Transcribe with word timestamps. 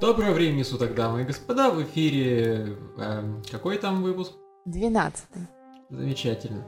Доброго 0.00 0.32
времени 0.32 0.62
суток, 0.64 0.94
дамы 0.94 1.22
и 1.22 1.24
господа, 1.24 1.70
в 1.70 1.80
эфире... 1.84 2.76
э, 2.98 3.42
какой 3.50 3.78
там 3.78 4.02
выпуск? 4.02 4.32
Двенадцатый. 4.64 5.42
Замечательно. 5.88 6.64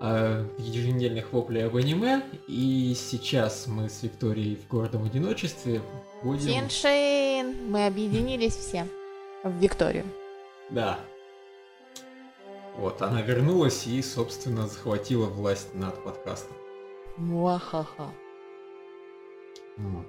Э, 0.00 0.46
еженедельных 0.56 1.32
воплей 1.32 1.66
об 1.66 1.76
аниме, 1.76 2.22
и 2.46 2.94
сейчас 2.96 3.66
мы 3.66 3.88
с 3.88 4.02
Викторией 4.02 4.56
в 4.56 4.68
гордом 4.68 5.04
одиночестве 5.04 5.82
будем... 6.22 6.48
Кеншин! 6.48 7.70
Мы 7.70 7.86
объединились 7.86 8.54
все 8.54 8.86
в 9.42 9.50
Викторию. 9.58 10.04
Да. 10.70 11.00
Вот, 12.76 13.02
она 13.02 13.20
вернулась 13.20 13.86
и, 13.88 14.00
собственно, 14.00 14.68
захватила 14.68 15.26
власть 15.26 15.74
над 15.74 16.02
подкастом. 16.04 16.56
Муахаха. 17.16 18.10
Вот. 19.76 20.06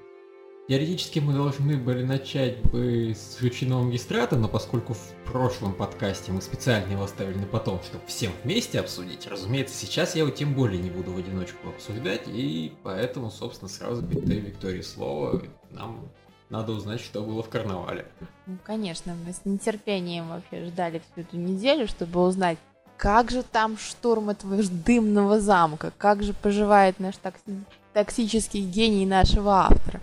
Теоретически 0.72 1.20
мы 1.20 1.34
должны 1.34 1.76
были 1.76 2.02
начать 2.06 2.62
бы 2.72 3.14
с 3.14 3.38
жучиного 3.42 3.84
магистрата, 3.84 4.38
но 4.38 4.48
поскольку 4.48 4.94
в 4.94 5.14
прошлом 5.26 5.74
подкасте 5.74 6.32
мы 6.32 6.42
специально 6.42 6.90
его 6.90 7.04
оставили 7.04 7.40
на 7.40 7.46
потом, 7.46 7.82
чтобы 7.84 8.06
всем 8.08 8.32
вместе 8.46 8.80
обсудить, 8.80 9.28
разумеется, 9.28 9.76
сейчас 9.76 10.16
я 10.16 10.22
его 10.22 10.32
тем 10.32 10.54
более 10.54 10.82
не 10.82 10.90
буду 10.90 11.12
в 11.12 11.18
одиночку 11.18 11.68
обсуждать, 11.68 12.22
и 12.28 12.72
поэтому, 12.84 13.32
собственно, 13.32 13.68
сразу 13.68 14.02
передаю 14.02 14.40
Виктории 14.44 14.80
слово. 14.80 15.42
Нам 15.72 16.08
надо 16.50 16.72
узнать, 16.72 17.02
что 17.02 17.22
было 17.22 17.44
в 17.44 17.50
карнавале. 17.50 18.06
Ну, 18.46 18.58
конечно, 18.64 19.14
мы 19.26 19.34
с 19.34 19.42
нетерпением 19.44 20.30
вообще 20.30 20.64
ждали 20.64 21.02
всю 21.12 21.28
эту 21.28 21.36
неделю, 21.36 21.86
чтобы 21.86 22.26
узнать, 22.26 22.58
как 22.96 23.30
же 23.30 23.44
там 23.44 23.78
штурм 23.78 24.30
этого 24.30 24.64
дымного 24.64 25.42
замка, 25.42 25.92
как 25.98 26.24
же 26.24 26.32
поживает 26.32 26.98
наш 27.02 27.16
токси- 27.16 27.66
токсический 27.92 28.62
гений 28.62 29.06
нашего 29.06 29.66
автора. 29.66 30.00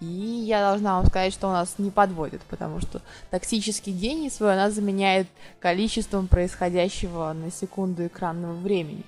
И 0.00 0.06
я 0.06 0.60
должна 0.60 0.96
вам 0.96 1.06
сказать, 1.06 1.32
что 1.32 1.48
у 1.48 1.52
нас 1.52 1.74
не 1.78 1.90
подводит, 1.90 2.42
потому 2.42 2.80
что 2.80 3.00
токсический 3.30 3.92
гений 3.92 4.30
свой 4.30 4.52
она 4.54 4.70
заменяет 4.70 5.28
количеством 5.60 6.26
происходящего 6.26 7.32
на 7.32 7.50
секунду 7.50 8.06
экранного 8.06 8.54
времени. 8.54 9.04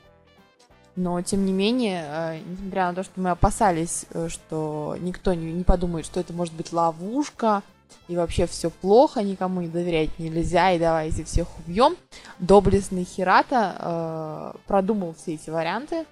Но, 0.94 1.20
тем 1.20 1.44
не 1.44 1.52
менее, 1.52 2.04
э, 2.06 2.38
несмотря 2.46 2.88
на 2.88 2.94
то, 2.94 3.02
что 3.02 3.20
мы 3.20 3.30
опасались, 3.30 4.06
э, 4.12 4.28
что 4.30 4.96
никто 4.98 5.34
не, 5.34 5.52
не 5.52 5.62
подумает, 5.62 6.06
что 6.06 6.20
это 6.20 6.32
может 6.32 6.54
быть 6.54 6.72
ловушка, 6.72 7.62
и 8.08 8.16
вообще 8.16 8.46
все 8.46 8.70
плохо, 8.70 9.22
никому 9.22 9.60
не 9.60 9.68
доверять 9.68 10.18
нельзя, 10.18 10.72
и 10.72 10.78
давайте 10.78 11.24
всех 11.24 11.48
убьем, 11.58 11.96
доблестный 12.38 13.04
Хирата 13.04 13.76
э, 13.78 14.58
продумал 14.66 15.14
все 15.14 15.34
эти 15.34 15.50
варианты, 15.50 16.06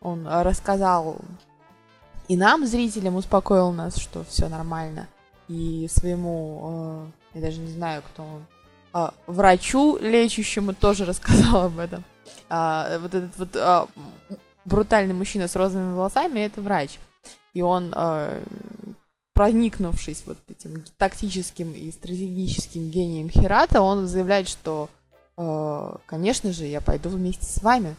он 0.00 0.26
рассказал 0.26 1.18
и 2.28 2.36
нам, 2.36 2.66
зрителям, 2.66 3.16
успокоил 3.16 3.72
нас, 3.72 3.96
что 3.96 4.24
все 4.24 4.48
нормально. 4.48 5.08
И 5.48 5.88
своему, 5.90 7.10
э, 7.34 7.38
я 7.38 7.40
даже 7.42 7.60
не 7.60 7.70
знаю, 7.70 8.02
кто 8.02 8.22
он, 8.22 8.46
э, 8.94 9.10
врачу 9.26 9.98
лечащему 9.98 10.74
тоже 10.74 11.04
рассказал 11.06 11.66
об 11.66 11.78
этом. 11.78 12.04
А, 12.48 12.98
вот 12.98 13.14
этот 13.14 13.36
вот 13.36 13.56
а, 13.56 13.88
брутальный 14.64 15.14
мужчина 15.14 15.48
с 15.48 15.56
розовыми 15.56 15.94
волосами 15.94 16.40
это 16.40 16.60
врач. 16.60 16.98
И 17.52 17.62
он, 17.62 17.92
э, 17.94 18.42
проникнувшись 19.32 20.24
вот 20.26 20.38
этим 20.48 20.84
тактическим 20.96 21.72
и 21.72 21.90
стратегическим 21.90 22.90
гением 22.90 23.30
Хирата, 23.30 23.80
он 23.80 24.06
заявляет, 24.06 24.48
что, 24.48 24.88
э, 25.36 25.96
конечно 26.06 26.52
же, 26.52 26.64
я 26.64 26.80
пойду 26.80 27.10
вместе 27.10 27.46
с 27.46 27.62
вами. 27.62 27.96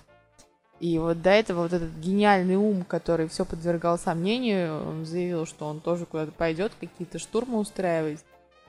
И 0.80 0.98
вот 1.00 1.22
до 1.22 1.30
этого 1.30 1.64
вот 1.64 1.73
этот 1.73 1.92
гениальный 1.98 2.58
ум, 2.58 2.84
который 2.84 3.28
все 3.30 3.45
подвергал 3.45 3.98
сомнению, 3.98 4.88
он 4.88 5.06
заявил, 5.06 5.45
что 5.45 5.66
он 5.66 5.80
тоже 5.80 6.06
куда-то 6.06 6.31
пойдет, 6.31 6.73
какие-то 6.80 7.18
штурмы 7.18 7.59
устраивать. 7.59 8.23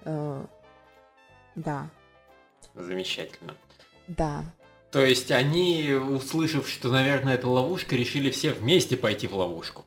Э, 0.04 0.44
да, 1.56 1.90
Замечательно. 2.74 3.54
да. 4.06 4.44
То 4.92 5.04
есть 5.04 5.30
они, 5.32 5.92
услышав, 5.92 6.68
что, 6.68 6.90
наверное, 6.90 7.34
это 7.34 7.48
ловушка, 7.48 7.96
решили 7.96 8.30
все 8.30 8.52
вместе 8.52 8.96
пойти 8.96 9.26
в 9.26 9.34
ловушку. 9.34 9.84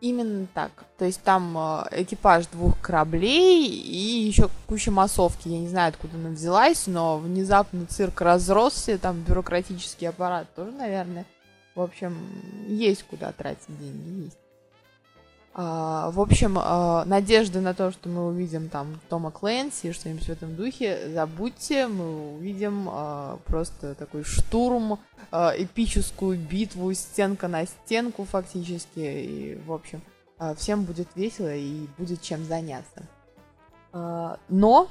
Именно 0.00 0.46
так. 0.52 0.70
То 0.98 1.06
есть 1.06 1.22
там 1.22 1.56
э, 1.56 2.02
экипаж 2.02 2.46
двух 2.48 2.78
кораблей 2.80 3.66
и 3.66 4.26
еще 4.26 4.50
куча 4.66 4.90
массовки. 4.90 5.48
Я 5.48 5.58
не 5.58 5.68
знаю, 5.68 5.88
откуда 5.88 6.16
она 6.16 6.30
взялась, 6.30 6.86
но 6.86 7.18
внезапно 7.18 7.86
цирк 7.86 8.20
разросся, 8.20 8.98
там 8.98 9.22
бюрократический 9.22 10.08
аппарат 10.08 10.48
тоже, 10.54 10.72
наверное. 10.72 11.24
В 11.74 11.80
общем, 11.80 12.14
есть 12.68 13.04
куда 13.04 13.32
тратить 13.32 13.78
деньги, 13.78 14.24
есть. 14.24 14.38
А, 15.58 16.10
в 16.10 16.20
общем, 16.20 16.58
а, 16.60 17.06
надежды 17.06 17.62
на 17.62 17.72
то, 17.72 17.90
что 17.90 18.10
мы 18.10 18.26
увидим 18.26 18.68
там 18.68 19.00
Тома 19.08 19.30
Клэнси, 19.30 19.92
что-нибудь 19.92 20.26
в 20.26 20.28
этом 20.28 20.54
духе, 20.54 21.08
забудьте, 21.14 21.86
мы 21.86 22.34
увидим 22.34 22.86
а, 22.90 23.38
просто 23.46 23.94
такой 23.94 24.22
штурм, 24.22 24.98
эпическую 25.32 26.38
битву 26.38 26.92
стенка 26.92 27.48
на 27.48 27.64
стенку 27.66 28.24
фактически, 28.24 29.00
и, 29.00 29.58
в 29.66 29.72
общем, 29.72 30.00
всем 30.56 30.84
будет 30.84 31.08
весело 31.16 31.52
и 31.52 31.86
будет 31.98 32.22
чем 32.22 32.44
заняться. 32.44 33.02
Но, 33.92 34.88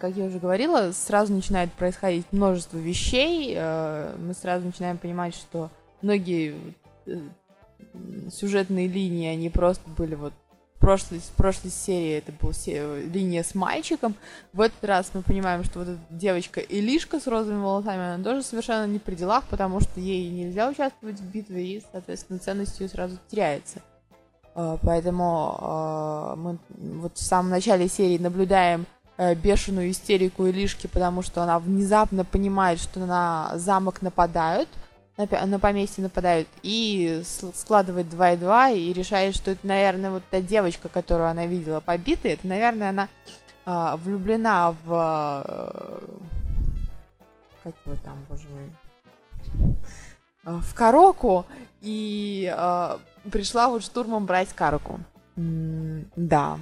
как 0.00 0.16
я 0.16 0.24
уже 0.24 0.38
говорила, 0.38 0.90
сразу 0.92 1.34
начинает 1.34 1.70
происходить 1.72 2.26
множество 2.32 2.78
вещей, 2.78 3.54
мы 3.56 4.32
сразу 4.34 4.66
начинаем 4.66 4.96
понимать, 4.96 5.34
что 5.34 5.70
многие 6.00 6.56
э, 7.06 7.18
сюжетные 8.30 8.88
линии, 8.88 9.28
они 9.28 9.50
просто 9.50 9.88
были 9.90 10.14
вот 10.14 10.32
прошлой, 10.82 11.20
в 11.20 11.30
прошлой 11.36 11.70
серии 11.70 12.18
это 12.18 12.32
была 12.32 12.52
линия 12.98 13.44
с 13.44 13.54
мальчиком. 13.54 14.16
В 14.52 14.60
этот 14.60 14.84
раз 14.84 15.12
мы 15.14 15.22
понимаем, 15.22 15.62
что 15.62 15.78
вот 15.78 15.88
эта 15.88 16.00
девочка 16.10 16.60
Илишка 16.60 17.20
с 17.20 17.26
розовыми 17.28 17.62
волосами, 17.62 18.14
она 18.14 18.22
тоже 18.22 18.42
совершенно 18.42 18.86
не 18.86 18.98
при 18.98 19.14
делах, 19.14 19.44
потому 19.48 19.80
что 19.80 20.00
ей 20.00 20.28
нельзя 20.28 20.68
участвовать 20.68 21.20
в 21.20 21.24
битве, 21.24 21.76
и, 21.76 21.82
соответственно, 21.92 22.40
ценность 22.40 22.80
ее 22.80 22.88
сразу 22.88 23.16
теряется. 23.30 23.80
А, 24.54 24.76
Поэтому 24.82 25.56
а, 25.60 26.36
мы 26.36 26.58
вот 26.68 27.16
в 27.16 27.22
самом 27.22 27.50
начале 27.50 27.88
серии 27.88 28.18
наблюдаем 28.18 28.86
э, 29.18 29.36
бешеную 29.36 29.92
истерику 29.92 30.46
Илишки, 30.46 30.88
потому 30.88 31.22
что 31.22 31.44
она 31.44 31.60
внезапно 31.60 32.24
понимает, 32.24 32.80
что 32.80 32.98
на 32.98 33.52
замок 33.54 34.02
нападают, 34.02 34.68
на, 35.16 35.46
на 35.46 35.58
поместье 35.58 36.02
нападают, 36.02 36.48
и 36.62 37.22
складывает 37.54 38.08
2 38.08 38.30
и 38.32 38.36
2 38.36 38.70
и 38.70 38.92
решает, 38.92 39.34
что 39.34 39.50
это, 39.50 39.66
наверное, 39.66 40.10
вот 40.10 40.22
та 40.30 40.40
девочка, 40.40 40.88
которую 40.88 41.28
она 41.28 41.46
видела 41.46 41.80
побитой, 41.80 42.32
это, 42.32 42.46
наверное, 42.46 42.90
она 42.90 43.08
а, 43.64 43.96
влюблена 43.96 44.74
в... 44.84 45.44
э, 45.46 46.00
как 47.62 47.74
его 47.84 47.96
там, 48.02 48.16
боже 48.28 48.48
мой? 48.48 49.76
А, 50.44 50.58
В 50.60 50.74
Кароку, 50.74 51.46
и 51.80 52.52
а, 52.56 52.98
пришла 53.30 53.68
вот 53.68 53.84
штурмом 53.84 54.26
брать 54.26 54.52
Кароку. 54.52 55.00
М, 55.36 56.06
Да. 56.16 56.58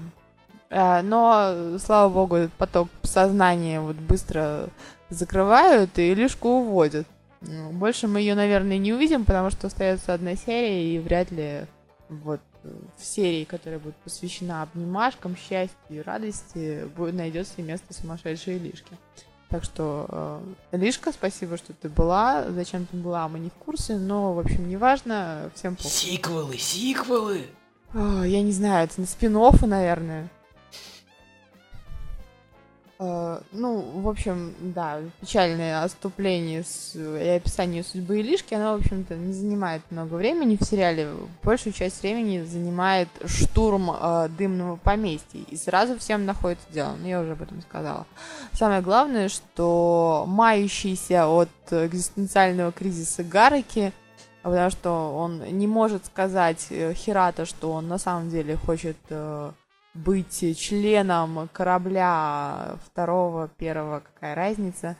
Э, 0.68 1.02
Но, 1.02 1.78
слава 1.78 2.12
богу, 2.12 2.50
поток 2.58 2.88
сознания 3.02 3.80
вот 3.80 3.96
быстро 3.96 4.68
закрывают 5.08 5.98
и 5.98 6.12
Илишку 6.12 6.48
уводят. 6.48 7.06
Ну, 7.42 7.70
Больше 7.72 8.06
мы 8.06 8.20
ее, 8.20 8.34
наверное, 8.34 8.78
не 8.78 8.92
увидим, 8.92 9.24
потому 9.24 9.50
что 9.50 9.66
остается 9.66 10.12
одна 10.12 10.36
серия, 10.36 10.94
и 10.94 10.98
вряд 10.98 11.30
ли 11.30 11.66
вот 12.08 12.40
э, 12.64 12.68
в 12.98 13.04
серии, 13.04 13.44
которая 13.44 13.78
будет 13.78 13.96
посвящена 13.96 14.62
обнимашкам, 14.62 15.36
счастью 15.36 15.76
и 15.88 16.00
радости, 16.00 16.84
будет 16.96 17.14
найдется 17.14 17.62
место 17.62 17.94
сумасшедшей 17.94 18.58
Лишки. 18.58 18.92
Так 19.48 19.64
что, 19.64 20.42
э, 20.72 20.76
Лишка, 20.76 21.12
спасибо, 21.12 21.56
что 21.56 21.72
ты 21.72 21.88
была. 21.88 22.50
Зачем 22.50 22.86
ты 22.86 22.96
была, 22.96 23.28
мы 23.28 23.38
не 23.38 23.48
в 23.48 23.54
курсе, 23.54 23.96
но, 23.96 24.34
в 24.34 24.38
общем, 24.38 24.68
неважно. 24.68 25.50
Всем 25.54 25.76
похуй. 25.76 25.90
Сиквелы, 25.90 26.58
сиквелы! 26.58 27.46
А, 27.92 28.22
Я 28.24 28.42
не 28.42 28.52
знаю, 28.52 28.84
это 28.84 29.00
на 29.00 29.06
спин 29.06 29.36
наверное. 29.62 30.28
Э, 33.00 33.40
Ну, 33.52 33.80
в 34.02 34.08
общем, 34.08 34.54
да, 34.60 34.98
печальное 35.22 35.82
отступление 35.82 36.62
с, 36.62 36.94
и 36.94 37.28
описание 37.28 37.82
судьбы 37.82 38.20
Илишки, 38.20 38.52
оно, 38.52 38.76
в 38.76 38.80
общем-то, 38.80 39.14
не 39.16 39.32
занимает 39.32 39.82
много 39.90 40.14
времени 40.14 40.58
в 40.60 40.64
сериале. 40.64 41.08
Большую 41.42 41.72
часть 41.72 42.02
времени 42.02 42.42
занимает 42.42 43.08
штурм 43.24 43.90
э, 43.90 44.28
дымного 44.36 44.76
поместья. 44.76 45.40
И 45.48 45.56
сразу 45.56 45.98
всем 45.98 46.26
находится 46.26 46.66
дело. 46.70 46.94
Ну, 47.00 47.08
я 47.08 47.20
уже 47.22 47.32
об 47.32 47.42
этом 47.42 47.62
сказала. 47.62 48.06
Самое 48.52 48.82
главное, 48.82 49.30
что 49.30 50.24
мающийся 50.28 51.26
от 51.26 51.48
экзистенциального 51.70 52.70
кризиса 52.70 53.24
Гараки, 53.24 53.92
потому 54.42 54.70
что 54.70 54.90
он 55.16 55.42
не 55.58 55.66
может 55.66 56.04
сказать 56.04 56.66
э, 56.68 56.92
Хирата, 56.92 57.46
что 57.46 57.72
он 57.72 57.88
на 57.88 57.96
самом 57.96 58.28
деле 58.28 58.56
хочет 58.56 58.98
э, 59.08 59.52
быть 60.04 60.58
членом 60.58 61.48
корабля 61.52 62.76
второго, 62.84 63.48
первого, 63.48 64.00
какая 64.00 64.34
разница. 64.34 64.96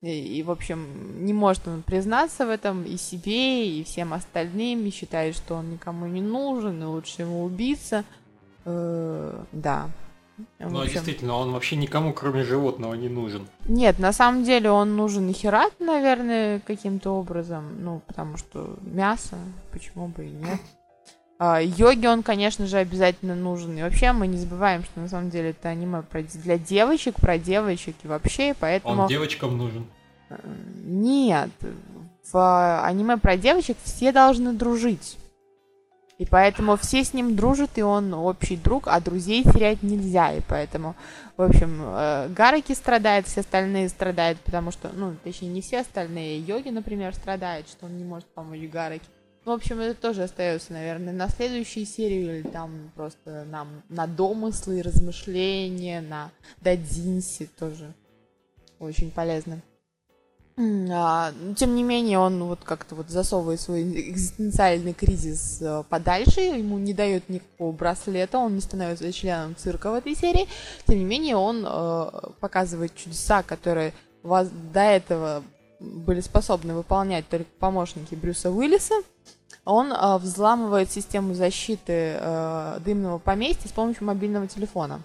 И, 0.00 0.38
и, 0.38 0.42
в 0.42 0.50
общем, 0.50 1.24
не 1.24 1.32
может 1.32 1.66
он 1.66 1.82
признаться 1.82 2.46
в 2.46 2.50
этом 2.50 2.84
и 2.84 2.96
себе, 2.98 3.68
и 3.68 3.84
всем 3.84 4.12
остальным, 4.12 4.84
и 4.84 4.90
считает, 4.90 5.34
что 5.34 5.54
он 5.54 5.70
никому 5.70 6.06
не 6.06 6.20
нужен, 6.20 6.82
и 6.82 6.86
лучше 6.86 7.22
ему 7.22 7.44
убиться. 7.44 8.04
Э, 8.66 9.42
да. 9.52 9.88
Ну, 10.58 10.80
а 10.80 10.86
действительно, 10.86 11.34
он 11.34 11.52
вообще 11.52 11.76
никому, 11.76 12.12
кроме 12.12 12.42
животного, 12.42 12.94
не 12.94 13.08
нужен. 13.08 13.46
Нет, 13.66 13.98
на 13.98 14.12
самом 14.12 14.44
деле 14.44 14.70
он 14.70 14.96
нужен 14.96 15.28
и 15.28 15.32
Херат, 15.32 15.72
наверное, 15.78 16.60
каким-то 16.60 17.12
образом. 17.12 17.82
Ну, 17.82 18.02
потому 18.06 18.36
что 18.36 18.76
мясо, 18.82 19.36
почему 19.72 20.08
бы 20.08 20.26
и 20.26 20.30
нет. 20.30 20.60
А, 21.38 21.60
йоги 21.60 22.06
он, 22.06 22.22
конечно 22.22 22.66
же, 22.66 22.76
обязательно 22.76 23.34
нужен. 23.34 23.76
И 23.76 23.82
вообще 23.82 24.12
мы 24.12 24.26
не 24.26 24.36
забываем, 24.36 24.84
что 24.84 25.00
на 25.00 25.08
самом 25.08 25.30
деле 25.30 25.50
это 25.50 25.68
аниме 25.68 26.02
для 26.34 26.58
девочек, 26.58 27.16
про 27.16 27.38
девочек 27.38 27.96
и 28.04 28.08
вообще, 28.08 28.54
поэтому... 28.58 29.02
Он 29.02 29.08
девочкам 29.08 29.58
нужен. 29.58 29.86
Э, 30.30 30.36
нет. 30.84 31.50
В 32.32 32.84
аниме 32.84 33.16
про 33.16 33.36
девочек 33.36 33.76
все 33.82 34.12
должны 34.12 34.52
дружить. 34.52 35.18
И 36.18 36.24
поэтому 36.24 36.76
все 36.76 37.02
с 37.02 37.12
ним 37.12 37.34
дружат, 37.34 37.70
и 37.74 37.82
он 37.82 38.14
общий 38.14 38.56
друг, 38.56 38.86
а 38.86 39.00
друзей 39.00 39.42
терять 39.42 39.82
нельзя. 39.82 40.32
И 40.32 40.40
поэтому, 40.48 40.94
в 41.36 41.42
общем, 41.42 41.80
э, 41.82 42.28
Гараки 42.28 42.72
страдает, 42.72 43.26
все 43.26 43.40
остальные 43.40 43.88
страдают, 43.88 44.38
потому 44.38 44.70
что, 44.70 44.90
ну, 44.94 45.16
точнее, 45.24 45.48
не 45.48 45.60
все 45.60 45.80
остальные. 45.80 46.38
Йоги, 46.40 46.68
например, 46.68 47.12
страдает, 47.14 47.68
что 47.68 47.86
он 47.86 47.96
не 47.96 48.04
может 48.04 48.26
помочь 48.28 48.60
Гараки. 48.70 49.04
В 49.44 49.50
общем, 49.50 49.80
это 49.80 50.00
тоже 50.00 50.22
остается, 50.22 50.72
наверное, 50.72 51.12
на 51.12 51.28
следующей 51.28 51.84
серии, 51.84 52.38
или 52.38 52.42
там 52.42 52.90
просто 52.94 53.44
нам 53.50 53.82
на 53.90 54.06
домыслы, 54.06 54.80
размышления, 54.80 56.00
на 56.00 56.30
дадинси 56.62 57.46
тоже 57.58 57.92
очень 58.78 59.10
полезно. 59.10 59.60
А, 60.56 61.32
тем 61.56 61.74
не 61.74 61.82
менее, 61.82 62.18
он 62.18 62.42
вот 62.44 62.60
как-то 62.62 62.94
вот 62.94 63.10
засовывает 63.10 63.60
свой 63.60 63.82
экзистенциальный 63.82 64.92
кризис 64.92 65.58
э, 65.60 65.82
подальше, 65.88 66.40
ему 66.40 66.78
не 66.78 66.94
дает 66.94 67.28
никакого 67.28 67.72
браслета, 67.72 68.38
он 68.38 68.54
не 68.54 68.60
становится 68.60 69.12
членом 69.12 69.56
цирка 69.56 69.90
в 69.90 69.94
этой 69.94 70.14
серии. 70.14 70.48
Тем 70.86 70.98
не 70.98 71.04
менее, 71.04 71.36
он 71.36 71.66
э, 71.66 72.10
показывает 72.40 72.94
чудеса, 72.94 73.42
которые 73.42 73.92
до 74.22 74.80
этого 74.80 75.42
были 75.80 76.20
способны 76.20 76.72
выполнять 76.72 77.28
только 77.28 77.50
помощники 77.58 78.14
Брюса 78.14 78.50
Уиллиса. 78.50 78.94
Он 79.64 79.92
э, 79.92 80.18
взламывает 80.18 80.90
систему 80.90 81.34
защиты 81.34 82.16
э, 82.20 82.78
дымного 82.84 83.18
поместья 83.18 83.68
с 83.68 83.72
помощью 83.72 84.06
мобильного 84.06 84.46
телефона. 84.46 85.00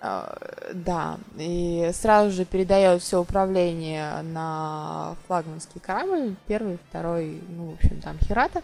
Э, 0.00 0.72
да, 0.74 1.18
и 1.36 1.90
сразу 1.94 2.30
же 2.30 2.44
передает 2.44 3.02
все 3.02 3.20
управление 3.20 4.22
на 4.22 5.16
флагманский 5.26 5.80
корабль, 5.80 6.34
первый, 6.46 6.78
второй, 6.88 7.42
ну, 7.48 7.70
в 7.70 7.74
общем, 7.74 8.00
там 8.00 8.18
Хирата. 8.18 8.62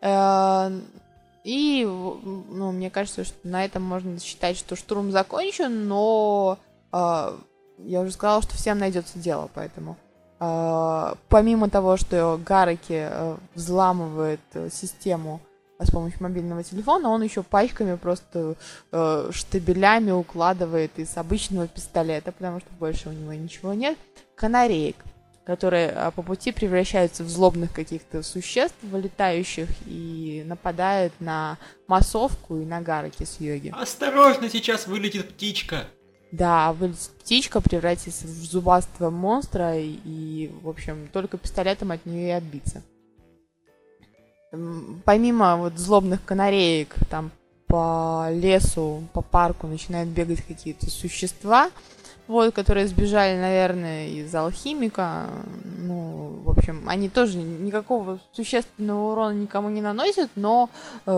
Э, 0.00 0.70
и, 1.44 1.84
ну, 1.84 2.72
мне 2.72 2.88
кажется, 2.90 3.24
что 3.24 3.36
на 3.46 3.64
этом 3.64 3.82
можно 3.82 4.18
считать, 4.18 4.56
что 4.56 4.76
штурм 4.76 5.10
закончен, 5.10 5.86
но 5.86 6.58
э, 6.92 7.36
я 7.78 8.00
уже 8.00 8.12
сказала, 8.12 8.40
что 8.40 8.54
всем 8.54 8.78
найдется 8.78 9.18
дело, 9.18 9.50
поэтому 9.54 9.98
помимо 10.38 11.70
того, 11.70 11.96
что 11.96 12.40
Гараки 12.44 13.10
взламывает 13.54 14.40
систему 14.70 15.40
с 15.78 15.90
помощью 15.90 16.22
мобильного 16.22 16.62
телефона, 16.62 17.08
он 17.08 17.22
еще 17.22 17.42
пачками 17.42 17.96
просто 17.96 18.56
э, 18.92 19.30
штабелями 19.32 20.10
укладывает 20.12 20.98
из 20.98 21.16
обычного 21.16 21.66
пистолета, 21.66 22.32
потому 22.32 22.60
что 22.60 22.68
больше 22.78 23.08
у 23.08 23.12
него 23.12 23.32
ничего 23.32 23.74
нет, 23.74 23.98
канареек, 24.36 24.96
которые 25.44 25.88
э, 25.88 26.10
по 26.12 26.22
пути 26.22 26.52
превращаются 26.52 27.24
в 27.24 27.28
злобных 27.28 27.72
каких-то 27.72 28.22
существ, 28.22 28.76
вылетающих 28.82 29.68
и 29.86 30.44
нападают 30.46 31.12
на 31.20 31.58
массовку 31.88 32.56
и 32.58 32.64
на 32.64 32.80
гарки 32.80 33.24
с 33.24 33.40
йоги. 33.40 33.72
Осторожно, 33.76 34.48
сейчас 34.48 34.86
вылетит 34.86 35.34
птичка! 35.34 35.86
Да, 36.34 36.72
вылетит 36.72 37.12
птичка, 37.20 37.60
превратится 37.60 38.26
в 38.26 38.30
зубастого 38.30 39.08
монстра, 39.08 39.78
и, 39.78 40.00
и, 40.04 40.52
в 40.62 40.68
общем, 40.68 41.08
только 41.12 41.38
пистолетом 41.38 41.92
от 41.92 42.04
нее 42.06 42.26
и 42.26 42.32
отбиться. 42.32 42.82
Помимо 45.04 45.56
вот 45.56 45.78
злобных 45.78 46.24
канареек, 46.24 46.96
там 47.08 47.30
по 47.68 48.30
лесу, 48.32 49.04
по 49.12 49.20
парку 49.22 49.68
начинают 49.68 50.08
бегать 50.08 50.44
какие-то 50.44 50.90
существа, 50.90 51.70
вот, 52.26 52.54
которые 52.54 52.86
сбежали, 52.86 53.38
наверное, 53.38 54.08
из 54.08 54.34
алхимика. 54.34 55.26
Ну, 55.78 56.40
в 56.44 56.50
общем, 56.50 56.84
они 56.86 57.08
тоже 57.08 57.38
никакого 57.38 58.18
существенного 58.32 59.12
урона 59.12 59.34
никому 59.34 59.68
не 59.68 59.80
наносят, 59.80 60.30
но 60.34 60.70
э, 61.06 61.10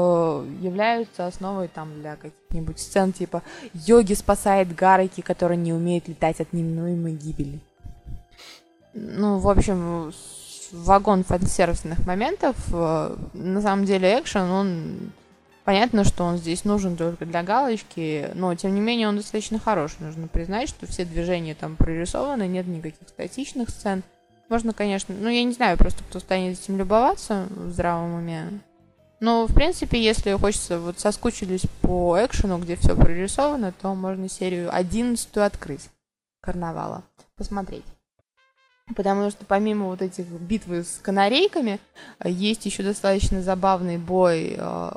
являются 0.61 1.27
основой 1.27 1.69
там 1.69 2.01
для 2.01 2.17
каких-нибудь 2.17 2.79
сцен, 2.79 3.13
типа 3.13 3.43
йоги 3.73 4.15
спасает 4.15 4.75
Гараки, 4.75 5.21
который 5.21 5.57
не 5.57 5.73
умеет 5.73 6.09
летать 6.09 6.41
от 6.41 6.53
неминуемой 6.53 7.13
гибели. 7.13 7.61
Ну, 8.95 9.39
в 9.39 9.49
общем, 9.49 10.13
вагон 10.73 11.23
фан-сервисных 11.25 12.07
моментов. 12.07 12.57
Э, 12.73 13.17
на 13.35 13.63
самом 13.63 13.85
деле 13.85 14.19
экшен, 14.21 14.51
он... 14.51 15.13
Понятно, 15.67 16.05
что 16.05 16.23
он 16.23 16.37
здесь 16.37 16.65
нужен 16.65 16.97
только 16.97 17.27
для 17.27 17.43
галочки, 17.43 18.31
но 18.35 18.55
тем 18.55 18.73
не 18.73 18.81
менее 18.81 19.09
он 19.09 19.17
достаточно 19.17 19.59
хороший. 19.59 19.97
Нужно 19.99 20.29
признать, 20.29 20.69
что 20.69 20.87
все 20.87 21.05
движения 21.05 21.57
там 21.57 21.75
прорисованы, 21.75 22.47
нет 22.47 22.69
никаких 22.69 23.09
статичных 23.09 23.71
сцен. 23.71 24.05
Можно, 24.49 24.73
конечно, 24.73 25.13
ну 25.19 25.29
я 25.29 25.43
не 25.43 25.53
знаю 25.53 25.77
просто, 25.77 26.05
кто 26.05 26.21
станет 26.21 26.57
этим 26.57 26.79
любоваться 26.79 27.49
в 27.51 27.73
здравом 27.73 28.15
уме. 28.15 28.61
Но, 29.19 29.49
в 29.49 29.55
принципе, 29.55 30.01
если 30.01 30.31
хочется, 30.35 30.79
вот 30.79 31.01
соскучились 31.01 31.65
по 31.81 32.17
экшену, 32.25 32.59
где 32.59 32.77
все 32.77 32.95
прорисовано, 32.95 33.73
то 33.73 33.93
можно 33.97 34.29
серию 34.29 34.73
11 34.73 35.37
открыть 35.39 35.91
карнавала, 36.43 37.03
посмотреть. 37.37 37.85
Потому 38.95 39.31
что 39.31 39.45
помимо 39.45 39.87
вот 39.87 40.01
этих 40.01 40.27
битвы 40.27 40.85
с 40.85 41.01
канарейками, 41.03 41.81
э, 42.21 42.31
есть 42.31 42.67
еще 42.67 42.85
достаточно 42.85 43.43
забавный 43.43 43.99
бой 43.99 44.55
э, 44.57 44.91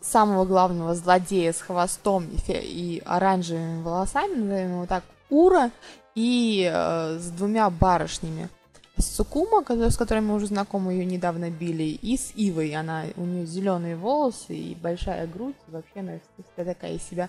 самого 0.00 0.44
главного 0.44 0.94
злодея 0.94 1.52
с 1.52 1.60
хвостом 1.60 2.26
и, 2.46 2.52
и 2.52 3.02
оранжевыми 3.04 3.82
волосами, 3.82 4.34
назовем 4.34 4.72
его 4.72 4.86
так, 4.86 5.04
Ура, 5.30 5.70
и 6.14 6.68
э, 6.72 7.18
с 7.18 7.30
двумя 7.30 7.68
барышнями. 7.68 8.48
С 8.96 9.16
Сукума, 9.16 9.62
с 9.68 9.96
которой 9.96 10.20
мы 10.20 10.34
уже 10.34 10.46
знакомы, 10.46 10.92
ее 10.92 11.04
недавно 11.04 11.50
били, 11.50 11.84
и 11.84 12.16
с 12.16 12.32
Ивой. 12.34 12.74
Она, 12.74 13.04
у 13.16 13.24
нее 13.24 13.46
зеленые 13.46 13.94
волосы 13.94 14.56
и 14.56 14.74
большая 14.74 15.26
грудь, 15.26 15.54
и 15.68 15.70
вообще 15.70 16.00
она 16.00 16.18
такая 16.56 16.94
из 16.94 17.02
себя 17.02 17.28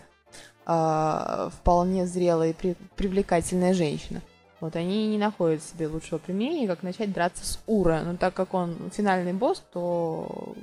э, 0.65 1.49
вполне 1.51 2.07
зрелая 2.07 2.51
и 2.51 2.53
при, 2.53 2.75
привлекательная 2.95 3.73
женщина. 3.73 4.21
Вот 4.61 4.75
они 4.75 5.07
не 5.07 5.17
находят 5.17 5.63
себе 5.63 5.87
лучшего 5.87 6.17
применения, 6.17 6.67
как 6.67 6.83
начать 6.83 7.13
драться 7.13 7.45
с 7.45 7.59
Ура. 7.67 8.01
Но 8.03 8.17
так 8.17 8.33
как 8.33 8.53
он 8.53 8.89
финальный 8.91 9.33
босс, 9.33 9.63
то 9.71 10.55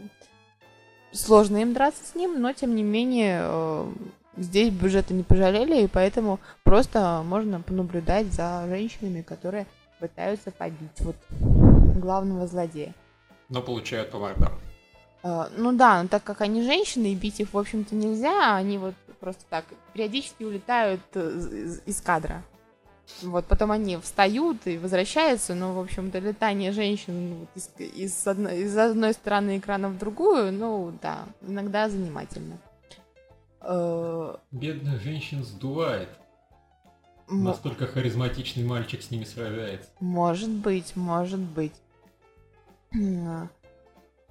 сложно 1.12 1.58
им 1.58 1.72
драться 1.72 2.04
с 2.04 2.14
ним, 2.14 2.40
но 2.40 2.52
тем 2.52 2.74
не 2.74 2.82
менее 2.82 3.40
э, 3.42 3.92
здесь 4.36 4.72
бюджета 4.72 5.14
не 5.14 5.22
пожалели, 5.22 5.84
и 5.84 5.88
поэтому 5.88 6.40
просто 6.62 7.22
можно 7.24 7.60
понаблюдать 7.60 8.32
за 8.32 8.64
женщинами, 8.68 9.22
которые 9.22 9.66
пытаются 9.98 10.50
побить 10.50 11.00
вот 11.00 11.16
главного 11.98 12.46
злодея. 12.46 12.94
Но 13.48 13.62
получают 13.62 14.10
по 14.10 14.18
мордам. 14.18 14.52
Uh, 15.22 15.50
ну 15.56 15.72
да, 15.72 16.02
но 16.02 16.08
так 16.08 16.22
как 16.22 16.40
они 16.40 16.62
женщины, 16.62 17.12
и 17.12 17.16
бить 17.16 17.40
их, 17.40 17.52
в 17.52 17.58
общем-то, 17.58 17.94
нельзя, 17.96 18.54
они 18.54 18.78
вот 18.78 18.94
просто 19.18 19.44
так 19.50 19.64
периодически 19.92 20.44
улетают 20.44 21.00
из, 21.16 21.80
из 21.84 22.00
кадра. 22.00 22.44
Вот, 23.22 23.46
потом 23.46 23.70
они 23.70 23.96
встают 23.98 24.66
и 24.66 24.78
возвращаются, 24.78 25.54
но, 25.54 25.72
в 25.72 25.78
общем-то, 25.78 26.18
летание 26.18 26.72
женщин 26.72 27.30
ну, 27.30 27.46
из, 27.54 27.70
из, 27.78 28.26
одной, 28.26 28.62
из 28.62 28.76
одной 28.76 29.12
стороны 29.12 29.58
экрана 29.58 29.88
в 29.88 29.98
другую, 29.98 30.52
ну, 30.52 30.92
да, 31.00 31.24
иногда 31.40 31.88
занимательно. 31.88 32.58
Э, 33.60 34.36
Бедных 34.50 35.00
женщин 35.02 35.44
сдувает. 35.44 36.08
М- 37.28 37.44
Настолько 37.44 37.86
харизматичный 37.86 38.64
мальчик 38.64 39.02
с 39.02 39.10
ними 39.10 39.24
сражается. 39.24 39.88
Может 40.00 40.50
быть, 40.50 40.94
может 40.96 41.40
быть. 41.40 41.74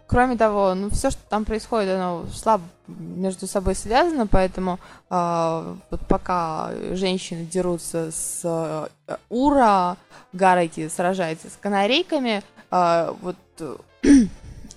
Кроме 0.08 0.38
того, 0.38 0.76
ну 0.76 0.90
все, 0.92 1.10
что 1.10 1.22
там 1.30 1.46
происходит, 1.46 1.90
оно 1.90 2.26
слабо 2.34 2.64
между 2.88 3.48
собой 3.48 3.74
связано, 3.74 4.28
поэтому 4.28 4.80
э, 5.10 5.76
вот 5.90 6.02
пока 6.08 6.72
женщины 6.92 7.44
дерутся 7.46 8.12
с 8.12 8.42
э, 8.44 8.88
Ура, 9.30 9.98
Гараки 10.32 10.88
сражается 10.90 11.50
с 11.50 11.58
канарейками, 11.60 12.44
э, 12.72 13.14
вот 13.22 13.36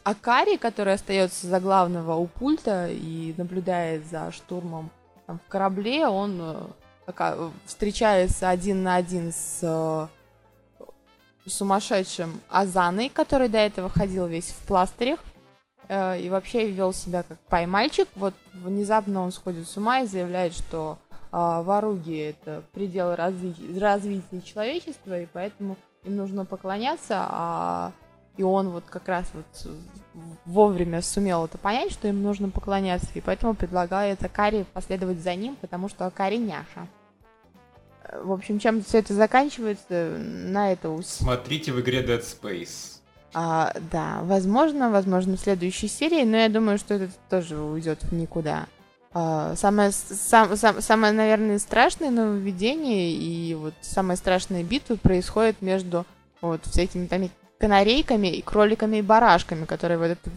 Акари, 0.08 0.56
который 0.56 0.94
остается 0.94 1.46
за 1.46 1.60
главного 1.60 2.14
у 2.14 2.26
пульта 2.26 2.88
и 2.88 3.34
наблюдает 3.36 4.06
за 4.06 4.32
штурмом 4.32 4.90
там, 5.26 5.38
в 5.46 5.50
корабле, 5.50 6.08
он 6.08 6.70
э, 7.18 7.50
встречается 7.66 8.48
один 8.48 8.82
на 8.82 8.96
один 8.96 9.32
с 9.32 9.58
э, 9.60 10.06
сумасшедшим 11.48 12.40
Азаной, 12.48 13.08
который 13.08 13.48
до 13.48 13.58
этого 13.58 13.88
ходил 13.88 14.26
весь 14.26 14.50
в 14.50 14.66
пластырях. 14.66 15.20
э, 15.88 16.20
и 16.20 16.28
вообще 16.28 16.70
вел 16.70 16.92
себя 16.92 17.22
как 17.22 17.38
пай-мальчик. 17.48 18.08
Вот 18.14 18.34
внезапно 18.52 19.22
он 19.22 19.32
сходит 19.32 19.66
с 19.68 19.76
ума 19.76 20.00
и 20.00 20.06
заявляет, 20.06 20.52
что 20.52 20.98
э, 21.10 21.16
воруги— 21.32 22.18
это 22.30 22.62
предел 22.72 23.12
разви- 23.14 23.78
развития 23.80 24.42
человечества, 24.42 25.18
и 25.20 25.26
поэтому 25.32 25.76
им 26.04 26.16
нужно 26.16 26.44
поклоняться, 26.44 27.26
а 27.28 27.92
и 28.36 28.42
он 28.42 28.68
вот 28.68 28.84
как 28.84 29.08
раз 29.08 29.30
вот 29.34 29.72
вовремя 30.44 31.02
сумел 31.02 31.46
это 31.46 31.58
понять, 31.58 31.90
что 31.90 32.06
им 32.06 32.22
нужно 32.22 32.50
поклоняться, 32.50 33.08
и 33.14 33.20
поэтому 33.20 33.54
предлагает 33.54 34.22
Акари 34.22 34.64
последовать 34.72 35.20
за 35.20 35.34
ним, 35.34 35.56
потому 35.56 35.88
что 35.88 36.06
Акари 36.06 36.36
няша. 36.36 36.86
В 38.12 38.32
общем, 38.32 38.58
чем 38.58 38.82
все 38.82 38.98
это 38.98 39.14
заканчивается, 39.14 40.16
на 40.18 40.72
это... 40.72 40.90
Ус... 40.90 41.06
Смотрите 41.06 41.72
в 41.72 41.80
игре 41.80 42.02
Dead 42.02 42.22
Space. 42.22 42.98
А, 43.34 43.72
да, 43.92 44.20
возможно, 44.22 44.90
возможно, 44.90 45.36
в 45.36 45.40
следующей 45.40 45.88
серии, 45.88 46.24
но 46.24 46.36
я 46.36 46.48
думаю, 46.48 46.78
что 46.78 46.94
это 46.94 47.10
тоже 47.28 47.58
уйдет 47.58 48.02
в 48.02 48.12
никуда. 48.12 48.66
А, 49.12 49.54
самое, 49.56 49.92
сам, 49.92 50.56
сам, 50.56 50.80
самое, 50.80 51.12
наверное, 51.12 51.58
страшное 51.58 52.10
нововведение 52.10 53.12
и 53.12 53.54
вот 53.54 53.74
самая 53.80 54.16
страшная 54.16 54.62
битва 54.62 54.96
происходит 54.96 55.60
между 55.62 56.06
вот 56.40 56.64
всякими 56.66 57.06
там 57.06 57.28
канарейками 57.58 58.28
и 58.28 58.42
кроликами 58.42 58.98
и 58.98 59.02
барашками, 59.02 59.64
которые 59.64 59.98
вот 59.98 60.06
это 60.06 60.30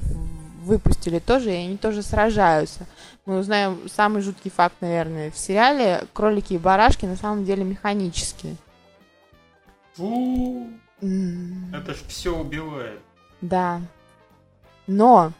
выпустили 0.71 1.19
тоже, 1.19 1.51
и 1.51 1.55
они 1.55 1.75
тоже 1.75 2.01
сражаются. 2.01 2.87
Мы 3.25 3.39
узнаем 3.39 3.89
самый 3.89 4.21
жуткий 4.21 4.49
факт, 4.49 4.75
наверное, 4.79 5.29
в 5.29 5.37
сериале. 5.37 6.05
Кролики 6.13 6.53
и 6.53 6.57
барашки 6.57 7.05
на 7.05 7.17
самом 7.17 7.43
деле 7.43 7.65
механические. 7.65 8.55
Фу, 9.95 10.69
это 11.01 11.93
ж 11.93 11.97
все 12.07 12.33
убивает. 12.33 13.01
Да. 13.41 13.81
Но 14.87 15.33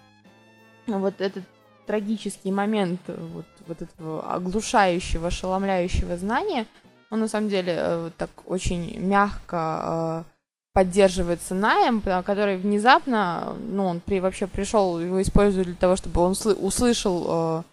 вот 0.86 1.22
этот 1.22 1.46
трагический 1.88 2.52
момент 2.52 3.00
вот, 3.08 3.46
вот 3.68 3.82
этого 3.82 4.34
оглушающего, 4.34 5.28
ошеломляющего 5.28 6.18
знания, 6.18 6.66
он 7.10 7.22
на 7.22 7.30
самом 7.30 7.48
деле 7.48 7.74
э, 7.78 8.12
так 8.18 8.30
очень 8.46 9.00
мягко 9.00 10.26
э, 10.28 10.31
поддерживается 10.74 11.54
Наем, 11.54 12.02
который 12.02 12.58
внезапно, 12.58 13.56
ну, 13.60 13.86
он 13.86 14.00
при, 14.00 14.20
вообще 14.20 14.48
пришел, 14.48 15.00
его 15.00 15.22
используют 15.22 15.68
для 15.68 15.76
того, 15.76 15.96
чтобы 15.96 16.22
он 16.22 16.32
услышал... 16.32 17.26
Э, 17.28 17.64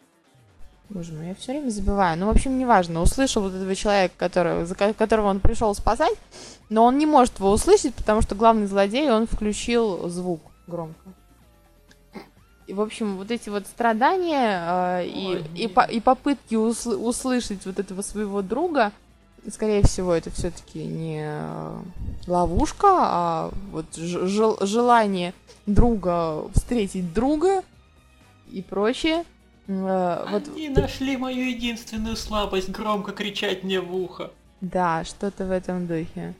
боже 0.89 1.13
мой, 1.13 1.29
я 1.29 1.35
все 1.37 1.53
время 1.53 1.71
забываю. 1.71 2.19
Ну, 2.19 2.27
в 2.27 2.31
общем, 2.31 2.59
неважно. 2.59 3.01
Услышал 3.01 3.43
вот 3.43 3.55
этого 3.55 3.75
человека, 3.77 4.15
который, 4.17 4.65
за 4.65 4.75
которого 4.75 5.29
он 5.29 5.39
пришел 5.39 5.75
спасать, 5.75 6.17
но 6.71 6.85
он 6.85 6.99
не 6.99 7.07
может 7.07 7.39
его 7.39 7.53
услышать, 7.53 7.95
потому 7.95 8.21
что 8.21 8.35
главный 8.35 8.67
злодей, 8.67 9.11
он 9.11 9.27
включил 9.27 10.09
звук 10.09 10.41
громко. 10.67 11.01
И, 12.67 12.75
в 12.75 12.81
общем, 12.83 13.17
вот 13.17 13.31
эти 13.31 13.49
вот 13.49 13.67
страдания 13.67 15.01
э, 15.01 15.07
и, 15.07 15.43
и, 15.55 15.69
по, 15.69 15.83
и 15.83 16.01
попытки 16.01 16.55
усл- 16.55 16.97
услышать 16.97 17.65
вот 17.65 17.79
этого 17.79 18.03
своего 18.03 18.43
друга, 18.43 18.93
скорее 19.51 19.83
всего, 19.83 20.13
это 20.13 20.31
все-таки 20.31 20.85
не 20.85 21.23
э, 21.23 21.79
ловушка, 22.27 22.89
а 22.91 23.51
вот 23.71 23.87
желание 23.95 25.35
друга 25.67 26.49
встретить 26.55 27.13
друга 27.13 27.63
и 28.51 28.63
прочее. 28.63 29.25
Э, 29.67 30.25
Они 30.27 30.69
вот... 30.69 30.77
нашли 30.77 31.17
мою 31.17 31.49
единственную 31.49 32.17
слабость 32.17 32.71
громко 32.71 33.13
кричать 33.13 33.65
мне 33.65 33.81
в 33.81 33.95
ухо. 33.95 34.31
Да, 34.61 35.05
что-то 35.05 35.45
в 35.45 35.51
этом 35.51 35.87
духе. 35.87 36.35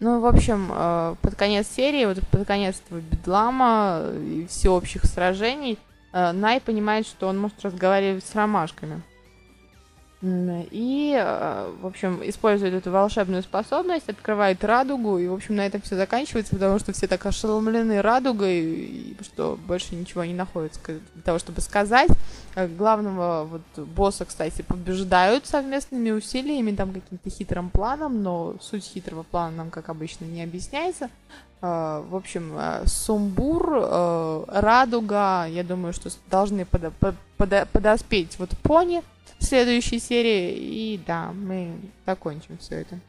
Ну, 0.00 0.20
в 0.20 0.26
общем, 0.26 0.70
э, 0.72 1.14
под 1.20 1.34
конец 1.34 1.68
серии, 1.68 2.04
вот 2.04 2.18
под 2.30 2.46
конец 2.46 2.80
этого 2.86 3.00
бедлама 3.00 4.04
и 4.14 4.46
всеобщих 4.48 5.04
сражений, 5.04 5.78
Най 6.10 6.58
понимает, 6.60 7.06
что 7.06 7.28
он 7.28 7.38
может 7.38 7.62
разговаривать 7.62 8.24
с 8.24 8.34
ромашками. 8.34 9.02
И, 10.20 11.16
э, 11.16 11.72
в 11.80 11.86
общем, 11.86 12.20
использует 12.24 12.74
эту 12.74 12.90
волшебную 12.90 13.44
способность, 13.44 14.08
открывает 14.08 14.64
радугу, 14.64 15.16
и, 15.16 15.28
в 15.28 15.34
общем, 15.34 15.54
на 15.54 15.64
этом 15.64 15.80
все 15.80 15.94
заканчивается, 15.94 16.56
потому 16.56 16.80
что 16.80 16.92
все 16.92 17.06
так 17.06 17.24
ошеломлены 17.24 18.02
радугой, 18.02 19.16
что 19.22 19.56
больше 19.68 19.94
ничего 19.94 20.24
не 20.24 20.34
находится 20.34 20.80
для 20.84 21.22
того, 21.24 21.38
чтобы 21.38 21.60
сказать. 21.60 22.10
Э, 22.56 22.66
главного 22.66 23.44
вот 23.44 23.86
босса, 23.86 24.24
кстати, 24.24 24.62
побеждают 24.62 25.46
совместными 25.46 26.10
усилиями, 26.10 26.74
там 26.74 26.92
каким-то 26.92 27.30
хитрым 27.30 27.70
планом, 27.70 28.20
но 28.24 28.56
суть 28.60 28.82
хитрого 28.82 29.22
плана 29.22 29.56
нам, 29.56 29.70
как 29.70 29.88
обычно, 29.88 30.24
не 30.24 30.42
объясняется. 30.42 31.10
Э, 31.62 32.02
в 32.08 32.16
общем, 32.16 32.58
Сумбур, 32.86 34.44
Радуга, 34.48 35.46
я 35.46 35.62
думаю, 35.62 35.92
что 35.92 36.10
должны 36.28 36.66
подоспеть 37.36 38.36
вот 38.40 38.50
пони, 38.64 39.04
в 39.38 39.44
следующей 39.44 39.98
серии. 39.98 40.52
И 40.56 41.00
да, 41.06 41.32
мы 41.32 41.72
закончим 42.06 42.58
все 42.58 42.80
это. 42.80 43.00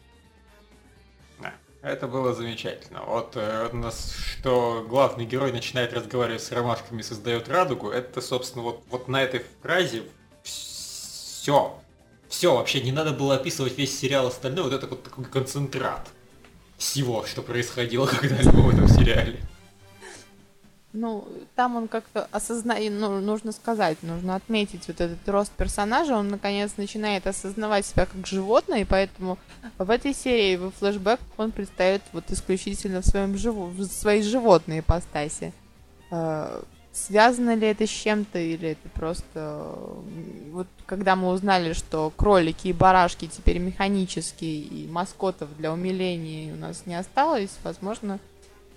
Да, 1.40 1.54
это 1.82 2.08
было 2.08 2.34
замечательно. 2.34 3.02
Вот, 3.04 3.34
э, 3.36 3.70
у 3.72 3.76
нас, 3.78 4.14
что 4.16 4.86
главный 4.88 5.26
герой 5.26 5.52
начинает 5.52 5.94
разговаривать 5.94 6.44
с 6.44 6.52
ромашками 6.52 7.00
и 7.00 7.04
создает 7.04 7.50
радугу, 7.50 7.90
это, 7.90 8.22
собственно, 8.22 8.64
вот, 8.64 8.84
вот 8.90 9.08
на 9.08 9.22
этой 9.22 9.42
фразе 9.62 10.04
все. 10.44 11.76
Все, 12.28 12.56
вообще 12.56 12.82
не 12.82 12.92
надо 12.92 13.12
было 13.12 13.36
описывать 13.36 13.76
весь 13.78 13.98
сериал 13.98 14.28
остальной, 14.28 14.66
вот 14.66 14.74
это 14.74 14.86
вот 14.86 15.02
такой 15.02 15.26
концентрат 15.26 16.08
всего, 16.78 17.26
что 17.26 17.42
происходило 17.42 18.06
когда-либо 18.06 18.58
в 18.58 18.70
этом 18.70 18.88
сериале. 18.88 19.40
Ну, 20.92 21.28
там 21.56 21.76
он 21.76 21.88
как-то 21.88 22.28
осознает, 22.32 22.92
ну, 22.92 23.20
нужно 23.20 23.52
сказать, 23.52 24.02
нужно 24.02 24.36
отметить 24.36 24.88
вот 24.88 25.00
этот 25.00 25.30
рост 25.30 25.52
персонажа, 25.52 26.16
он 26.16 26.30
наконец 26.30 26.78
начинает 26.78 27.28
осознавать 27.28 27.86
себя 27.86 28.08
как 28.08 28.26
животное, 28.26 28.82
и 28.82 28.86
поэтому 28.86 29.38
в 29.78 29.88
этой 29.88 30.16
серии, 30.16 30.56
в 30.56 30.72
флешбэк, 30.72 31.20
он 31.38 31.52
предстает 31.52 32.02
вот 32.12 32.24
исключительно 32.32 33.02
в, 33.02 33.06
своем 33.06 33.38
живу, 33.38 33.68
в 33.68 33.84
своей 33.86 34.24
животной 34.24 34.80
ипостаси. 34.80 35.54
Э, 36.10 36.64
связано 36.92 37.54
ли 37.56 37.68
это 37.68 37.86
с 37.86 37.90
чем-то, 37.92 38.40
или 38.40 38.70
это 38.70 38.90
просто... 38.90 39.68
Вот 40.52 40.68
когда 40.88 41.16
мы 41.16 41.30
узнали, 41.30 41.74
что 41.74 42.12
кролики 42.16 42.70
и 42.70 42.74
барашки 42.74 43.28
теперь 43.28 43.60
механические, 43.60 44.62
и 44.62 44.88
маскотов 44.88 45.56
для 45.58 45.72
умиления 45.72 46.52
у 46.52 46.58
нас 46.58 46.88
не 46.88 46.96
осталось, 46.96 47.52
возможно, 47.64 48.20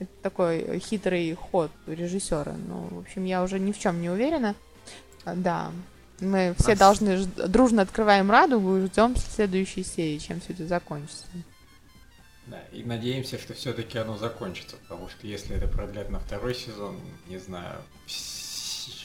это 0.02 0.11
такой 0.23 0.78
хитрый 0.78 1.35
ход 1.35 1.71
режиссера. 1.87 2.54
Ну, 2.68 2.88
в 2.90 2.99
общем, 3.00 3.25
я 3.25 3.42
уже 3.42 3.59
ни 3.59 3.73
в 3.73 3.78
чем 3.78 4.00
не 4.00 4.11
уверена. 4.11 4.54
А, 5.25 5.35
да. 5.35 5.73
Мы 6.21 6.54
все 6.59 6.76
должны 6.76 7.25
дружно 7.25 7.82
открываем 7.82 8.30
радугу 8.30 8.76
и 8.76 8.87
ждем 8.87 9.16
следующей 9.16 9.82
серии, 9.82 10.18
чем 10.18 10.40
все 10.40 10.52
это 10.52 10.66
закончится. 10.66 11.25
Да, 12.47 12.61
и 12.73 12.82
надеемся, 12.82 13.38
что 13.38 13.54
все-таки 13.54 13.99
оно 13.99 14.16
закончится, 14.16 14.76
потому 14.76 15.09
что 15.09 15.26
если 15.26 15.56
это 15.56 15.68
продлят 15.68 16.11
на 16.11 16.21
второй 16.21 16.54
сезон, 16.54 16.97
не 17.28 17.38
знаю, 17.38 17.78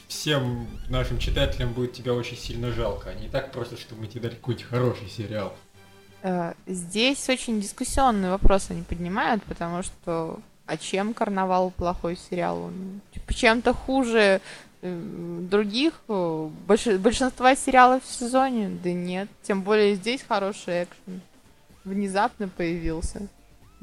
всем 0.08 0.68
нашим 0.90 1.20
читателям 1.20 1.74
будет 1.74 1.94
тебя 1.94 2.14
очень 2.14 2.38
сильно 2.38 2.72
жалко. 2.72 3.10
Они 3.12 3.28
и 3.28 3.30
так 3.30 3.52
просят, 3.52 3.80
чтобы 3.80 4.02
мы 4.02 4.08
тебе 4.08 4.22
дали 4.22 4.36
какой-нибудь 4.36 4.68
хороший 4.68 5.08
сериал. 5.10 5.54
Э, 6.24 6.54
здесь 6.66 7.30
очень 7.30 7.62
дискуссионный 7.62 8.30
вопрос 8.30 8.68
они 8.70 8.82
поднимают, 8.82 9.44
потому 9.44 9.84
что 9.84 10.40
а 10.68 10.78
чем 10.78 11.14
«Карнавал» 11.14 11.72
плохой 11.72 12.18
сериал? 12.18 12.64
Он 12.64 13.02
типа, 13.14 13.34
чем-то 13.34 13.74
хуже 13.74 14.42
э, 14.82 15.02
других 15.50 15.94
больш... 16.08 16.88
большинства 17.00 17.56
сериалов 17.56 18.04
в 18.04 18.12
сезоне? 18.12 18.78
Да 18.84 18.92
нет. 18.92 19.30
Тем 19.44 19.64
более 19.64 19.96
здесь 19.96 20.22
хороший 20.22 20.84
экшен. 20.84 21.22
Внезапно 21.86 22.50
появился. 22.50 23.28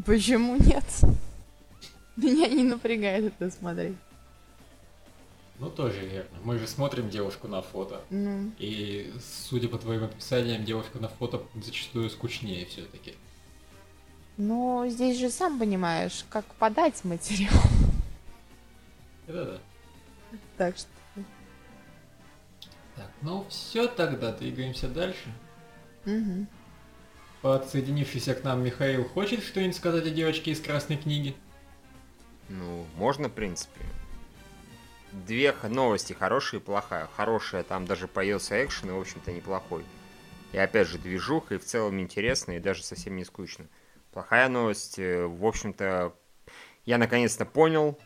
Почему 0.05 0.57
нет? 0.57 0.85
Меня 2.17 2.49
не 2.49 2.63
напрягает 2.63 3.33
это 3.39 3.51
смотреть. 3.51 3.97
Ну, 5.59 5.71
тоже 5.71 6.01
верно. 6.01 6.37
Мы 6.43 6.59
же 6.59 6.67
смотрим 6.67 7.09
девушку 7.09 7.49
на 7.49 7.63
фото. 7.63 8.03
Ну. 8.11 8.51
И, 8.59 9.13
судя 9.49 9.69
по 9.69 9.79
твоим 9.79 10.05
описаниям, 10.05 10.65
девушка 10.65 10.99
на 10.99 11.09
фото 11.09 11.43
зачастую 11.55 12.11
скучнее 12.11 12.67
все-таки. 12.67 13.15
Ну, 14.37 14.85
здесь 14.89 15.19
же 15.19 15.31
сам 15.31 15.59
понимаешь, 15.59 16.25
как 16.29 16.45
подать 16.57 17.05
материал. 17.05 17.63
Это 19.27 19.45
да. 19.45 19.59
Так 20.57 20.77
что... 20.77 20.89
Так, 22.97 23.11
ну 23.23 23.45
все 23.49 23.89
тогда, 23.89 24.33
двигаемся 24.33 24.89
дальше. 24.89 25.33
Угу. 26.07 26.47
Подсоединившийся 27.43 28.35
к 28.35 28.45
нам 28.45 28.65
Михаил 28.65 29.05
хочет 29.05 29.43
что-нибудь 29.43 29.77
сказать 29.77 30.07
о 30.07 30.11
девочке 30.11 30.51
из 30.53 30.61
Красной 30.61 30.97
книги? 30.97 31.37
Ну, 32.49 32.87
можно, 32.97 33.29
в 33.29 33.33
принципе. 33.33 33.81
Две 35.13 35.55
новости, 35.63 36.13
хорошая 36.13 36.61
и 36.61 36.65
плохая. 36.65 37.09
Хорошая, 37.17 37.63
там 37.63 37.87
даже 37.87 38.09
появился 38.09 38.65
экшен, 38.65 38.91
и, 38.91 38.93
в 38.93 39.01
общем-то, 39.01 39.33
неплохой. 39.33 39.85
И 40.53 40.59
опять 40.59 40.89
же, 40.89 40.99
движуха, 40.99 41.55
и 41.55 41.59
в 41.59 41.65
целом 41.65 42.01
интересно, 42.01 42.53
и 42.53 42.61
даже 42.61 42.83
совсем 42.83 43.17
не 43.17 43.25
скучно. 43.25 43.67
Плохая 44.15 44.49
новость, 44.49 45.01
э, 45.01 45.27
в 45.27 45.45
общем-то, 45.45 46.15
я 46.85 46.99
наконец-то 46.99 47.45
понял, 47.45 47.99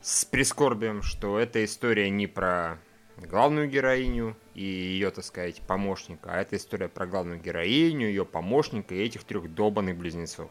с 0.00 0.24
прискорбием, 0.24 1.02
что 1.02 1.38
эта 1.38 1.64
история 1.64 2.10
не 2.10 2.26
про 2.26 2.80
главную 3.16 3.68
героиню 3.68 4.36
и 4.54 4.64
ее, 4.64 5.12
так 5.12 5.24
сказать, 5.24 5.62
помощника, 5.62 6.32
а 6.32 6.40
это 6.40 6.56
история 6.56 6.88
про 6.88 7.06
главную 7.06 7.40
героиню, 7.40 8.08
ее 8.08 8.26
помощника 8.26 8.96
и 8.96 8.98
этих 8.98 9.22
трех 9.22 9.54
долбанных 9.54 9.96
близнецов. 9.96 10.50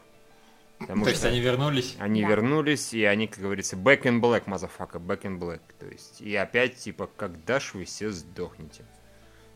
Потому 0.78 1.04
То 1.04 1.10
есть 1.10 1.26
они 1.26 1.40
вернулись? 1.40 1.94
Они 1.98 2.22
да. 2.22 2.28
вернулись, 2.28 2.94
и 2.94 3.04
они, 3.04 3.26
как 3.26 3.40
говорится, 3.40 3.76
back 3.76 4.04
in 4.04 4.18
black, 4.18 4.46
motherfucker, 4.46 4.98
back 4.98 5.24
in 5.24 5.38
black. 5.38 5.60
То 5.78 5.86
есть, 5.88 6.22
и 6.22 6.34
опять, 6.34 6.76
типа, 6.76 7.10
когда 7.18 7.60
ж 7.60 7.74
вы 7.74 7.84
все 7.84 8.10
сдохнете? 8.10 8.86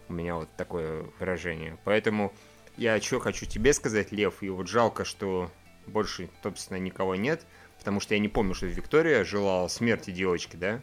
У 0.09 0.13
меня 0.13 0.35
вот 0.35 0.51
такое 0.59 1.07
выражение. 1.19 1.79
Поэтому 1.85 2.35
я 2.81 2.99
что 3.01 3.21
хочу 3.21 3.45
тебе 3.45 3.75
сказать, 3.75 4.11
Лев, 4.11 4.43
и 4.43 4.49
вот 4.49 4.67
жалко, 4.67 5.05
что 5.05 5.51
больше, 5.87 6.31
собственно, 6.43 6.79
никого 6.79 7.15
нет, 7.15 7.45
потому 7.79 8.01
что 8.01 8.15
я 8.15 8.21
не 8.21 8.29
помню, 8.29 8.55
что 8.55 8.67
Виктория 8.67 9.23
желала 9.23 9.69
смерти 9.69 10.11
девочки, 10.11 10.57
да? 10.57 10.81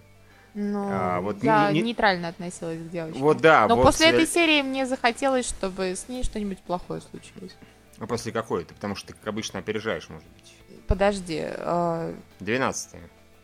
Ну, 0.54 0.88
а, 0.90 1.22
вот 1.22 1.44
я 1.44 1.72
не, 1.72 1.82
нейтрально 1.82 2.30
относилась 2.30 2.80
к 2.80 2.90
девочке. 2.90 3.20
Вот 3.20 3.42
да. 3.42 3.68
Но 3.68 3.76
вот 3.76 3.86
после 3.86 4.10
этой 4.10 4.28
серии 4.28 4.62
мне 4.62 4.86
захотелось, 4.86 5.48
чтобы 5.48 5.96
с 5.96 6.08
ней 6.08 6.24
что-нибудь 6.24 6.60
плохое 6.60 7.02
случилось. 7.02 7.56
А 8.00 8.06
после 8.06 8.32
какой? 8.32 8.64
Ты 8.64 8.74
потому 8.76 8.96
что 8.96 9.08
ты, 9.08 9.14
как 9.14 9.28
обычно, 9.28 9.60
опережаешь, 9.60 10.08
может 10.10 10.28
быть. 10.30 10.54
Подожди. 10.88 11.42
Э... 11.44 12.14
12 12.40 12.96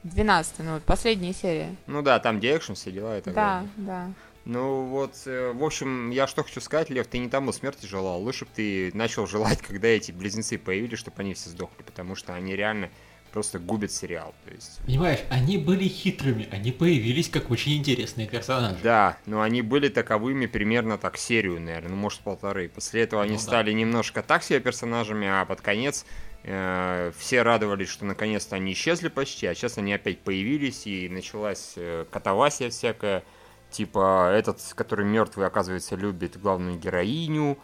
12 0.03 0.59
ну 0.59 0.73
вот 0.75 0.83
последняя 0.83 1.33
серия. 1.33 1.75
Ну 1.87 2.01
да, 2.01 2.19
там 2.19 2.37
где 2.37 2.55
экшен, 2.55 2.75
все 2.75 2.91
дела 2.91 3.17
и 3.17 3.21
так 3.21 3.33
да, 3.33 3.55
далее. 3.55 3.69
Да, 3.77 3.83
да. 3.85 4.13
Ну 4.45 4.85
вот, 4.85 5.15
э, 5.25 5.53
в 5.53 5.63
общем, 5.63 6.09
я 6.09 6.27
что 6.27 6.43
хочу 6.43 6.59
сказать, 6.59 6.89
Лев, 6.89 7.07
ты 7.07 7.17
не 7.17 7.29
тому 7.29 7.53
смерти 7.53 7.85
желал. 7.85 8.21
Лучше 8.21 8.45
бы 8.45 8.51
ты 8.53 8.91
начал 8.93 9.25
желать, 9.25 9.61
когда 9.67 9.87
эти 9.87 10.11
близнецы 10.11 10.57
появились, 10.57 10.99
чтобы 10.99 11.17
они 11.19 11.33
все 11.33 11.49
сдохли, 11.49 11.83
потому 11.83 12.15
что 12.15 12.33
они 12.33 12.55
реально 12.55 12.89
просто 13.33 13.57
губят 13.57 13.91
сериал. 13.91 14.33
То 14.45 14.53
есть... 14.53 14.79
Понимаешь, 14.85 15.19
они 15.29 15.57
были 15.57 15.87
хитрыми, 15.87 16.47
они 16.51 16.71
появились 16.71 17.29
как 17.29 17.49
очень 17.49 17.75
интересные 17.77 18.27
персонажи. 18.27 18.77
Да, 18.83 19.17
но 19.25 19.41
они 19.41 19.61
были 19.61 19.89
таковыми 19.89 20.45
примерно 20.45 20.97
так 20.97 21.17
серию, 21.17 21.59
наверное, 21.59 21.89
ну 21.89 21.95
может 21.95 22.19
полторы. 22.19 22.69
После 22.69 23.01
этого 23.01 23.23
они 23.23 23.33
ну, 23.33 23.39
стали 23.39 23.71
да. 23.71 23.77
немножко 23.77 24.21
так 24.21 24.43
себе 24.43 24.59
персонажами, 24.59 25.27
а 25.27 25.45
под 25.45 25.61
конец 25.61 26.05
э, 26.43 27.11
все 27.17 27.41
радовались, 27.41 27.89
что 27.89 28.05
наконец-то 28.05 28.55
они 28.55 28.73
исчезли 28.73 29.07
почти, 29.07 29.47
а 29.47 29.55
сейчас 29.55 29.79
они 29.79 29.93
опять 29.93 30.19
появились 30.19 30.85
и 30.85 31.09
началась 31.09 31.73
э, 31.75 32.05
катавасия 32.11 32.69
всякая. 32.69 33.23
Типа 33.73 34.31
этот, 34.31 34.61
который 34.75 35.03
мертвый, 35.03 35.47
оказывается, 35.47 35.95
любит 35.95 36.39
главную 36.39 36.77
героиню, 36.77 37.57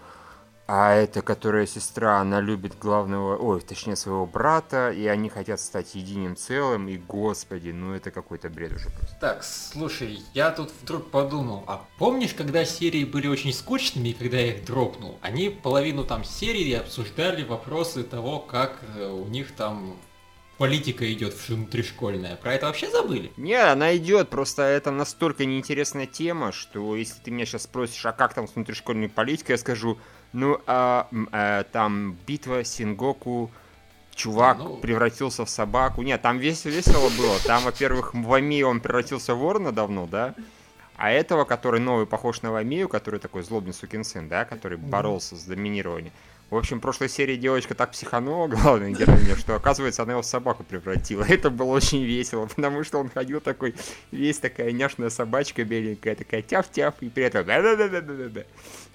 а 0.72 0.94
эта, 0.94 1.22
которая 1.22 1.68
сестра, 1.68 2.20
она 2.20 2.42
любит 2.42 2.78
главного, 2.80 3.38
ой, 3.38 3.62
точнее 3.62 3.96
своего 3.96 4.25
брата, 4.25 4.92
и 4.92 5.06
они 5.06 5.30
хотят 5.30 5.60
стать 5.60 5.94
единым 5.94 6.36
целым, 6.36 6.89
и 6.89 6.98
господи, 6.98 7.70
ну 7.70 7.94
это 7.94 8.10
какой-то 8.10 8.50
бред 8.50 8.74
уже 8.74 8.89
просто. 8.89 9.18
Так, 9.20 9.44
слушай, 9.44 10.20
я 10.34 10.50
тут 10.50 10.72
вдруг 10.82 11.12
подумал, 11.12 11.63
а 11.68 11.86
помнишь, 12.00 12.34
когда 12.34 12.66
серии 12.66 13.04
были 13.04 13.28
очень 13.28 13.54
скучными, 13.54 14.10
и 14.10 14.13
когда 14.13 14.38
я 14.38 14.54
их 14.56 14.66
дропнул, 14.66 15.20
они 15.22 15.50
половину 15.50 16.06
там 16.06 16.24
серии 16.24 16.74
обсуждали 16.74 17.44
вопросы 17.44 18.04
того, 18.04 18.39
как 18.39 18.80
э, 18.96 19.08
у 19.08 19.25
них 19.25 19.56
там 19.56 19.96
политика 20.60 21.12
идет 21.12 21.34
внутришкольная. 21.48 22.36
Про 22.36 22.54
это 22.54 22.68
вообще 22.68 22.92
забыли? 22.92 23.32
Не, 23.38 23.56
она 23.56 23.96
идет, 23.96 24.30
просто 24.30 24.62
это 24.62 24.92
настолько 24.92 25.46
неинтересная 25.46 26.06
тема, 26.06 26.51
что 26.51 26.96
если 26.96 27.20
ты 27.24 27.32
меня 27.32 27.46
сейчас 27.46 27.63
спросишь, 27.63 28.06
а 28.06 28.12
как 28.12 28.34
там 28.34 28.48
с 28.48 28.54
внутришкольной 28.54 29.10
политикой, 29.10 29.51
я 29.51 29.58
скажу, 29.58 29.98
ну, 30.34 30.60
а, 30.68 31.08
а 31.32 31.63
там 31.63 32.18
битва 32.28 32.66
Сингоку, 32.66 33.50
чувак 34.13 34.58
да, 34.58 34.63
ну... 34.66 34.78
превратился 34.78 35.46
в 35.46 35.50
собаку. 35.50 36.01
Нет, 36.01 36.22
там 36.22 36.38
весь 36.39 36.66
весело 36.66 37.10
было. 37.18 37.39
Там, 37.46 37.63
во-первых, 37.63 38.13
Вами 38.13 38.62
он 38.62 38.82
превратился 38.82 39.34
в 39.34 39.39
ворона 39.39 39.72
давно, 39.72 40.08
да? 40.08 40.36
А 40.98 41.10
этого, 41.10 41.46
который 41.46 41.80
новый, 41.80 42.06
похож 42.06 42.42
на 42.42 42.51
Вамию, 42.51 42.89
который 42.89 43.22
такой 43.22 43.44
злобный 43.44 43.74
сукин 43.74 44.04
сын, 44.04 44.28
да, 44.28 44.44
который 44.44 44.78
боролся 44.78 45.38
с 45.38 45.46
доминированием, 45.46 46.12
в 46.50 46.56
общем, 46.56 46.80
в 46.80 46.82
прошлой 46.82 47.10
серии 47.10 47.36
девочка 47.36 47.76
так 47.76 47.92
психанула, 47.92 48.48
главная 48.50 48.92
героиня, 48.92 49.36
что, 49.36 49.56
оказывается, 49.56 50.04
она 50.04 50.14
его 50.14 50.22
в 50.22 50.26
собаку 50.26 50.64
превратила. 50.64 51.24
Это 51.24 51.50
было 51.50 51.76
очень 51.76 52.04
весело, 52.04 52.48
потому 52.48 52.84
что 52.84 53.00
он 53.00 53.10
ходил 53.10 53.40
такой, 53.40 53.76
весь 54.12 54.40
такая 54.40 54.72
няшная 54.72 55.10
собачка 55.10 55.64
беленькая, 55.64 56.16
такая 56.16 56.42
тяф-тяф, 56.42 56.96
и 57.02 57.10
при 57.10 57.24
этом 57.26 57.46
да-да-да-да-да-да. 57.46 58.44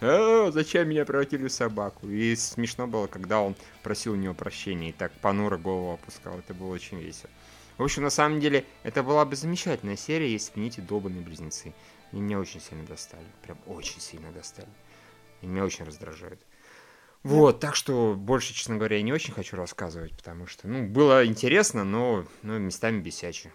А, 0.00 0.50
зачем 0.50 0.88
меня 0.88 1.04
превратили 1.04 1.46
в 1.46 1.52
собаку? 1.52 2.08
И 2.08 2.34
смешно 2.34 2.86
было, 2.86 3.06
когда 3.06 3.40
он 3.40 3.54
просил 3.82 4.14
у 4.14 4.16
него 4.16 4.34
прощения 4.34 4.90
и 4.90 4.92
так 4.92 5.12
понуро 5.20 5.56
голову 5.56 5.94
опускал. 5.94 6.38
Это 6.38 6.54
было 6.54 6.72
очень 6.72 6.98
весело. 6.98 7.30
В 7.78 7.82
общем, 7.82 8.02
на 8.02 8.10
самом 8.10 8.40
деле, 8.40 8.64
это 8.82 9.02
была 9.02 9.24
бы 9.24 9.34
замечательная 9.34 9.96
серия, 9.96 10.30
если 10.30 10.52
бы 10.54 10.60
не 10.60 10.68
эти 10.68 10.80
долбанные 10.80 11.22
близнецы. 11.22 11.72
Они 12.12 12.20
меня 12.20 12.38
очень 12.38 12.60
сильно 12.60 12.84
достали. 12.86 13.26
Прям 13.42 13.58
очень 13.66 14.00
сильно 14.00 14.30
достали. 14.30 14.68
И 15.42 15.46
меня 15.46 15.64
очень 15.64 15.84
раздражают. 15.84 16.40
Вот, 17.24 17.58
так 17.58 17.74
что 17.74 18.14
больше, 18.16 18.52
честно 18.52 18.76
говоря, 18.76 18.98
я 18.98 19.02
не 19.02 19.12
очень 19.12 19.32
хочу 19.32 19.56
рассказывать, 19.56 20.12
потому 20.12 20.46
что, 20.46 20.68
ну, 20.68 20.86
было 20.86 21.26
интересно, 21.26 21.82
но, 21.82 22.26
но 22.42 22.58
местами 22.58 23.00
бесяче. 23.00 23.50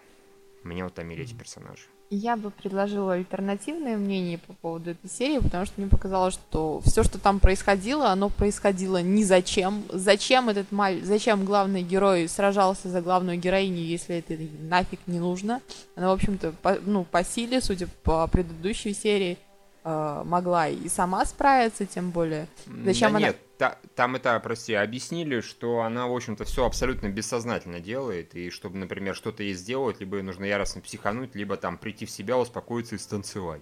Меня 0.64 0.88
утомили 0.88 1.24
эти 1.24 1.36
персонажи. 1.36 1.84
Я 2.10 2.36
бы 2.36 2.50
предложила 2.50 3.14
альтернативное 3.14 3.96
мнение 3.96 4.40
по 4.40 4.54
поводу 4.54 4.90
этой 4.90 5.08
серии, 5.08 5.38
потому 5.38 5.68
что 5.68 5.80
мне 5.80 5.88
показалось, 5.88 6.34
что 6.34 6.82
все, 6.84 7.04
что 7.04 7.20
там 7.20 7.40
происходило, 7.40 8.10
оно 8.10 8.30
происходило 8.30 9.00
ни 9.04 9.22
зачем. 9.22 9.84
Зачем 9.90 10.50
этот 10.50 10.72
маль... 10.72 11.04
зачем 11.04 11.46
главный 11.46 11.84
герой 11.84 12.28
сражался 12.28 12.90
за 12.90 13.02
главную 13.02 13.38
героиню, 13.38 13.84
если 13.84 14.18
это 14.18 14.36
нафиг 14.62 15.00
не 15.06 15.20
нужно? 15.20 15.62
Она, 15.96 16.10
в 16.10 16.14
общем-то, 16.14 16.54
по, 16.64 16.80
ну, 16.84 17.04
по 17.04 17.24
силе, 17.24 17.62
судя 17.62 17.86
по 18.02 18.26
предыдущей 18.26 18.96
серии, 18.96 19.38
э, 19.84 20.24
могла 20.26 20.68
и 20.68 20.90
сама 20.90 21.24
справиться, 21.26 21.86
тем 21.86 22.10
более. 22.10 22.48
Зачем 22.84 23.12
да 23.12 23.18
она... 23.18 23.28
Нет, 23.28 23.38
та, 23.60 23.78
там 23.94 24.16
это, 24.16 24.40
прости, 24.40 24.74
объяснили, 24.74 25.42
что 25.42 25.82
она, 25.82 26.08
в 26.08 26.16
общем-то, 26.16 26.46
все 26.46 26.66
абсолютно 26.66 27.10
бессознательно 27.10 27.82
делает, 27.82 28.34
и 28.34 28.50
чтобы, 28.50 28.78
например, 28.78 29.16
что-то 29.16 29.44
ей 29.44 29.54
сделать, 29.54 30.00
либо 30.00 30.16
ей 30.16 30.24
нужно 30.24 30.46
яростно 30.46 30.80
психануть, 30.80 31.36
либо 31.36 31.58
там 31.58 31.78
прийти 31.78 32.06
в 32.06 32.10
себя, 32.10 32.38
успокоиться 32.38 32.96
и 32.96 32.98
станцевать. 32.98 33.62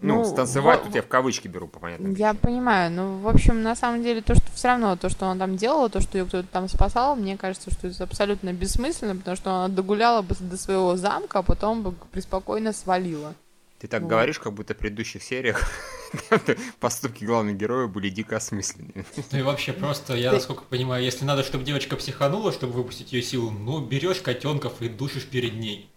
Ну, 0.00 0.16
ну 0.16 0.24
станцевать, 0.24 0.80
в... 0.80 0.84
тут 0.84 0.94
я 0.94 1.02
в 1.02 1.06
кавычки 1.06 1.48
беру, 1.48 1.68
по 1.68 1.80
понятным 1.80 2.14
Я 2.14 2.32
понимаю, 2.32 2.90
ну, 2.90 3.18
в 3.18 3.28
общем, 3.28 3.62
на 3.62 3.76
самом 3.76 4.02
деле, 4.02 4.22
то, 4.22 4.34
что 4.34 4.50
все 4.54 4.68
равно, 4.68 4.96
то, 4.96 5.10
что 5.10 5.26
она 5.26 5.38
там 5.38 5.56
делала, 5.56 5.90
то, 5.90 6.00
что 6.00 6.16
ее 6.16 6.24
кто-то 6.24 6.48
там 6.48 6.66
спасал, 6.66 7.14
мне 7.14 7.36
кажется, 7.36 7.70
что 7.70 7.88
это 7.88 8.04
абсолютно 8.04 8.54
бессмысленно, 8.54 9.16
потому 9.16 9.36
что 9.36 9.50
она 9.50 9.68
догуляла 9.68 10.22
бы 10.22 10.34
до 10.40 10.56
своего 10.56 10.96
замка, 10.96 11.40
а 11.40 11.42
потом 11.42 11.82
бы 11.82 11.92
преспокойно 12.10 12.72
свалила. 12.72 13.34
Ты 13.80 13.86
так 13.86 14.02
вот. 14.02 14.08
говоришь, 14.08 14.38
как 14.38 14.54
будто 14.54 14.72
в 14.72 14.78
предыдущих 14.78 15.22
сериях 15.22 15.62
поступки 16.80 17.24
главных 17.24 17.56
героев 17.56 17.90
были 17.90 18.08
дико 18.08 18.36
осмысленными. 18.36 19.04
Ну 19.32 19.38
и 19.38 19.42
вообще 19.42 19.72
просто, 19.72 20.14
я 20.14 20.32
насколько 20.32 20.64
понимаю, 20.64 21.04
если 21.04 21.24
надо, 21.24 21.42
чтобы 21.42 21.64
девочка 21.64 21.96
психанула, 21.96 22.52
чтобы 22.52 22.72
выпустить 22.74 23.12
ее 23.12 23.22
силу, 23.22 23.50
ну 23.50 23.80
берешь 23.80 24.20
котенков 24.20 24.80
и 24.80 24.88
душишь 24.88 25.26
перед 25.26 25.54
ней. 25.54 25.90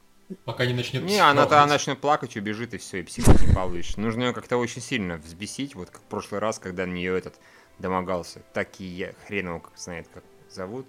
Пока 0.45 0.65
не 0.65 0.73
начнет 0.73 1.03
Не, 1.03 1.19
она-то 1.19 1.65
начнет 1.65 1.99
плакать, 1.99 2.37
убежит 2.37 2.73
и 2.73 2.77
все, 2.77 2.99
и 2.99 3.03
психу 3.03 3.31
не 3.31 3.53
получишь. 3.53 3.97
Нужно 3.97 4.23
ее 4.23 4.33
как-то 4.33 4.57
очень 4.57 4.81
сильно 4.81 5.17
взбесить, 5.17 5.75
вот 5.75 5.89
как 5.89 6.01
в 6.01 6.05
прошлый 6.05 6.39
раз, 6.39 6.57
когда 6.59 6.85
на 6.85 6.91
нее 6.91 7.17
этот 7.17 7.35
домогался. 7.79 8.41
Такие 8.53 9.15
хрен 9.27 9.47
его 9.47 9.59
как 9.59 9.77
знает, 9.77 10.07
как 10.13 10.23
зовут 10.49 10.87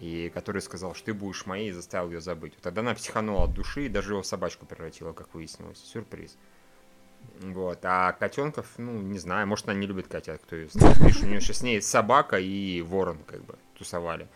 и 0.00 0.30
который 0.32 0.62
сказал, 0.62 0.94
что 0.94 1.06
ты 1.06 1.14
будешь 1.14 1.44
моей, 1.46 1.70
и 1.70 1.72
заставил 1.72 2.10
ее 2.10 2.20
забыть. 2.20 2.54
Вот 2.54 2.62
тогда 2.62 2.82
она 2.82 2.94
психанула 2.94 3.44
от 3.44 3.54
души 3.54 3.86
и 3.86 3.88
даже 3.88 4.12
его 4.12 4.22
собачку 4.22 4.64
превратила, 4.64 5.12
как 5.12 5.34
выяснилось. 5.34 5.78
Сюрприз. 5.78 6.36
Вот. 7.40 7.78
А 7.82 8.12
котенков, 8.12 8.66
ну, 8.78 9.00
не 9.00 9.18
знаю, 9.18 9.46
может, 9.46 9.68
она 9.68 9.78
не 9.78 9.86
любит 9.86 10.08
котят, 10.08 10.40
кто 10.42 10.56
ее 10.56 10.68
знает. 10.68 10.98
Видишь, 10.98 11.22
у 11.22 11.26
нее 11.26 11.40
сейчас 11.40 11.58
с 11.58 11.62
ней 11.62 11.80
собака 11.80 12.38
и 12.38 12.82
ворон, 12.82 13.18
как 13.26 13.44
бы, 13.44 13.56
тусовали 13.76 14.28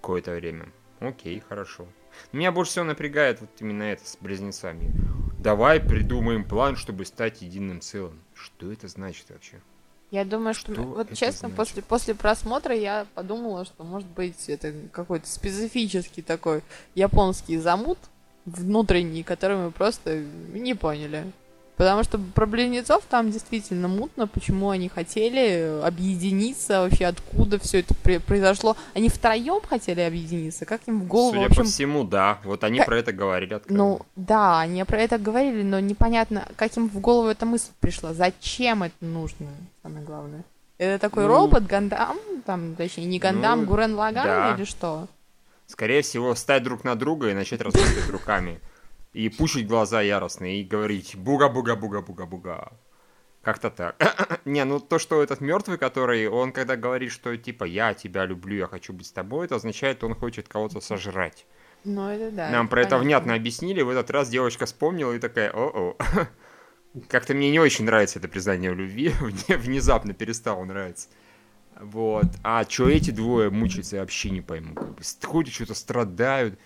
какое-то 0.00 0.32
время. 0.32 0.68
Окей, 1.00 1.40
хорошо. 1.40 1.86
Меня 2.32 2.52
больше 2.52 2.72
всего 2.72 2.84
напрягает 2.84 3.40
вот 3.40 3.50
именно 3.58 3.82
это 3.82 4.06
с 4.06 4.16
близнецами. 4.20 4.92
Давай 5.38 5.80
придумаем 5.80 6.44
план, 6.44 6.76
чтобы 6.76 7.04
стать 7.04 7.42
единым 7.42 7.80
целым. 7.80 8.20
Что 8.34 8.72
это 8.72 8.88
значит 8.88 9.26
вообще? 9.30 9.60
Я 10.10 10.24
думаю, 10.24 10.54
что, 10.54 10.72
что 10.72 10.82
вот 10.82 11.08
честно, 11.08 11.48
значит? 11.48 11.56
после, 11.56 11.82
после 11.82 12.14
просмотра 12.14 12.74
я 12.74 13.06
подумала, 13.14 13.64
что 13.64 13.82
может 13.82 14.08
быть 14.08 14.48
это 14.48 14.72
какой-то 14.92 15.28
специфический 15.28 16.22
такой 16.22 16.62
японский 16.94 17.58
замут 17.58 17.98
внутренний, 18.44 19.24
который 19.24 19.56
мы 19.56 19.70
просто 19.72 20.18
не 20.52 20.74
поняли. 20.74 21.32
Потому 21.76 22.04
что 22.04 22.18
про 22.18 22.46
близнецов 22.46 23.02
там 23.08 23.32
действительно 23.32 23.88
мутно, 23.88 24.28
почему 24.28 24.70
они 24.70 24.88
хотели 24.88 25.80
объединиться, 25.82 26.82
вообще 26.82 27.06
откуда 27.06 27.58
все 27.58 27.80
это 27.80 27.94
произошло. 28.20 28.76
Они 28.94 29.08
втроем 29.08 29.60
хотели 29.68 30.00
объединиться, 30.00 30.66
как 30.66 30.82
им 30.86 31.00
в 31.00 31.06
голову... 31.08 31.32
Судя 31.32 31.42
в 31.42 31.50
общем... 31.50 31.62
по 31.62 31.68
всему, 31.68 32.04
да. 32.04 32.38
Вот 32.44 32.62
они 32.62 32.78
как... 32.78 32.86
про 32.86 32.98
это 32.98 33.12
говорили 33.12 33.54
откровенно. 33.54 33.84
Ну, 33.88 34.00
да, 34.14 34.60
они 34.60 34.84
про 34.84 35.00
это 35.00 35.18
говорили, 35.18 35.62
но 35.62 35.80
непонятно, 35.80 36.46
как 36.54 36.76
им 36.76 36.88
в 36.88 37.00
голову 37.00 37.28
эта 37.28 37.44
мысль 37.44 37.70
пришла. 37.80 38.14
Зачем 38.14 38.84
это 38.84 38.94
нужно, 39.00 39.48
самое 39.82 40.04
главное. 40.04 40.44
Это 40.78 41.00
такой 41.00 41.24
ну... 41.24 41.30
робот, 41.30 41.66
Гандам, 41.66 42.18
там, 42.46 42.76
точнее, 42.76 43.06
не 43.06 43.18
Гандам, 43.18 43.62
ну, 43.62 43.66
Гурен 43.66 43.94
Лаган 43.94 44.26
да. 44.26 44.54
или 44.54 44.64
что? 44.64 45.08
Скорее 45.66 46.02
всего, 46.02 46.34
встать 46.34 46.62
друг 46.62 46.84
на 46.84 46.94
друга 46.94 47.30
и 47.30 47.34
начать 47.34 47.60
размахивать 47.60 48.10
руками. 48.10 48.60
И 49.14 49.28
пушить 49.28 49.66
глаза 49.66 50.02
яростно, 50.02 50.58
и 50.58 50.64
говорить 50.64 51.16
«буга-буга-буга-буга-буга». 51.16 52.72
Как-то 53.42 53.70
так. 53.70 54.40
Не, 54.44 54.64
ну 54.64 54.80
то, 54.80 54.98
что 54.98 55.22
этот 55.22 55.40
мертвый, 55.40 55.78
который, 55.78 56.28
он 56.28 56.52
когда 56.52 56.76
говорит, 56.76 57.12
что 57.12 57.36
типа 57.36 57.64
«я 57.64 57.94
тебя 57.94 58.26
люблю, 58.26 58.56
я 58.56 58.66
хочу 58.66 58.92
быть 58.92 59.06
с 59.06 59.12
тобой», 59.12 59.46
это 59.46 59.54
означает, 59.54 59.98
что 59.98 60.06
он 60.06 60.14
хочет 60.14 60.48
кого-то 60.48 60.80
сожрать. 60.80 61.46
Ну, 61.84 62.08
это 62.08 62.30
да. 62.30 62.50
Нам 62.50 62.66
это 62.66 62.70
про 62.70 62.80
это 62.80 62.90
понятно. 62.90 63.06
внятно 63.06 63.34
объяснили, 63.34 63.82
в 63.82 63.90
этот 63.90 64.10
раз 64.10 64.28
девочка 64.30 64.66
вспомнила 64.66 65.12
и 65.12 65.18
такая 65.18 65.50
«о-о». 65.52 65.96
Как-то 67.08 67.34
мне 67.34 67.50
не 67.50 67.60
очень 67.60 67.84
нравится 67.84 68.18
это 68.18 68.28
признание 68.28 68.72
в 68.72 68.76
любви, 68.76 69.12
мне 69.20 69.56
внезапно 69.56 70.14
перестало 70.14 70.64
нравиться. 70.64 71.08
Вот. 71.78 72.26
А 72.42 72.64
что 72.68 72.88
эти 72.88 73.10
двое 73.10 73.50
мучаются, 73.50 73.96
я 73.96 74.02
вообще 74.02 74.30
не 74.30 74.40
пойму. 74.40 74.74
Как 74.74 74.94
бы 74.94 75.02
ходят, 75.22 75.52
что-то 75.52 75.74
страдают, 75.74 76.58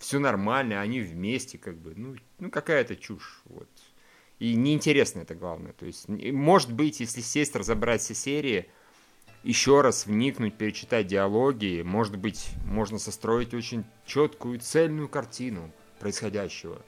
все 0.00 0.18
нормально, 0.18 0.80
они 0.80 1.00
вместе, 1.00 1.58
как 1.58 1.76
бы. 1.76 1.94
Ну, 1.94 2.16
ну 2.38 2.50
какая-то 2.50 2.96
чушь. 2.96 3.42
Вот. 3.44 3.68
И 4.38 4.54
неинтересно 4.54 5.20
это 5.20 5.34
главное. 5.34 5.74
То 5.74 5.86
есть, 5.86 6.08
может 6.08 6.72
быть, 6.72 7.00
если 7.00 7.20
сесть, 7.20 7.54
разобрать 7.54 8.00
все 8.00 8.14
серии, 8.14 8.70
еще 9.42 9.82
раз 9.82 10.06
вникнуть, 10.06 10.54
перечитать 10.54 11.06
диалоги, 11.06 11.82
может 11.84 12.16
быть, 12.16 12.48
можно 12.64 12.98
состроить 12.98 13.52
очень 13.52 13.84
четкую, 14.06 14.58
цельную 14.58 15.08
картину 15.08 15.70
происходящего. 15.98 16.80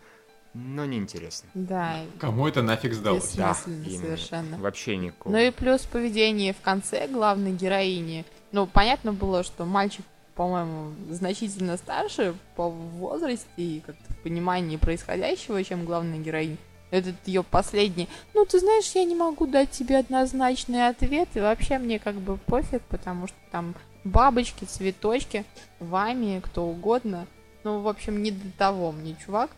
Но 0.54 0.84
неинтересно. 0.84 1.48
Да, 1.54 2.04
Кому 2.18 2.46
это 2.46 2.62
нафиг 2.62 2.92
сдалось? 2.92 3.34
Да, 3.34 3.56
именно. 3.66 3.98
совершенно. 3.98 4.58
Вообще 4.58 4.96
никакого. 4.96 5.32
Ну 5.32 5.38
и 5.38 5.50
плюс 5.50 5.82
поведение 5.82 6.52
в 6.52 6.60
конце 6.60 7.08
главной 7.08 7.52
героини. 7.52 8.24
Ну, 8.52 8.66
понятно 8.66 9.14
было, 9.14 9.44
что 9.44 9.64
мальчик, 9.64 10.04
по-моему, 10.34 10.92
значительно 11.10 11.76
старше 11.76 12.34
по 12.56 12.68
возрасте 12.68 13.46
и 13.56 13.80
как-то 13.80 14.14
понимании 14.22 14.76
происходящего, 14.76 15.62
чем 15.62 15.84
главная 15.84 16.18
героиня. 16.18 16.56
Этот 16.90 17.14
ее 17.26 17.42
последний. 17.42 18.08
Ну, 18.34 18.44
ты 18.44 18.60
знаешь, 18.60 18.90
я 18.94 19.04
не 19.04 19.14
могу 19.14 19.46
дать 19.46 19.70
тебе 19.70 19.98
однозначный 19.98 20.88
ответ, 20.88 21.28
и 21.34 21.40
вообще 21.40 21.78
мне 21.78 21.98
как 21.98 22.16
бы 22.16 22.36
пофиг, 22.36 22.82
потому 22.82 23.26
что 23.26 23.36
там 23.50 23.74
бабочки, 24.04 24.64
цветочки, 24.64 25.44
вами, 25.78 26.40
кто 26.44 26.64
угодно. 26.66 27.26
Ну, 27.64 27.80
в 27.80 27.88
общем, 27.88 28.22
не 28.22 28.30
до 28.30 28.50
того 28.58 28.92
мне, 28.92 29.16
чувак. 29.24 29.50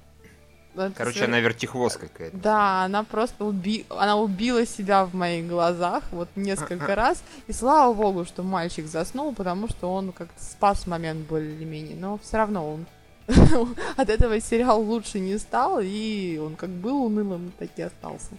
Короче, 0.96 1.20
свер- 1.20 1.24
она 1.24 1.40
вертихвоз 1.40 1.96
какая-то. 1.96 2.36
да, 2.36 2.84
она 2.84 3.04
просто 3.04 3.44
уби... 3.44 3.86
она 3.88 4.16
убила 4.16 4.66
себя 4.66 5.04
в 5.04 5.14
моих 5.14 5.46
глазах 5.48 6.02
вот 6.10 6.28
несколько 6.36 6.94
раз. 6.94 7.22
И 7.46 7.52
слава 7.52 7.92
богу, 7.94 8.24
что 8.24 8.42
мальчик 8.42 8.86
заснул, 8.86 9.34
потому 9.34 9.68
что 9.68 9.92
он 9.92 10.12
как-то 10.12 10.42
спас 10.42 10.86
момент 10.86 11.26
более-менее. 11.28 11.96
Но 11.96 12.18
все 12.18 12.38
равно 12.38 12.74
он 12.74 12.86
от 13.96 14.08
этого 14.10 14.40
сериал 14.40 14.82
лучше 14.82 15.18
не 15.18 15.38
стал, 15.38 15.80
и 15.82 16.38
он 16.38 16.56
как 16.56 16.70
был 16.70 17.04
унылым, 17.04 17.52
так 17.58 17.70
и 17.76 17.82
остался. 17.82 18.32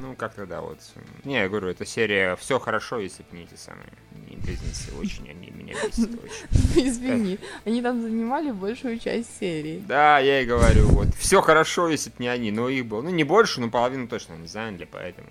Ну, 0.00 0.14
как-то 0.16 0.46
да, 0.46 0.60
вот. 0.60 0.78
Не, 1.24 1.34
я 1.40 1.48
говорю, 1.48 1.68
эта 1.68 1.86
серия 1.86 2.36
все 2.36 2.58
хорошо, 2.58 2.98
если 2.98 3.22
бы 3.22 3.36
не 3.36 3.44
эти 3.44 3.54
самые 3.54 3.88
не 4.28 4.36
близнецы. 4.36 4.92
Очень 4.98 5.28
они 5.30 5.50
меня 5.50 5.74
бесят 5.74 6.10
очень. 6.24 6.88
Извини, 6.88 7.38
они 7.64 7.82
там 7.82 8.02
занимали 8.02 8.50
большую 8.50 8.98
часть 8.98 9.38
серии. 9.38 9.82
Да, 9.86 10.18
я 10.18 10.40
и 10.40 10.46
говорю, 10.46 10.88
вот. 10.88 11.08
Все 11.16 11.40
хорошо, 11.40 11.88
если 11.88 12.10
бы 12.10 12.16
не 12.18 12.28
они, 12.28 12.50
но 12.50 12.68
их 12.68 12.86
было. 12.86 13.02
Ну, 13.02 13.10
не 13.10 13.24
больше, 13.24 13.60
но 13.60 13.70
половину 13.70 14.08
точно 14.08 14.34
не 14.34 14.46
заняли, 14.48 14.88
поэтому. 14.90 15.28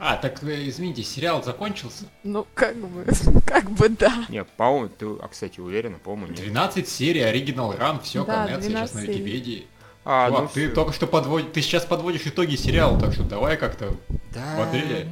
А, 0.00 0.16
так, 0.16 0.42
э, 0.44 0.68
извините, 0.68 1.02
сериал 1.02 1.42
закончился? 1.42 2.04
Ну, 2.22 2.46
как 2.54 2.76
бы, 2.76 3.04
как 3.46 3.68
бы 3.70 3.88
да. 3.88 4.26
Не, 4.28 4.44
по-моему, 4.44 4.88
ты, 4.90 5.06
а, 5.06 5.26
кстати, 5.28 5.58
уверена, 5.58 5.98
по-моему, 5.98 6.32
нет. 6.32 6.40
12 6.40 6.88
серий, 6.88 7.22
оригинал 7.22 7.74
ран, 7.76 8.00
все, 8.00 8.24
Да, 8.24 8.46
конец, 8.46 8.64
я 8.64 8.70
сейчас 8.70 8.92
12 8.92 8.94
на 8.94 9.00
серий. 9.00 9.12
Википедии. 9.14 9.66
А, 10.10 10.28
Чувак, 10.28 10.42
ну 10.42 10.48
ты 10.48 10.66
всё. 10.66 10.74
только 10.74 10.92
что 10.94 11.06
подводишь, 11.06 11.50
ты 11.52 11.60
сейчас 11.60 11.84
подводишь 11.84 12.26
итоги 12.26 12.56
сериала, 12.56 12.98
так 12.98 13.12
что 13.12 13.24
давай 13.24 13.58
как-то... 13.58 13.94
Да, 14.32 14.56
бодрее. 14.56 15.06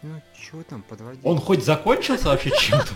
ну, 0.00 0.10
ну 0.10 0.22
что 0.40 0.62
там 0.62 0.80
подводить? 0.80 1.20
Он 1.22 1.38
хоть 1.38 1.62
закончился 1.62 2.28
вообще 2.28 2.50
чем-то? 2.58 2.94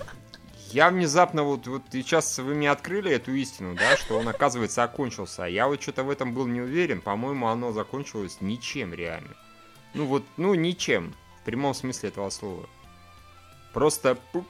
Я 0.71 0.89
внезапно 0.89 1.43
вот, 1.43 1.67
вот 1.67 1.83
сейчас 1.93 2.39
вы 2.39 2.55
мне 2.55 2.71
открыли 2.71 3.13
эту 3.13 3.35
истину, 3.35 3.75
да, 3.75 3.99
что 3.99 4.19
он, 4.19 4.29
оказывается, 4.29 4.83
окончился. 4.83 5.45
А 5.45 5.47
я 5.47 5.69
вот 5.69 5.83
что-то 5.83 6.05
в 6.05 6.09
этом 6.09 6.33
был 6.33 6.47
не 6.47 6.63
уверен. 6.63 7.03
По-моему, 7.03 7.47
оно 7.49 7.73
закончилось 7.73 8.39
ничем 8.41 8.95
реально. 8.95 9.35
Ну 9.93 10.07
вот, 10.07 10.25
ну 10.39 10.55
ничем. 10.55 11.13
В 11.43 11.45
прямом 11.45 11.75
смысле 11.75 12.09
этого 12.09 12.31
слова. 12.31 12.67
Просто 13.75 14.17
пук. 14.33 14.47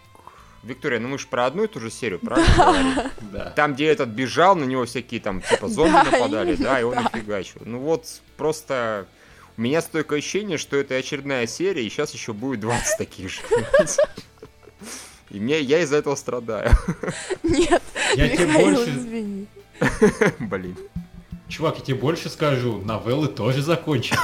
Виктория, 0.62 1.00
ну 1.00 1.08
мы 1.08 1.18
же 1.18 1.26
про 1.26 1.46
одну 1.46 1.64
и 1.64 1.66
ту 1.66 1.80
же 1.80 1.90
серию, 1.90 2.20
правильно? 2.20 3.10
Да. 3.32 3.50
Там, 3.50 3.74
где 3.74 3.86
этот 3.86 4.10
бежал, 4.10 4.54
на 4.54 4.64
него 4.64 4.84
всякие 4.84 5.20
там 5.20 5.40
типа 5.40 5.68
зомби 5.68 5.92
Да, 5.92 6.04
нападали, 6.04 6.54
да, 6.54 6.80
и 6.80 6.82
он 6.82 6.98
их 6.98 7.08
фигачил. 7.12 7.62
Ну 7.64 7.78
вот, 7.78 8.04
просто 8.36 9.06
у 9.56 9.60
меня 9.62 9.80
стойкое 9.82 10.18
ощущение, 10.18 10.58
что 10.58 10.76
это 10.76 10.94
очередная 10.94 11.46
серия, 11.46 11.84
и 11.84 11.88
сейчас 11.88 12.12
еще 12.12 12.32
будет 12.32 12.60
20 12.60 12.98
таких 12.98 13.30
же. 13.30 13.40
И 15.30 15.40
мне, 15.40 15.60
я 15.60 15.80
из-за 15.80 15.96
этого 15.96 16.14
страдаю. 16.14 16.70
Нет, 17.42 17.82
Я 18.16 18.28
тебе 18.28 18.44
Михаил, 18.46 18.74
больше... 18.76 18.90
извини. 18.90 19.46
Блин. 20.40 20.76
Чувак, 21.48 21.78
я 21.78 21.84
тебе 21.84 21.96
больше 21.96 22.28
скажу, 22.28 22.82
новеллы 22.82 23.28
тоже 23.28 23.62
закончились. 23.62 24.18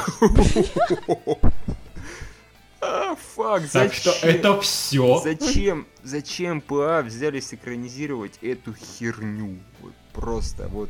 А, 2.81 3.17
фак, 3.17 3.69
Так 3.71 3.93
что 3.93 4.13
зачем? 4.13 4.31
это 4.31 4.61
все. 4.61 5.21
Зачем, 5.23 5.87
зачем 6.03 6.61
ПА 6.61 7.03
взялись 7.03 7.53
экранизировать 7.53 8.39
эту 8.41 8.75
херню? 8.75 9.59
Вот 9.81 9.93
просто, 10.13 10.69
вот. 10.69 10.89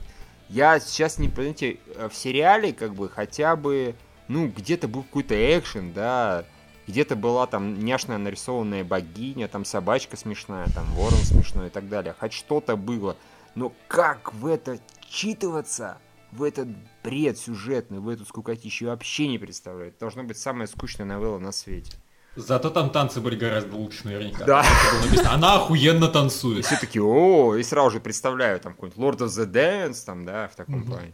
Я 0.49 0.81
сейчас 0.81 1.19
не, 1.19 1.29
понимаете, 1.29 1.79
э, 1.95 2.09
в 2.11 2.15
сериале 2.15 2.73
как 2.73 2.95
бы 2.95 3.09
хотя 3.09 3.57
бы, 3.57 3.95
ну, 4.29 4.49
где-то 4.49 4.89
был 4.89 5.03
какой-то 5.03 5.35
экшен, 5.59 5.93
да, 5.93 6.45
где-то 6.87 7.17
была 7.17 7.47
там 7.47 7.79
няшная 7.85 8.19
нарисованная 8.19 8.83
богиня, 8.85 9.49
там 9.49 9.65
собачка 9.65 10.17
смешная, 10.17 10.67
там 10.75 10.87
ворон 10.95 11.19
смешной 11.21 11.67
и 11.67 11.71
так 11.71 11.89
далее. 11.89 12.15
Хоть 12.19 12.33
что-то 12.33 12.77
было. 12.77 13.17
Но 13.55 13.73
как 13.89 14.33
в 14.35 14.47
это 14.47 14.79
читываться? 15.09 15.99
В 16.33 16.43
этот 16.43 16.69
бред 17.03 17.39
сюжетный, 17.39 18.01
в 18.01 18.09
эту 18.09 18.25
скукотищу 18.27 18.85
я 18.87 18.91
вообще 18.91 19.29
не 19.29 19.39
представляю. 19.39 19.89
Это 19.89 20.01
должна 20.01 20.23
быть 20.25 20.37
самая 20.39 20.67
скучная 20.67 21.07
новелла 21.07 21.39
на 21.39 21.53
свете. 21.53 21.93
Зато 22.37 22.71
там 22.71 22.91
танцы 22.91 23.21
были 23.21 23.35
гораздо 23.35 23.75
лучше 23.77 24.05
наверняка. 24.05 24.45
Да. 24.45 24.65
Написано, 25.05 25.33
Она 25.33 25.57
охуенно 25.57 26.05
И 26.05 26.13
танцует. 26.13 26.65
все 26.67 26.77
такие, 26.79 27.03
о, 27.03 27.57
и 27.57 27.63
сразу 27.63 27.91
же 27.91 28.01
представляю 28.01 28.61
там 28.61 28.75
какой-нибудь 28.75 29.03
Lord 29.03 29.19
of 29.19 29.29
the 29.29 29.51
Dance, 29.51 30.05
там, 30.05 30.25
да, 30.25 30.47
в 30.49 30.55
таком 30.55 30.81
Мгм. 30.81 30.87
плане. 30.87 31.13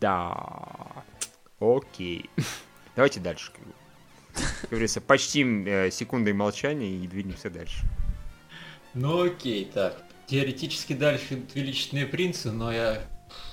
Да. 0.00 1.04
Окей. 1.60 2.28
Давайте 2.96 3.20
дальше. 3.20 3.52
Как, 4.32 4.70
говорится, 4.70 5.00
почтим 5.00 5.64
э, 5.66 5.90
секундой 5.90 6.32
молчания 6.32 6.90
и 6.90 7.06
двинемся 7.06 7.50
дальше. 7.50 7.84
Ну 8.94 9.22
окей, 9.24 9.64
так. 9.72 10.02
Теоретически 10.26 10.92
дальше 10.92 11.42
величественные 11.54 12.06
принцы, 12.06 12.50
но 12.52 12.72
я... 12.72 13.02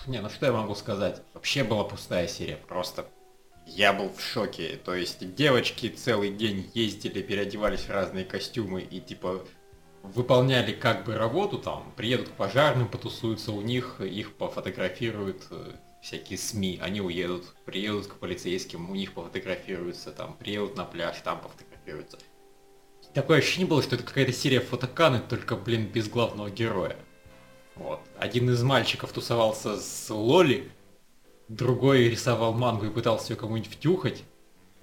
Не, 0.06 0.22
ну 0.22 0.30
что 0.30 0.46
я 0.48 0.52
могу 0.52 0.76
сказать? 0.76 1.22
Вообще 1.34 1.64
была 1.64 1.84
пустая 1.84 2.28
серия, 2.28 2.58
просто... 2.68 3.06
Я 3.66 3.92
был 3.92 4.10
в 4.10 4.22
шоке. 4.22 4.80
То 4.84 4.96
есть 4.96 5.36
девочки 5.36 5.90
целый 5.90 6.32
день 6.32 6.72
ездили, 6.74 7.22
переодевались 7.22 7.82
в 7.82 7.90
разные 7.90 8.24
костюмы 8.24 8.82
и 8.82 9.02
типа 9.02 9.46
выполняли 10.04 10.72
как 10.72 11.04
бы 11.04 11.16
работу 11.16 11.58
там, 11.58 11.92
приедут 11.96 12.30
к 12.30 12.32
пожарным, 12.32 12.88
потусуются 12.88 13.52
у 13.52 13.62
них, 13.62 14.00
их 14.00 14.36
пофотографируют 14.36 15.48
э, 15.52 15.72
всякие 16.02 16.38
СМИ, 16.38 16.80
они 16.82 17.02
уедут, 17.02 17.56
приедут 17.66 18.08
к 18.08 18.16
полицейским, 18.16 18.90
у 18.90 18.96
них 18.96 19.14
пофотографируются, 19.14 20.12
там, 20.12 20.36
приедут 20.38 20.78
на 20.78 20.86
пляж, 20.86 21.18
там 21.24 21.42
пофотографируются. 21.42 22.18
Такое 23.14 23.40
ощущение 23.40 23.68
было, 23.68 23.82
что 23.82 23.96
это 23.96 24.04
какая-то 24.04 24.32
серия 24.32 24.60
фотоканы, 24.60 25.20
только, 25.20 25.56
блин, 25.56 25.88
без 25.88 26.08
главного 26.08 26.50
героя. 26.50 26.98
Вот. 27.80 28.00
Один 28.18 28.50
из 28.50 28.62
мальчиков 28.64 29.12
тусовался 29.12 29.80
с 29.80 30.10
Лоли, 30.10 30.72
другой 31.48 32.10
рисовал 32.10 32.54
мангу 32.54 32.86
и 32.86 32.90
пытался 32.90 33.34
ее 33.34 33.40
кому-нибудь 33.40 33.72
втюхать, 33.72 34.24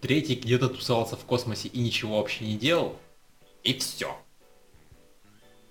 третий 0.00 0.35
где-то 0.35 0.68
тусовался 0.68 1.16
в 1.16 1.24
космосе 1.24 1.68
и 1.68 1.80
ничего 1.80 2.18
вообще 2.18 2.46
не 2.46 2.57
делал. 2.57 2.96
И 3.62 3.78
все. 3.78 4.16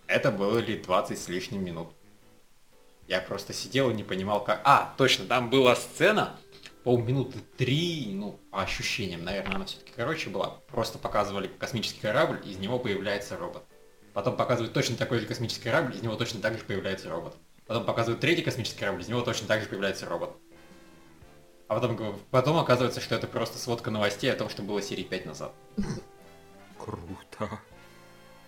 Это 0.07 0.31
было 0.31 0.57
ли 0.59 0.77
20 0.77 1.17
с 1.17 1.27
лишним 1.27 1.63
минут. 1.63 1.89
Я 3.07 3.21
просто 3.21 3.53
сидел 3.53 3.89
и 3.91 3.93
не 3.93 4.03
понимал, 4.03 4.43
как... 4.43 4.62
А, 4.63 4.93
точно, 4.97 5.25
там 5.25 5.49
была 5.49 5.75
сцена, 5.75 6.38
по 6.83 6.97
минуты 6.97 7.39
три, 7.57 8.12
ну, 8.13 8.39
по 8.51 8.62
ощущениям, 8.62 9.23
наверное, 9.23 9.55
она 9.55 9.65
все-таки 9.65 9.91
короче 9.95 10.29
была. 10.29 10.59
Просто 10.67 10.97
показывали 10.97 11.47
космический 11.47 12.01
корабль, 12.01 12.41
из 12.45 12.57
него 12.57 12.79
появляется 12.79 13.38
робот. 13.38 13.63
Потом 14.13 14.36
показывают 14.36 14.73
точно 14.73 14.95
такой 14.95 15.19
же 15.19 15.26
космический 15.26 15.63
корабль, 15.63 15.95
из 15.95 16.02
него 16.02 16.15
точно 16.15 16.39
так 16.39 16.58
же 16.58 16.63
появляется 16.63 17.10
робот. 17.10 17.36
Потом 17.65 17.86
показывают 17.86 18.21
третий 18.21 18.43
космический 18.43 18.80
корабль, 18.80 19.02
из 19.02 19.08
него 19.08 19.21
точно 19.21 19.47
так 19.47 19.62
же 19.62 19.67
появляется 19.67 20.06
робот. 20.06 20.36
А 21.67 21.80
потом, 21.80 22.19
потом 22.30 22.58
оказывается, 22.58 23.02
что 23.02 23.15
это 23.15 23.26
просто 23.26 23.58
сводка 23.58 23.89
новостей 23.89 24.32
о 24.32 24.36
том, 24.36 24.49
что 24.49 24.62
было 24.62 24.82
серии 24.82 25.04
5 25.04 25.26
назад. 25.26 25.54
Круто. 26.78 27.60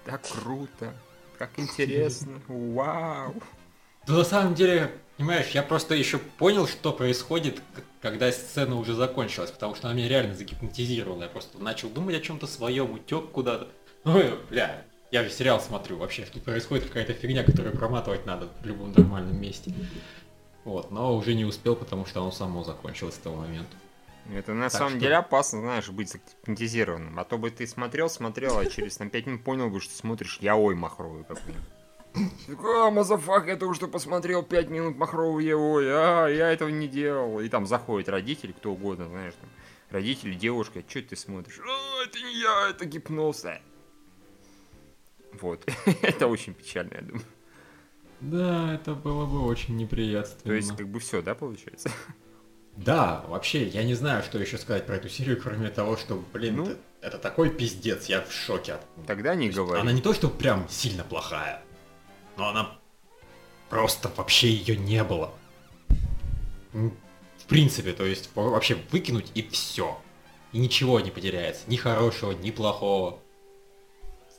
Так 0.05 0.21
круто. 0.29 0.93
Как 1.39 1.57
интересно. 1.57 2.41
Вау. 2.47 3.33
Да 4.05 4.13
на 4.13 4.23
самом 4.23 4.53
деле, 4.53 4.91
понимаешь, 5.17 5.49
я 5.49 5.63
просто 5.63 5.95
еще 5.95 6.19
понял, 6.19 6.67
что 6.67 6.93
происходит, 6.93 7.61
когда 8.01 8.31
сцена 8.31 8.75
уже 8.75 8.93
закончилась, 8.93 9.49
потому 9.49 9.73
что 9.73 9.87
она 9.87 9.97
меня 9.97 10.09
реально 10.09 10.35
загипнотизировала. 10.35 11.23
Я 11.23 11.29
просто 11.29 11.57
начал 11.57 11.89
думать 11.89 12.15
о 12.15 12.21
чем-то 12.21 12.45
своем, 12.45 12.91
утек 12.91 13.31
куда-то. 13.31 13.69
Ой, 14.03 14.37
бля, 14.49 14.85
я 15.15 15.23
же 15.23 15.29
сериал 15.29 15.61
смотрю, 15.61 15.95
вообще, 15.97 16.25
что 16.25 16.39
происходит 16.41 16.87
какая-то 16.87 17.13
фигня, 17.13 17.45
которую 17.45 17.73
проматывать 17.77 18.25
надо 18.25 18.49
в 18.61 18.65
любом 18.65 18.91
нормальном 18.91 19.39
месте. 19.39 19.73
Вот, 20.65 20.91
но 20.91 21.15
уже 21.15 21.35
не 21.35 21.45
успел, 21.45 21.77
потому 21.77 22.05
что 22.05 22.19
оно 22.21 22.31
само 22.31 22.65
закончилось 22.65 23.15
с 23.15 23.19
того 23.19 23.37
момента. 23.37 23.77
Это 24.33 24.53
на 24.53 24.63
Так 24.69 24.73
самом 24.73 24.89
что- 24.91 24.99
деле 24.99 25.15
опасно, 25.15 25.61
знаешь, 25.61 25.87
быть 25.89 26.09
загипнотизированным. 26.11 27.17
А 27.17 27.23
то 27.23 27.37
бы 27.37 27.49
ты 27.49 27.65
смотрел, 27.65 28.09
смотрел, 28.09 28.57
а 28.57 28.65
через 28.65 28.97
там 28.97 29.09
5 29.09 29.25
минут 29.27 29.43
понял 29.45 29.69
бы, 29.69 29.79
что 29.79 29.95
смотришь 29.95 30.39
яой 30.41 30.75
махровый 30.75 31.23
какой-нибудь. 31.23 31.63
Такой, 32.47 32.87
А, 32.87 32.91
мазафак, 32.91 33.47
я 33.47 33.55
только 33.55 33.73
что 33.75 33.87
посмотрел 33.87 34.43
5 34.43 34.69
минут 34.69 34.97
махровый 34.97 35.45
яой, 35.45 35.85
а, 35.89 36.27
я 36.27 36.51
этого 36.51 36.67
не 36.69 36.89
делал. 36.89 37.39
И 37.39 37.47
там 37.47 37.65
заходит 37.65 38.09
родитель, 38.09 38.51
кто 38.51 38.71
угодно, 38.73 39.07
знаешь, 39.07 39.33
там, 39.39 39.49
родители, 39.91 40.33
девушка, 40.33 40.83
что 40.85 41.01
ты 41.03 41.15
смотришь? 41.15 41.59
А, 41.59 42.03
это 42.03 42.19
не 42.19 42.41
я, 42.41 42.69
это 42.71 42.83
гипноз. 42.85 43.45
А». 45.35 45.45
Вот, 45.45 45.63
это 46.01 46.27
очень 46.27 46.53
печально, 46.53 46.93
я 46.95 47.01
думаю. 47.01 47.25
Да, 48.21 48.73
это 48.73 48.93
было 48.95 49.25
бы 49.25 49.45
очень 49.45 49.75
неприятно. 49.75 50.33
То 50.43 50.53
есть, 50.53 50.75
как 50.75 50.87
бы 50.87 50.99
все, 50.99 51.21
да, 51.21 51.35
получается? 51.35 51.91
Да, 52.77 53.23
вообще, 53.27 53.67
я 53.67 53.83
не 53.83 53.93
знаю, 53.93 54.23
что 54.23 54.37
еще 54.39 54.57
сказать 54.57 54.85
про 54.85 54.95
эту 54.95 55.07
серию, 55.09 55.39
кроме 55.41 55.69
того, 55.69 55.95
что, 55.97 56.23
блин, 56.33 56.55
Ну. 56.57 56.63
это, 56.65 56.77
это 57.01 57.17
такой 57.17 57.49
пиздец, 57.49 58.07
я 58.07 58.21
в 58.21 58.31
шоке 58.31 58.73
от 58.73 58.81
Тогда 59.05 59.35
не 59.35 59.49
говори. 59.49 59.79
Она 59.79 59.91
не 59.93 60.01
то, 60.01 60.13
что 60.13 60.29
прям 60.29 60.67
сильно 60.69 61.03
плохая, 61.03 61.61
но 62.37 62.49
она 62.49 62.77
просто 63.69 64.11
вообще 64.17 64.49
ее 64.49 64.75
не 64.75 65.03
было. 65.03 65.33
В 66.73 67.47
принципе, 67.47 67.93
то 67.93 68.05
есть 68.05 68.29
во- 68.35 68.49
вообще 68.49 68.77
выкинуть 68.91 69.31
и 69.35 69.47
все. 69.49 69.97
И 70.51 70.57
ничего 70.57 70.99
не 70.99 71.11
потеряется. 71.11 71.63
Ни 71.67 71.75
хорошего, 71.77 72.31
ни 72.31 72.51
плохого. 72.51 73.19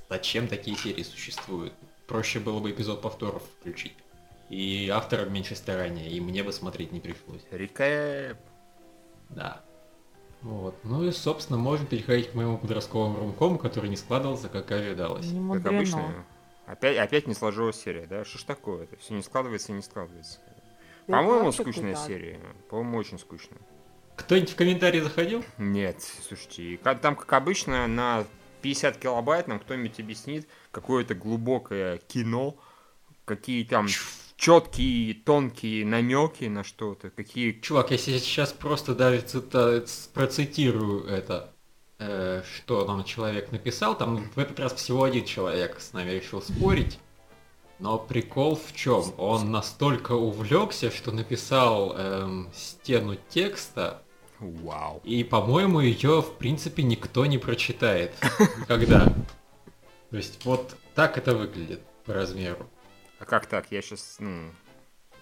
Зачем 0.09 0.49
такие 0.49 0.77
серии 0.77 1.03
существуют? 1.03 1.73
Проще 2.07 2.39
было 2.39 2.61
бы 2.61 2.71
эпизод 2.71 3.03
повторов 3.03 3.43
включить. 3.59 3.97
И 4.49 4.89
авторам 4.89 5.33
меньше 5.33 5.57
старания, 5.57 6.09
и 6.09 6.21
мне 6.21 6.45
бы 6.45 6.53
смотреть 6.53 6.93
не 6.93 7.01
пришлось. 7.01 7.43
Рекэп. 7.51 8.39
Да. 9.31 9.61
Вот. 10.43 10.77
Ну 10.85 11.03
и, 11.03 11.11
собственно, 11.11 11.59
можем 11.59 11.87
переходить 11.87 12.31
к 12.31 12.35
моему 12.35 12.57
подростковому 12.59 13.19
румкому, 13.19 13.59
который 13.59 13.91
не 13.91 13.97
складывался, 13.97 14.49
как 14.49 14.71
ожидалось. 14.71 15.27
Не 15.27 15.55
Как 15.55 15.73
обычно. 15.73 16.25
Опять, 16.67 16.99
опять 16.99 17.27
не 17.27 17.35
сложилась 17.35 17.77
серия, 17.77 18.07
да? 18.07 18.25
Что 18.25 18.39
ж 18.39 18.43
такое? 18.45 18.85
Это 18.85 18.97
все 18.97 19.15
не 19.15 19.23
складывается 19.23 19.73
и 19.73 19.75
не 19.75 19.83
складывается. 19.83 20.39
По-моему, 21.07 21.51
скучная 21.51 21.97
серия. 21.97 22.41
По-моему, 22.69 22.99
очень 22.99 23.19
скучная. 23.19 23.61
Кто-нибудь 24.17 24.51
в 24.51 24.57
комментарии 24.57 25.01
заходил? 25.01 25.45
Нет, 25.59 26.03
слушайте, 26.27 26.63
и 26.63 26.77
там, 26.77 27.17
как 27.17 27.33
обычно, 27.33 27.87
на 27.87 28.25
50 28.67 28.97
килобайт 28.99 29.47
нам 29.47 29.61
кто-нибудь 29.61 30.01
объяснит 30.01 30.49
какое-то 30.73 31.15
глубокое 31.15 31.99
кино, 31.99 32.57
какие 33.25 33.63
там 33.65 33.87
четкие, 34.37 35.15
тонкие 35.15 35.87
намеки 35.87 36.45
на 36.45 36.65
что-то, 36.65 37.11
какие... 37.11 37.53
Чувак, 37.61 37.93
я 37.93 37.99
се- 37.99 38.19
сейчас 38.19 38.53
просто 38.53 38.95
даже 38.95 39.21
цита- 39.21 39.87
процитирую 40.13 41.05
это, 41.07 41.53
э, 41.99 42.43
что 42.57 42.85
нам 42.87 43.05
человек 43.05 43.53
написал. 43.53 43.97
Там 43.97 44.29
в 44.35 44.39
этот 44.39 44.59
раз 44.59 44.75
всего 44.75 45.05
один 45.05 45.25
человек 45.25 45.81
с 45.81 45.93
нами 45.93 46.11
решил 46.11 46.43
спорить. 46.43 46.99
Но 47.79 47.99
прикол 47.99 48.57
в 48.57 48.75
чем? 48.75 49.05
Он 49.17 49.53
настолько 49.53 50.13
увлекся, 50.13 50.91
что 50.91 51.13
написал 51.13 51.95
эм, 51.97 52.51
стену 52.55 53.17
текста, 53.29 54.03
Вау. 54.39 55.01
и, 55.05 55.25
по-моему, 55.25 55.81
ее, 55.81 56.21
в 56.21 56.37
принципе, 56.37 56.83
никто 56.83 57.25
не 57.27 57.39
прочитает. 57.39 58.15
Никогда. 58.59 59.07
То 60.11 60.17
есть, 60.17 60.45
вот 60.45 60.77
так 60.95 61.17
это 61.19 61.35
выглядит 61.35 61.81
по 62.05 62.13
размеру. 62.15 62.69
А 63.19 63.25
как 63.25 63.47
так? 63.47 63.71
Я 63.71 63.81
сейчас, 63.83 64.17
ну... 64.19 64.51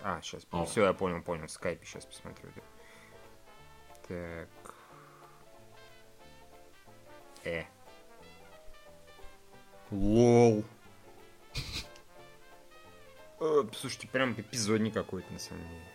А, 0.02 0.20
сейчас. 0.20 0.46
О. 0.50 0.64
Все, 0.66 0.84
я 0.84 0.92
понял, 0.92 1.22
понял. 1.22 1.46
В 1.46 1.50
скайпе 1.50 1.86
сейчас 1.86 2.04
посмотрю. 2.04 2.50
да. 2.56 2.62
Так. 4.08 4.74
Э. 7.44 7.64
Лол. 9.90 10.64
Э, 13.40 13.62
Слушайте, 13.74 14.08
прям 14.08 14.32
эпизодник 14.32 14.94
какой-то, 14.94 15.32
на 15.32 15.38
самом 15.38 15.62
деле. 15.62 15.93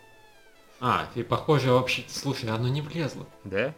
А, 0.80 1.08
и 1.14 1.22
похоже 1.22 1.72
вообще... 1.72 2.04
Слушай, 2.08 2.50
оно 2.50 2.68
не 2.68 2.80
влезло. 2.80 3.26
Да? 3.44 3.74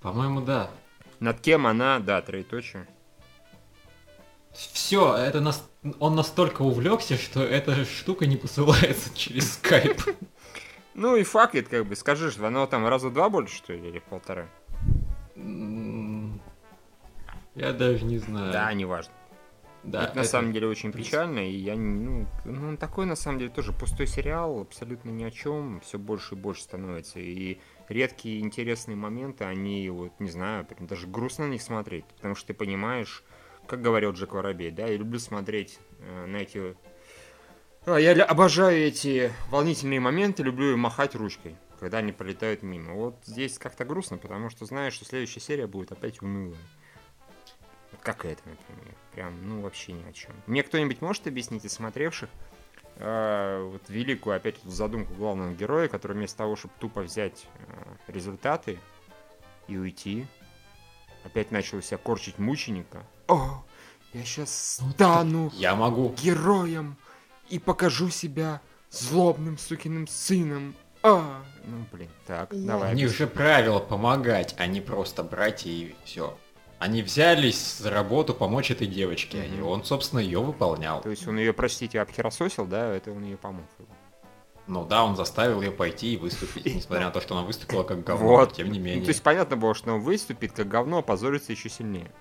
По-моему, 0.00 0.40
да. 0.40 0.70
Над 1.20 1.40
кем 1.40 1.66
она, 1.66 1.98
да, 1.98 2.22
троеточие. 2.22 2.88
Все, 4.52 5.14
это 5.14 5.40
нас... 5.40 5.68
он 5.98 6.16
настолько 6.16 6.62
увлекся, 6.62 7.16
что 7.16 7.42
эта 7.42 7.84
штука 7.84 8.26
не 8.26 8.36
посылается 8.36 9.14
через 9.14 9.54
скайп. 9.54 10.02
Ну 10.94 11.16
и 11.16 11.22
факт, 11.22 11.54
как 11.68 11.86
бы, 11.86 11.94
скажи, 11.96 12.30
что 12.30 12.46
оно 12.46 12.66
там 12.66 12.86
раза 12.86 13.10
два 13.10 13.28
больше, 13.28 13.56
что 13.56 13.72
ли, 13.74 13.88
или 13.88 13.98
полтора? 13.98 14.48
Я 17.54 17.72
даже 17.72 18.04
не 18.04 18.18
знаю. 18.18 18.52
Да, 18.52 18.72
неважно. 18.72 19.12
Да, 19.90 20.04
это, 20.04 20.16
на 20.16 20.24
самом 20.24 20.52
деле 20.52 20.66
очень 20.66 20.92
печально, 20.92 21.48
и 21.48 21.56
я, 21.56 21.74
ну, 21.74 22.26
ну, 22.44 22.76
такой, 22.76 23.06
на 23.06 23.16
самом 23.16 23.38
деле, 23.38 23.50
тоже 23.50 23.72
пустой 23.72 24.06
сериал, 24.06 24.60
абсолютно 24.60 25.10
ни 25.10 25.24
о 25.24 25.30
чем, 25.30 25.80
все 25.80 25.98
больше 25.98 26.34
и 26.34 26.38
больше 26.38 26.62
становится, 26.62 27.18
и 27.20 27.58
редкие 27.88 28.40
интересные 28.40 28.96
моменты, 28.96 29.44
они, 29.44 29.88
вот, 29.88 30.12
не 30.18 30.30
знаю, 30.30 30.66
прям 30.66 30.86
даже 30.86 31.06
грустно 31.06 31.46
на 31.46 31.52
них 31.52 31.62
смотреть, 31.62 32.04
потому 32.04 32.34
что 32.34 32.48
ты 32.48 32.54
понимаешь, 32.54 33.24
как 33.66 33.80
говорил 33.80 34.12
Джек 34.12 34.32
Воробей, 34.32 34.70
да, 34.70 34.86
я 34.86 34.96
люблю 34.96 35.18
смотреть 35.18 35.78
э, 36.00 36.26
на 36.26 36.36
эти... 36.36 36.76
А, 37.86 37.96
я 37.96 38.12
обожаю 38.24 38.78
эти 38.78 39.32
волнительные 39.50 40.00
моменты, 40.00 40.42
люблю 40.42 40.76
махать 40.76 41.14
ручкой, 41.14 41.56
когда 41.80 41.98
они 41.98 42.12
пролетают 42.12 42.62
мимо. 42.62 42.94
Вот 42.94 43.16
здесь 43.24 43.58
как-то 43.58 43.84
грустно, 43.84 44.18
потому 44.18 44.50
что 44.50 44.66
знаешь, 44.66 44.94
что 44.94 45.04
следующая 45.04 45.40
серия 45.40 45.66
будет 45.66 45.92
опять 45.92 46.20
унылая. 46.20 46.58
Как 48.08 48.24
это, 48.24 48.40
например. 48.46 48.94
Прям, 49.14 49.46
ну, 49.46 49.60
вообще 49.60 49.92
ни 49.92 50.02
о 50.08 50.12
чем. 50.14 50.32
Мне 50.46 50.62
кто-нибудь 50.62 51.02
может 51.02 51.26
объяснить 51.26 51.66
из 51.66 51.72
смотревших 51.74 52.30
э, 52.96 53.68
вот 53.70 53.82
великую 53.88 54.34
опять 54.34 54.56
эту 54.58 54.70
задумку 54.70 55.12
главного 55.12 55.52
героя, 55.52 55.88
который 55.88 56.16
вместо 56.16 56.38
того, 56.38 56.56
чтобы 56.56 56.72
тупо 56.78 57.02
взять 57.02 57.46
э, 58.06 58.12
результаты 58.12 58.78
и 59.66 59.76
уйти, 59.76 60.26
опять 61.24 61.50
начал 61.50 61.82
себя 61.82 61.98
корчить 61.98 62.38
мученика. 62.38 63.04
О, 63.26 63.62
я 64.14 64.24
сейчас 64.24 64.78
Ну, 64.82 64.90
стану 64.92 65.52
Я 65.54 65.74
могу. 65.74 66.14
героем 66.14 66.96
и 67.50 67.58
покажу 67.58 68.08
себя 68.08 68.62
злобным 68.88 69.58
сукиным 69.58 70.06
сыном. 70.06 70.74
А, 71.02 71.42
ну 71.64 71.84
блин, 71.92 72.08
так, 72.26 72.54
Я- 72.54 72.66
давай. 72.68 72.92
У 72.94 72.96
них 72.96 73.10
же 73.14 73.26
правило 73.26 73.80
помогать, 73.80 74.54
а 74.58 74.66
не 74.66 74.80
просто 74.80 75.22
брать 75.22 75.66
и 75.66 75.94
все. 76.04 76.38
Они 76.78 77.02
взялись 77.02 77.78
за 77.78 77.90
работу 77.90 78.34
помочь 78.34 78.70
этой 78.70 78.86
девочке, 78.86 79.44
и 79.44 79.50
Мгм. 79.56 79.66
он, 79.66 79.84
собственно, 79.84 80.20
ее 80.20 80.40
выполнял. 80.40 81.00
То 81.00 81.10
есть 81.10 81.26
он 81.26 81.36
ее, 81.38 81.52
простите, 81.52 82.00
обхерососил, 82.00 82.66
да, 82.66 82.94
это 82.94 83.10
он 83.10 83.24
ей 83.24 83.36
помог. 83.36 83.64
Ну 84.68 84.84
да, 84.84 85.02
он 85.04 85.16
заставил 85.16 85.60
ее 85.62 85.72
пойти 85.72 86.14
и 86.14 86.16
выступить, 86.16 86.66
несмотря 86.76 87.06
на 87.06 87.10
то, 87.10 87.20
что 87.20 87.36
она 87.36 87.44
выступила 87.44 87.82
как 87.82 88.04
говно, 88.04 88.28
Вот. 88.28 88.52
тем 88.52 88.70
не 88.70 88.78
Ну, 88.78 88.84
менее. 88.84 89.04
то 89.04 89.08
есть 89.08 89.22
понятно 89.22 89.56
было, 89.56 89.74
что 89.74 89.92
он 89.94 90.00
выступит 90.00 90.52
как 90.52 90.68
говно, 90.68 90.98
опозорится 90.98 91.50
еще 91.52 91.68
сильнее. 91.68 92.12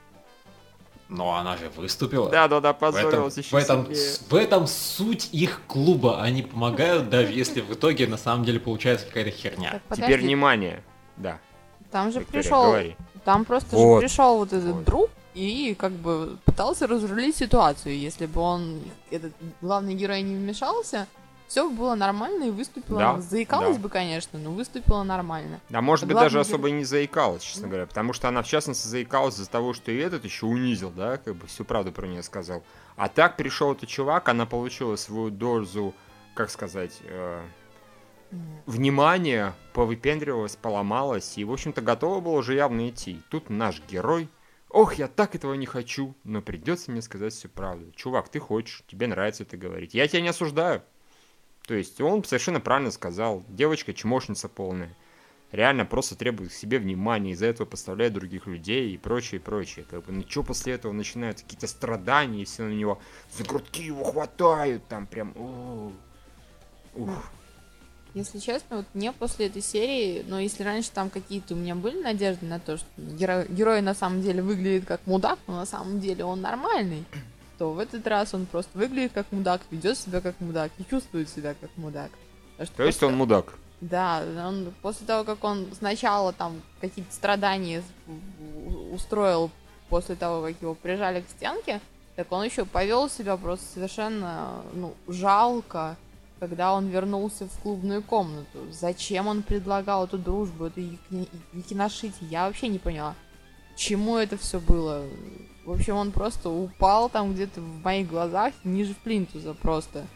Но 1.10 1.36
она 1.36 1.56
же 1.56 1.70
выступила. 1.70 2.30
Да, 2.30 2.48
да, 2.48 2.60
да, 2.60 2.74
В 2.74 2.78
этом, 2.78 2.92
позорился 2.94 3.36
в, 3.42 3.46
еще 3.46 3.58
этом, 3.60 3.86
сильнее. 3.86 4.18
в 4.30 4.34
этом 4.34 4.68
суть 4.68 5.30
их 5.34 5.62
клуба. 5.68 6.22
Они 6.22 6.42
помогают, 6.42 7.10
даже 7.10 7.32
если 7.32 7.62
в 7.62 7.74
итоге 7.74 8.08
на 8.08 8.18
самом 8.18 8.44
деле 8.44 8.60
получается 8.60 9.06
какая-то 9.08 9.32
херня. 9.32 9.80
Так, 9.88 9.98
Теперь 10.00 10.20
внимание. 10.22 10.84
Да, 11.16 11.40
Там 11.92 12.12
же 12.12 12.20
Виктория, 12.20 12.44
пришел, 12.44 12.64
говори. 12.64 12.96
там 13.24 13.46
просто 13.46 13.76
Вот. 13.76 14.02
же 14.02 14.08
пришел 14.08 14.38
вот 14.38 14.54
этот 14.54 14.76
Вот. 14.76 14.84
друг 14.84 15.10
и 15.34 15.76
как 15.80 15.92
бы 15.92 16.38
пытался 16.46 16.88
разрулить 16.88 17.36
ситуацию. 17.36 17.98
Если 17.98 18.26
бы 18.26 18.42
он, 18.42 18.82
этот 19.12 19.34
главный 19.62 19.94
герой 19.94 20.22
не 20.22 20.36
вмешался, 20.36 21.08
все 21.48 21.70
было 21.70 21.96
нормально 21.96 22.46
и 22.46 22.50
выступила. 22.52 23.00
Да, 23.00 23.22
заикалась 23.22 23.78
да. 23.78 23.84
бы, 23.84 23.88
конечно, 23.90 24.38
но 24.38 24.52
выступила 24.52 25.04
нормально. 25.04 25.62
Да, 25.70 25.80
может 25.80 26.04
А 26.04 26.08
быть, 26.08 26.16
даже 26.18 26.32
герой- 26.34 26.42
особо 26.42 26.68
и 26.68 26.72
не 26.74 26.84
заикалась, 26.84 27.42
честно 27.42 27.68
говоря. 27.70 27.86
Потому 27.86 28.12
что 28.12 28.28
она, 28.28 28.42
в 28.44 28.48
частности, 28.48 28.86
заикалась 28.88 29.36
из-за 29.36 29.50
того, 29.50 29.74
что 29.74 29.92
и 29.92 29.98
этот 29.98 30.26
еще 30.26 30.46
унизил, 30.46 30.90
да, 30.92 31.16
как 31.18 31.36
бы 31.36 31.48
всю 31.48 31.64
правду 31.64 31.94
про 31.94 32.06
нее 32.06 32.22
сказал. 32.24 32.64
А 32.98 33.08
так 33.08 33.38
пришел 33.38 33.72
этот 33.72 33.88
чувак, 33.88 34.28
она 34.28 34.46
получила 34.46 34.98
свою 34.98 35.30
дозу, 35.30 35.94
как 36.34 36.50
сказать, 36.50 37.00
э, 37.04 37.42
внимания, 38.66 39.54
повыпендривалась, 39.74 40.56
поломалась, 40.56 41.38
и, 41.38 41.44
в 41.44 41.52
общем-то, 41.52 41.82
готова 41.82 42.20
была 42.20 42.40
уже 42.40 42.56
явно 42.56 42.90
идти. 42.90 43.22
Тут 43.30 43.50
наш 43.50 43.82
герой. 43.90 44.30
Ох, 44.70 44.96
я 44.96 45.08
так 45.08 45.36
этого 45.36 45.54
не 45.54 45.66
хочу, 45.66 46.14
но 46.24 46.42
придется 46.42 46.92
мне 46.92 47.02
сказать 47.02 47.34
всю 47.34 47.48
правду. 47.48 47.92
Чувак, 47.96 48.30
ты 48.30 48.40
хочешь, 48.40 48.84
тебе 48.88 49.08
нравится 49.08 49.44
это 49.44 49.56
говорить. 49.56 49.94
Я 49.94 50.08
тебя 50.08 50.22
не 50.22 50.28
осуждаю. 50.28 50.84
То 51.66 51.74
есть 51.74 52.00
он 52.02 52.24
совершенно 52.24 52.60
правильно 52.60 52.92
сказал, 52.92 53.44
девочка 53.48 53.94
чмошница 53.94 54.50
полная. 54.50 54.96
Реально 55.52 55.86
просто 55.86 56.16
требует 56.18 56.52
к 56.52 56.54
себе 56.54 56.78
внимания, 56.78 57.32
из-за 57.32 57.46
этого 57.46 57.66
подставляет 57.66 58.14
других 58.14 58.48
людей 58.48 58.94
и 58.94 58.98
прочее, 58.98 59.40
прочее. 59.40 59.86
Как 59.90 60.06
бы, 60.06 60.12
ну 60.12 60.24
что 60.28 60.44
после 60.44 60.74
этого 60.74 60.92
начинаются 60.92 61.46
какие-то 61.46 61.68
страдания, 61.68 62.42
и 62.42 62.46
все 62.46 62.64
на 62.64 62.74
него 62.74 63.00
за 63.32 63.46
грудки 63.46 63.84
его 63.84 64.04
хватают, 64.04 64.86
там 64.88 65.08
прям... 65.08 65.34
Ух. 66.96 67.14
Если 68.14 68.40
честно, 68.40 68.78
вот 68.78 68.86
мне 68.94 69.12
после 69.12 69.48
этой 69.48 69.62
серии, 69.62 70.24
но 70.28 70.40
если 70.40 70.64
раньше 70.64 70.90
там 70.92 71.10
какие-то 71.10 71.54
у 71.54 71.58
меня 71.58 71.76
были 71.76 72.02
надежды 72.02 72.46
на 72.46 72.60
то, 72.60 72.78
что 72.78 72.88
геро- 72.98 73.52
герой 73.52 73.82
на 73.82 73.94
самом 73.94 74.22
деле 74.22 74.42
выглядит 74.42 74.86
как 74.86 75.02
мудак, 75.06 75.38
но 75.48 75.56
на 75.58 75.66
самом 75.66 76.00
деле 76.00 76.26
он 76.26 76.42
нормальный, 76.42 77.04
то 77.58 77.72
в 77.72 77.80
этот 77.80 78.06
раз 78.08 78.34
он 78.34 78.46
просто 78.46 78.78
выглядит 78.78 79.12
как 79.14 79.32
мудак, 79.32 79.62
ведет 79.72 79.98
себя 79.98 80.22
как 80.22 80.40
мудак 80.40 80.72
и 80.80 80.86
чувствует 80.90 81.30
себя 81.30 81.54
как 81.60 81.70
мудак. 81.78 82.12
То 82.58 82.62
есть 82.64 82.74
после- 82.74 83.08
он 83.08 83.16
мудак. 83.18 83.54
Да, 83.82 84.24
он 84.48 84.74
после 84.82 85.06
того, 85.06 85.24
как 85.24 85.44
он 85.44 85.68
сначала 85.78 86.34
там 86.34 86.62
какие-то 86.82 87.14
страдания 87.14 87.84
устроил 88.92 89.52
после 89.90 90.16
того, 90.16 90.42
как 90.48 90.56
его 90.62 90.74
прижали 90.74 91.22
к 91.22 91.30
стенке, 91.30 91.80
так 92.16 92.32
он 92.32 92.44
еще 92.44 92.66
повел 92.66 93.10
себя 93.10 93.38
просто 93.38 93.66
совершенно 93.76 94.64
ну, 94.74 94.96
жалко, 95.08 95.96
когда 96.40 96.74
он 96.74 96.88
вернулся 96.88 97.48
в 97.48 97.62
клубную 97.62 98.02
комнату. 98.02 98.72
Зачем 98.72 99.28
он 99.28 99.44
предлагал 99.44 100.06
эту 100.06 100.18
дружбу, 100.18 100.66
эту 100.66 100.82
Яки- 100.82 101.30
Якиношити, 101.54 102.24
я 102.30 102.48
вообще 102.48 102.68
не 102.68 102.80
поняла. 102.80 103.16
Чему 103.76 104.18
это 104.18 104.38
все 104.38 104.60
было? 104.60 105.06
В 105.66 105.72
общем, 105.72 105.96
он 105.96 106.12
просто 106.12 106.50
упал 106.50 107.10
там 107.10 107.34
где-то 107.34 107.62
в 107.62 107.84
моих 107.84 108.08
глазах 108.08 108.54
ниже 108.64 108.96
плинтуса 109.04 109.54
просто. 109.54 110.08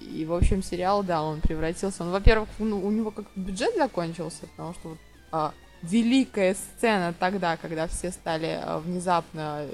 И, 0.00 0.24
в 0.24 0.34
общем, 0.34 0.62
сериал, 0.62 1.02
да, 1.02 1.22
он 1.22 1.40
превратился. 1.40 2.02
Он, 2.02 2.10
во-первых, 2.10 2.48
ну, 2.58 2.84
у 2.84 2.90
него 2.90 3.10
как 3.10 3.24
бюджет 3.36 3.74
закончился, 3.76 4.46
потому 4.48 4.74
что 4.74 4.88
вот, 4.90 4.98
а, 5.32 5.54
великая 5.82 6.54
сцена 6.54 7.14
тогда, 7.18 7.56
когда 7.56 7.86
все 7.86 8.10
стали 8.10 8.60
а, 8.62 8.78
внезапно 8.78 9.66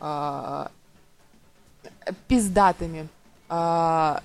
а, 0.00 0.70
пиздатыми 2.26 3.08
а, 3.48 4.22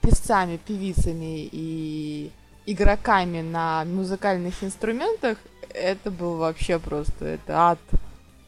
певцами, 0.00 0.58
певицами 0.58 1.48
и 1.50 2.30
игроками 2.66 3.40
на 3.40 3.84
музыкальных 3.84 4.62
инструментах, 4.62 5.38
это 5.70 6.10
был 6.10 6.36
вообще 6.36 6.78
просто, 6.78 7.24
это 7.24 7.70
ад. 7.70 7.78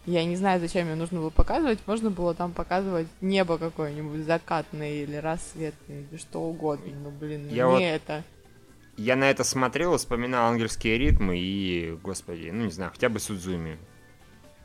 Я 0.06 0.24
не 0.24 0.36
знаю, 0.36 0.60
зачем 0.60 0.88
ее 0.88 0.94
нужно 0.94 1.20
было 1.20 1.30
показывать. 1.30 1.78
Можно 1.86 2.10
было 2.10 2.34
там 2.34 2.52
показывать 2.52 3.06
небо 3.20 3.58
какое-нибудь 3.58 4.24
закатное 4.24 5.02
или 5.02 5.16
рассветное, 5.16 6.04
или 6.10 6.18
что 6.18 6.40
угодно. 6.40 6.92
Ну, 7.02 7.10
блин, 7.10 7.48
Я 7.48 7.64
не 7.66 7.70
вот- 7.70 7.82
это. 7.82 8.24
Я 8.96 9.16
на 9.16 9.30
это 9.30 9.44
смотрел, 9.44 9.96
вспоминал 9.96 10.50
ангельские 10.50 10.98
ритмы 10.98 11.38
и, 11.38 11.96
господи, 12.02 12.50
ну 12.52 12.64
не 12.64 12.70
знаю, 12.70 12.90
хотя 12.90 13.08
бы 13.08 13.20
Судзуми. 13.20 13.78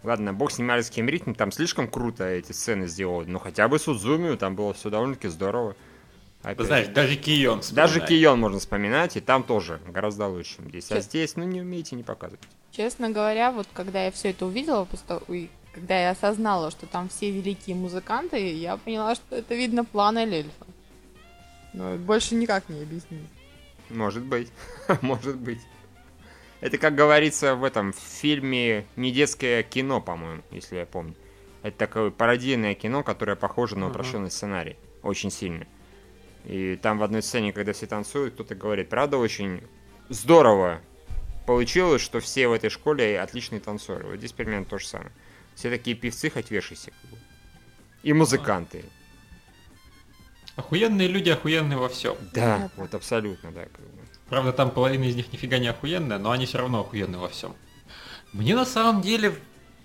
Ладно, 0.04 0.34
бог 0.34 0.52
с 0.52 0.58
ним 0.58 0.72
ангельским 0.72 1.08
ритмом, 1.08 1.36
там 1.36 1.52
слишком 1.52 1.88
круто 1.88 2.26
эти 2.26 2.52
сцены 2.52 2.88
сделали, 2.88 3.30
но 3.30 3.40
хотя 3.40 3.68
бы 3.68 3.80
Судзуми, 3.80 4.36
там 4.36 4.56
было 4.56 4.74
все 4.74 4.90
довольно-таки 4.90 5.30
здорово. 5.30 5.76
Опять 6.46 6.58
Ты 6.60 6.64
знаешь, 6.66 6.86
же. 6.86 6.92
даже 6.94 7.16
Кион 7.16 7.62
Даже. 7.72 8.02
Кион 8.02 8.40
можно 8.40 8.60
вспоминать, 8.60 9.18
и 9.18 9.20
там 9.20 9.42
тоже 9.44 9.82
гораздо 9.88 10.28
лучше, 10.28 10.58
чем 10.58 10.70
здесь. 10.70 10.92
А 10.92 10.96
Чё- 10.98 11.02
здесь, 11.02 11.36
ну 11.36 11.44
не 11.44 11.60
умеете, 11.62 11.96
не 11.96 12.04
показывать. 12.04 12.40
Честно 12.72 13.10
говоря, 13.10 13.52
вот 13.52 13.68
когда 13.74 14.06
я 14.06 14.12
все 14.12 14.30
это 14.30 14.46
увидела, 14.46 14.86
после 14.86 15.08
того- 15.08 15.34
и 15.34 15.50
когда 15.74 16.00
я 16.00 16.12
осознала, 16.12 16.70
что 16.70 16.86
там 16.86 17.10
все 17.10 17.32
великие 17.32 17.76
музыканты, 17.76 18.54
я 18.54 18.78
поняла, 18.78 19.16
что 19.16 19.36
это 19.36 19.56
видно 19.56 19.86
план 19.86 20.20
эльфа. 20.20 20.68
Но 21.74 21.96
больше 21.96 22.36
никак 22.36 22.70
не 22.70 22.80
объяснить. 22.84 23.28
Может 23.90 24.24
быть, 24.24 24.52
может 25.02 25.38
быть. 25.38 25.62
Это, 26.62 26.78
как 26.78 26.94
говорится 26.94 27.56
в 27.56 27.64
этом 27.64 27.92
фильме 27.92 28.86
«Не 28.96 29.12
детское 29.12 29.64
кино», 29.64 30.00
по-моему, 30.00 30.44
если 30.52 30.78
я 30.78 30.86
помню. 30.86 31.16
Это 31.64 31.76
такое 31.78 32.12
пародийное 32.12 32.76
кино, 32.76 33.02
которое 33.04 33.36
похоже 33.36 33.78
на 33.78 33.88
упрощенный 33.90 34.30
сценарий. 34.30 34.78
Очень 35.02 35.32
сильно. 35.32 35.66
И 36.46 36.76
там 36.76 37.00
в 37.00 37.04
одной 37.04 37.24
сцене, 37.24 37.54
когда 37.54 37.74
все 37.74 37.88
танцуют, 37.88 38.36
кто-то 38.36 38.56
говорит, 38.56 38.90
правда, 38.90 39.18
очень 39.18 39.62
здорово 40.10 40.82
получилось, 41.46 42.02
что 42.02 42.20
все 42.20 42.48
в 42.48 42.54
этой 42.54 42.70
школе 42.70 43.20
отличные 43.20 43.60
танцоры. 43.60 44.06
Вот 44.06 44.18
здесь 44.18 44.32
примерно 44.32 44.66
то 44.66 44.78
же 44.78 44.88
самое. 44.88 45.12
Все 45.56 45.70
такие 45.70 45.96
певцы, 45.96 46.30
хоть 46.30 46.52
вешайся. 46.52 46.92
И 48.04 48.14
музыканты. 48.14 48.86
Охуенные 50.56 51.08
люди 51.08 51.30
охуенные 51.30 51.78
во 51.78 51.90
всем. 51.90 52.16
Да, 52.34 52.70
вот 52.78 52.94
абсолютно, 52.94 53.52
да. 53.52 53.64
как 53.64 53.82
бы. 53.82 54.02
Правда, 54.30 54.54
там 54.54 54.72
половина 54.72 55.04
из 55.04 55.16
них 55.16 55.32
нифига 55.32 55.58
не 55.58 55.68
охуенная, 55.68 56.18
но 56.18 56.32
они 56.32 56.46
все 56.46 56.60
равно 56.60 56.82
охуенные 56.82 57.20
во 57.20 57.30
всем. 57.30 57.56
Мне 58.34 58.56
на 58.56 58.66
самом 58.66 59.02
деле 59.02 59.36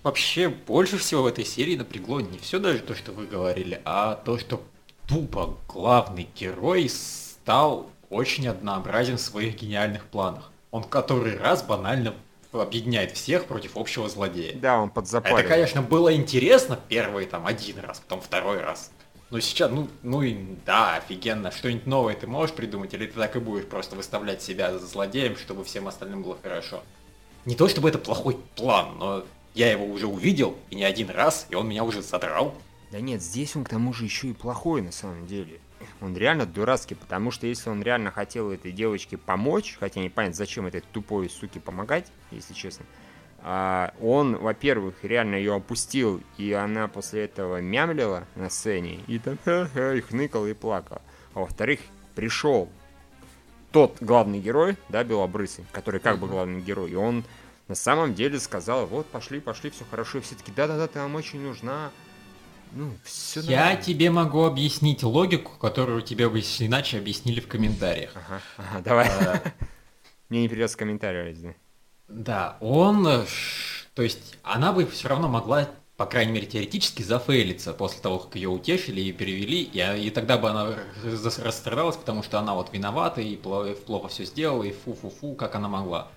вообще 0.03 0.49
больше 0.49 0.97
всего 0.97 1.23
в 1.23 1.27
этой 1.27 1.45
серии 1.45 1.75
напрягло 1.75 2.21
не 2.21 2.37
все 2.39 2.59
даже 2.59 2.79
то, 2.79 2.95
что 2.95 3.11
вы 3.11 3.27
говорили, 3.27 3.81
а 3.85 4.15
то, 4.15 4.37
что 4.37 4.63
тупо 5.11 5.57
главный 5.67 6.29
герой 6.35 6.87
стал 6.87 7.89
очень 8.09 8.47
однообразен 8.47 9.17
в 9.17 9.21
своих 9.21 9.57
гениальных 9.57 10.05
планах. 10.05 10.51
Он 10.71 10.85
который 10.85 11.37
раз 11.37 11.63
банально 11.63 12.13
объединяет 12.53 13.11
всех 13.11 13.45
против 13.45 13.75
общего 13.75 14.07
злодея. 14.07 14.55
Да, 14.55 14.79
он 14.79 14.89
подзапарил. 14.89 15.37
Это, 15.37 15.47
конечно, 15.49 15.81
было 15.81 16.15
интересно 16.15 16.79
первый 16.87 17.25
там 17.25 17.45
один 17.45 17.79
раз, 17.79 17.99
потом 17.99 18.21
второй 18.21 18.61
раз. 18.61 18.91
Но 19.31 19.39
сейчас, 19.41 19.69
ну, 19.69 19.89
ну 20.01 20.21
и 20.21 20.37
да, 20.65 20.95
офигенно, 20.95 21.51
что-нибудь 21.51 21.87
новое 21.87 22.15
ты 22.15 22.27
можешь 22.27 22.55
придумать, 22.55 22.93
или 22.93 23.05
ты 23.05 23.13
так 23.13 23.35
и 23.35 23.39
будешь 23.39 23.65
просто 23.65 23.97
выставлять 23.97 24.41
себя 24.41 24.77
за 24.77 24.85
злодеем, 24.85 25.35
чтобы 25.35 25.65
всем 25.65 25.89
остальным 25.89 26.23
было 26.23 26.37
хорошо. 26.41 26.83
Не 27.45 27.55
то 27.55 27.67
чтобы 27.67 27.89
это 27.89 27.97
плохой 27.97 28.37
план, 28.55 28.97
но 28.97 29.23
я 29.55 29.71
его 29.71 29.85
уже 29.85 30.07
увидел, 30.07 30.55
и 30.69 30.75
не 30.75 30.83
один 30.85 31.09
раз, 31.09 31.47
и 31.49 31.55
он 31.55 31.67
меня 31.67 31.83
уже 31.83 32.01
задрал. 32.01 32.55
Да 32.91 32.99
нет, 32.99 33.21
здесь 33.21 33.55
он 33.55 33.63
к 33.63 33.69
тому 33.69 33.93
же 33.93 34.03
еще 34.03 34.27
и 34.27 34.33
плохой 34.33 34.81
на 34.81 34.91
самом 34.91 35.25
деле. 35.25 35.61
Он 36.01 36.15
реально 36.15 36.45
дурацкий, 36.45 36.95
потому 36.95 37.31
что 37.31 37.47
если 37.47 37.69
он 37.69 37.81
реально 37.81 38.11
хотел 38.11 38.51
этой 38.51 38.71
девочке 38.71 39.17
помочь, 39.17 39.77
хотя 39.79 40.01
не 40.01 40.09
понятно, 40.09 40.35
зачем 40.35 40.65
этой 40.67 40.81
тупой 40.81 41.29
суке 41.29 41.59
помогать, 41.59 42.11
если 42.31 42.53
честно, 42.53 42.85
а, 43.39 43.93
он, 44.01 44.35
во-первых, 44.35 44.95
реально 45.03 45.35
ее 45.35 45.55
опустил, 45.55 46.21
и 46.37 46.51
она 46.51 46.87
после 46.87 47.23
этого 47.23 47.61
мямлила 47.61 48.25
на 48.35 48.49
сцене, 48.49 48.99
и 49.07 49.17
там 49.19 49.37
ха-ха, 49.43 49.93
и 49.93 50.01
хныкала, 50.01 50.47
и 50.47 50.53
плакала. 50.53 51.01
А 51.33 51.39
во-вторых, 51.39 51.79
пришел 52.13 52.69
тот 53.71 53.97
главный 54.01 54.39
герой, 54.39 54.75
да, 54.89 55.03
Белобрысый, 55.03 55.65
который 55.71 56.01
как 56.01 56.19
бы 56.19 56.27
главный 56.27 56.61
герой, 56.61 56.91
и 56.91 56.95
он 56.95 57.23
на 57.67 57.75
самом 57.75 58.13
деле 58.13 58.37
сказал, 58.39 58.85
вот, 58.85 59.07
пошли, 59.07 59.39
пошли, 59.39 59.69
все 59.69 59.85
хорошо, 59.89 60.17
и 60.17 60.21
все 60.21 60.35
таки 60.35 60.51
да-да-да, 60.51 60.87
ты 60.87 60.99
нам 60.99 61.15
очень 61.15 61.39
нужна. 61.39 61.89
Ну, 62.73 62.93
все 63.03 63.41
Я 63.41 63.75
тебе 63.75 64.09
могу 64.09 64.43
объяснить 64.45 65.03
логику, 65.03 65.57
которую 65.59 66.01
тебе 66.01 66.29
бы 66.29 66.39
иначе 66.39 66.97
объяснили 66.97 67.39
в 67.39 67.47
комментариях. 67.47 68.11
Ага, 68.15 68.41
ага, 68.57 68.81
давай. 68.81 69.07
Э, 69.07 69.51
Мне 70.29 70.41
не 70.43 70.49
придется 70.49 70.77
комментарий 70.77 71.33
да. 71.33 71.53
Да, 72.07 72.57
он, 72.61 73.05
э, 73.07 73.25
ш- 73.25 73.87
то 73.93 74.01
есть 74.03 74.37
она 74.43 74.71
бы 74.73 74.85
все 74.85 75.09
равно 75.09 75.27
могла, 75.27 75.69
по 75.97 76.05
крайней 76.05 76.31
мере 76.31 76.47
теоретически, 76.47 77.03
зафейлиться 77.03 77.73
после 77.73 78.01
того, 78.01 78.19
как 78.19 78.35
ее 78.35 78.49
утешили 78.49 79.01
и 79.01 79.11
перевели, 79.11 79.61
и, 79.63 79.79
а- 79.79 79.95
и 79.95 80.09
тогда 80.09 80.37
бы 80.37 80.49
она 80.49 80.75
рас- 81.03 81.39
расстрадалась, 81.39 81.97
потому 81.97 82.23
что 82.23 82.39
она 82.39 82.53
вот 82.55 82.71
виновата 82.73 83.19
и 83.21 83.35
пло- 83.35 83.73
плохо 83.75 84.07
все 84.07 84.23
сделала, 84.25 84.63
и 84.63 84.71
фу-фу-фу, 84.71 85.35
как 85.35 85.55
она 85.55 85.67
могла. 85.67 86.07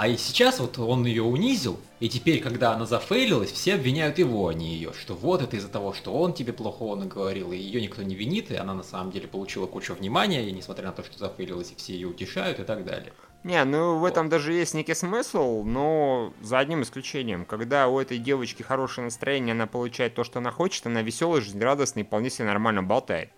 А 0.00 0.08
и 0.08 0.16
сейчас 0.16 0.60
вот 0.60 0.78
он 0.78 1.04
ее 1.04 1.22
унизил, 1.22 1.78
и 1.98 2.08
теперь, 2.08 2.40
когда 2.40 2.72
она 2.72 2.86
зафейлилась, 2.86 3.52
все 3.52 3.74
обвиняют 3.74 4.16
его, 4.16 4.48
а 4.48 4.54
не 4.54 4.72
ее, 4.72 4.94
что 4.94 5.12
вот 5.12 5.42
это 5.42 5.56
из-за 5.56 5.68
того, 5.68 5.92
что 5.92 6.14
он 6.14 6.32
тебе 6.32 6.54
плохого 6.54 6.96
наговорил, 6.96 7.52
и 7.52 7.58
ее 7.58 7.82
никто 7.82 8.02
не 8.02 8.14
винит, 8.14 8.50
и 8.50 8.54
она 8.54 8.72
на 8.72 8.82
самом 8.82 9.12
деле 9.12 9.28
получила 9.28 9.66
кучу 9.66 9.92
внимания, 9.92 10.48
и 10.48 10.52
несмотря 10.52 10.86
на 10.86 10.92
то, 10.92 11.04
что 11.04 11.18
зафейлилась, 11.18 11.72
и 11.72 11.74
все 11.74 11.92
ее 11.92 12.08
утешают 12.08 12.60
и 12.60 12.62
так 12.62 12.86
далее. 12.86 13.12
Не, 13.44 13.62
ну 13.64 13.98
в 13.98 14.06
этом 14.06 14.30
даже 14.30 14.54
есть 14.54 14.72
некий 14.72 14.94
смысл, 14.94 15.64
но 15.64 16.32
за 16.40 16.60
одним 16.60 16.80
исключением. 16.80 17.44
Когда 17.44 17.86
у 17.86 18.00
этой 18.00 18.16
девочки 18.16 18.62
хорошее 18.62 19.04
настроение, 19.04 19.52
она 19.52 19.66
получает 19.66 20.14
то, 20.14 20.24
что 20.24 20.38
она 20.38 20.50
хочет, 20.50 20.86
она 20.86 21.02
веселая, 21.02 21.42
жизнерадостная 21.42 22.04
и 22.04 22.06
вполне 22.06 22.30
себе 22.30 22.46
нормально 22.46 22.82
болтает. 22.82 23.32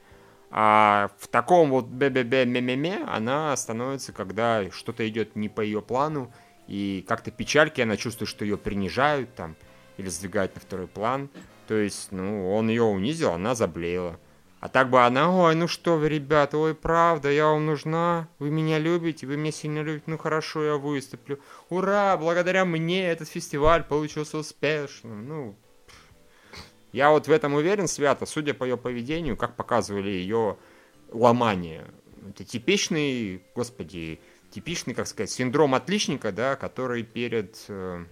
А 0.55 1.11
в 1.19 1.29
таком 1.29 1.71
вот 1.71 1.87
бе-бе-бе 1.87 2.45
ме-ме-ме 2.45 3.05
она 3.09 3.57
становится, 3.57 4.13
когда 4.13 4.71
что-то 4.71 5.09
идет 5.09 5.35
не 5.35 5.49
по 5.49 5.63
ее 5.63 5.81
плану, 5.81 6.31
и 6.73 7.05
как-то 7.07 7.31
печальки, 7.31 7.83
она 7.83 7.99
чувствует, 7.99 8.31
что 8.31 8.47
ее 8.47 8.57
принижают 8.57 9.35
там, 9.35 9.57
или 9.99 10.09
сдвигают 10.09 10.55
на 10.55 10.63
второй 10.63 10.87
план. 10.87 11.29
То 11.69 11.75
есть, 11.75 12.13
ну, 12.13 12.51
он 12.51 12.71
ее 12.71 12.83
унизил, 12.83 13.33
она 13.33 13.55
заблеяла. 13.55 14.19
А 14.61 14.71
так 14.71 14.89
бы 14.89 15.05
она, 15.05 15.31
ой, 15.31 15.55
ну 15.55 15.69
что 15.69 15.99
вы, 15.99 16.09
ребята, 16.09 16.57
ой, 16.57 16.75
правда, 16.75 17.31
я 17.31 17.49
вам 17.49 17.67
нужна, 17.67 18.27
вы 18.39 18.49
меня 18.49 18.79
любите, 18.79 19.27
вы 19.27 19.37
меня 19.37 19.53
сильно 19.53 19.81
любите, 19.83 20.05
ну 20.07 20.17
хорошо, 20.17 20.65
я 20.65 20.77
выступлю. 20.77 21.41
Ура, 21.69 22.17
благодаря 22.17 22.65
мне 22.65 23.07
этот 23.07 23.29
фестиваль 23.29 23.85
получился 23.85 24.39
успешным. 24.39 25.29
Ну, 25.29 25.57
я 26.93 27.11
вот 27.11 27.29
в 27.29 27.31
этом 27.31 27.53
уверен, 27.53 27.87
свято, 27.87 28.25
судя 28.25 28.55
по 28.55 28.65
ее 28.65 28.79
поведению, 28.79 29.37
как 29.37 29.57
показывали 29.57 30.09
ее 30.09 30.57
ломание 31.11 31.85
Это 32.31 32.45
типичный, 32.45 33.43
господи, 33.55 34.21
типичный, 34.53 34.95
как 34.95 35.07
сказать, 35.07 35.31
синдром 35.31 35.75
отличника, 35.75 36.31
да, 36.31 36.57
который 36.57 37.03
перед 37.03 37.65
э, 37.69 38.05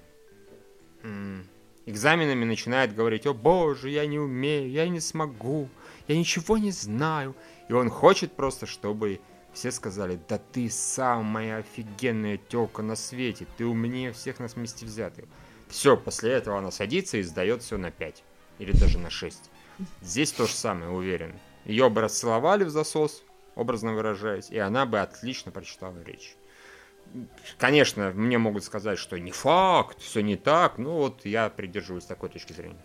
экзаменами 1.86 2.44
начинает 2.44 2.94
говорить, 2.94 3.26
о 3.26 3.34
боже, 3.34 3.90
я 3.90 4.06
не 4.06 4.18
умею, 4.18 4.70
я 4.70 4.88
не 4.88 5.00
смогу, 5.00 5.68
я 6.08 6.16
ничего 6.16 6.58
не 6.58 6.72
знаю. 6.72 7.36
И 7.68 7.72
он 7.72 7.90
хочет 7.90 8.32
просто, 8.32 8.66
чтобы 8.66 9.20
все 9.52 9.70
сказали, 9.70 10.18
да 10.28 10.38
ты 10.38 10.70
самая 10.70 11.58
офигенная 11.58 12.38
телка 12.38 12.82
на 12.82 12.96
свете, 12.96 13.46
ты 13.56 13.66
умнее 13.66 14.12
всех 14.12 14.38
нас 14.38 14.54
вместе 14.54 14.86
взятых. 14.86 15.26
Все, 15.68 15.96
после 15.96 16.32
этого 16.32 16.58
она 16.58 16.70
садится 16.70 17.18
и 17.18 17.22
сдает 17.22 17.62
все 17.62 17.76
на 17.76 17.90
5. 17.90 18.24
Или 18.58 18.72
даже 18.72 18.98
на 18.98 19.10
6. 19.10 19.50
Здесь 20.02 20.32
то 20.32 20.46
же 20.46 20.52
самое, 20.52 20.90
уверен. 20.90 21.32
Ее 21.64 21.88
бы 21.88 22.00
расцеловали 22.00 22.64
в 22.64 22.70
засос, 22.70 23.22
образно 23.60 23.92
выражаясь, 23.92 24.50
и 24.50 24.58
она 24.58 24.86
бы 24.86 25.00
отлично 25.00 25.52
прочитала 25.52 26.02
речь. 26.02 26.34
Конечно, 27.58 28.12
мне 28.14 28.38
могут 28.38 28.64
сказать, 28.64 28.98
что 28.98 29.18
не 29.18 29.32
факт, 29.32 30.00
все 30.00 30.22
не 30.22 30.36
так, 30.36 30.78
но 30.78 30.96
вот 30.96 31.24
я 31.24 31.50
придерживаюсь 31.50 32.04
такой 32.04 32.28
точки 32.28 32.52
зрения. 32.52 32.80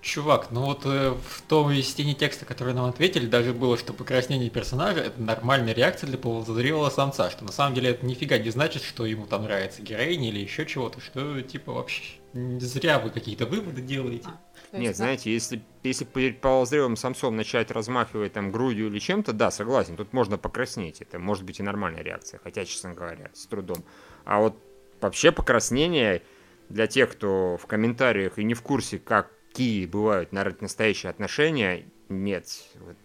Чувак, 0.00 0.50
ну 0.50 0.62
вот 0.64 0.86
э, 0.86 1.10
в 1.10 1.42
том 1.42 1.74
стене 1.82 2.14
текста, 2.14 2.46
который 2.46 2.72
нам 2.72 2.86
ответили, 2.86 3.26
даже 3.26 3.52
было, 3.52 3.76
что 3.76 3.92
покраснение 3.92 4.48
персонажа 4.48 5.00
это 5.00 5.20
нормальная 5.20 5.74
реакция 5.74 6.06
для 6.06 6.16
полузрелого 6.16 6.88
самца, 6.88 7.30
что 7.30 7.44
на 7.44 7.52
самом 7.52 7.74
деле 7.74 7.90
это 7.90 8.06
нифига 8.06 8.38
не 8.38 8.48
значит, 8.48 8.82
что 8.82 9.04
ему 9.04 9.26
там 9.26 9.42
нравится 9.42 9.82
героиня 9.82 10.30
или 10.30 10.38
еще 10.40 10.64
чего-то, 10.64 11.02
что 11.02 11.42
типа 11.42 11.72
вообще 11.72 12.19
зря 12.32 12.98
вы 12.98 13.10
какие-то 13.10 13.46
выводы 13.46 13.82
делаете. 13.82 14.28
А, 14.72 14.78
Нет, 14.78 14.96
знаете, 14.96 15.32
если, 15.32 15.62
если 15.82 16.04
перед 16.04 16.40
полузрелым 16.40 16.96
самцом 16.96 17.36
начать 17.36 17.70
размахивать 17.70 18.32
там 18.32 18.52
грудью 18.52 18.88
или 18.88 18.98
чем-то, 18.98 19.32
да, 19.32 19.50
согласен, 19.50 19.96
тут 19.96 20.12
можно 20.12 20.38
покраснеть, 20.38 21.00
это 21.00 21.18
может 21.18 21.44
быть 21.44 21.60
и 21.60 21.62
нормальная 21.62 22.02
реакция, 22.02 22.40
хотя, 22.42 22.64
честно 22.64 22.94
говоря, 22.94 23.30
с 23.34 23.46
трудом. 23.46 23.84
А 24.24 24.40
вот 24.40 24.56
вообще 25.00 25.32
покраснение 25.32 26.22
для 26.68 26.86
тех, 26.86 27.10
кто 27.12 27.56
в 27.56 27.66
комментариях 27.66 28.38
и 28.38 28.44
не 28.44 28.54
в 28.54 28.62
курсе, 28.62 28.98
как 28.98 29.30
какие 29.50 29.86
бывают 29.86 30.32
настоящие 30.32 31.10
отношения, 31.10 31.84
нет. 32.08 32.46
Вот 32.76 32.96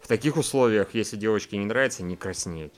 в 0.00 0.06
таких 0.06 0.36
условиях, 0.36 0.94
если 0.94 1.16
девочке 1.16 1.56
не 1.56 1.64
нравится, 1.64 2.02
не 2.02 2.16
краснеют. 2.16 2.74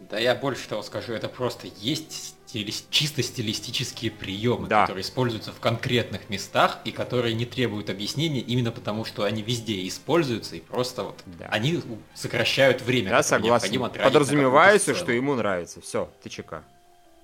Да 0.00 0.18
я 0.18 0.34
больше 0.36 0.68
того 0.68 0.82
скажу, 0.82 1.12
это 1.12 1.28
просто 1.28 1.66
есть 1.78 2.36
стили... 2.48 2.72
чисто 2.90 3.22
стилистические 3.22 4.10
приемы, 4.10 4.68
да. 4.68 4.82
которые 4.82 5.02
используются 5.02 5.52
в 5.52 5.60
конкретных 5.60 6.30
местах 6.30 6.78
и 6.84 6.90
которые 6.90 7.34
не 7.34 7.44
требуют 7.44 7.90
объяснения 7.90 8.40
именно 8.40 8.72
потому, 8.72 9.04
что 9.04 9.24
они 9.24 9.42
везде 9.42 9.86
используются 9.86 10.56
и 10.56 10.60
просто 10.60 11.04
вот 11.04 11.22
да. 11.26 11.46
они 11.46 11.80
сокращают 12.14 12.82
время. 12.82 13.10
Да, 13.10 13.22
согласен. 13.22 13.80
Подразумевается, 13.80 14.94
что 14.94 15.12
ему 15.12 15.34
нравится. 15.34 15.80
Все, 15.80 16.10
ты 16.22 16.30
ТЧК. 16.30 16.64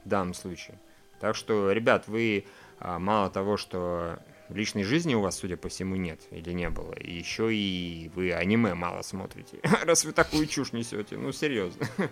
В 0.05 0.09
данном 0.09 0.35
случае. 0.35 0.79
Так 1.21 1.37
что, 1.37 1.73
ребят, 1.73 2.07
вы 2.07 2.45
а, 2.79 2.99
мало 2.99 3.31
того, 3.31 3.57
что 3.57 4.19
личной 4.51 4.85
жизни 4.85 5.15
у 5.15 5.21
вас, 5.21 5.39
судя 5.39 5.57
по 5.57 5.71
всему, 5.71 5.97
нет 5.97 6.21
или 6.31 6.53
не 6.53 6.69
было. 6.69 6.95
Еще 7.01 7.55
и 7.55 8.11
вы 8.15 8.35
аниме 8.35 8.75
мало 8.75 9.01
смотрите. 9.01 9.59
Раз 9.85 10.05
вы 10.05 10.13
такую 10.13 10.47
чушь 10.47 10.73
несете, 10.73 11.17
ну 11.17 11.33
серьезно. 11.33 11.87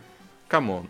Come 0.49 0.72
on. 0.72 0.89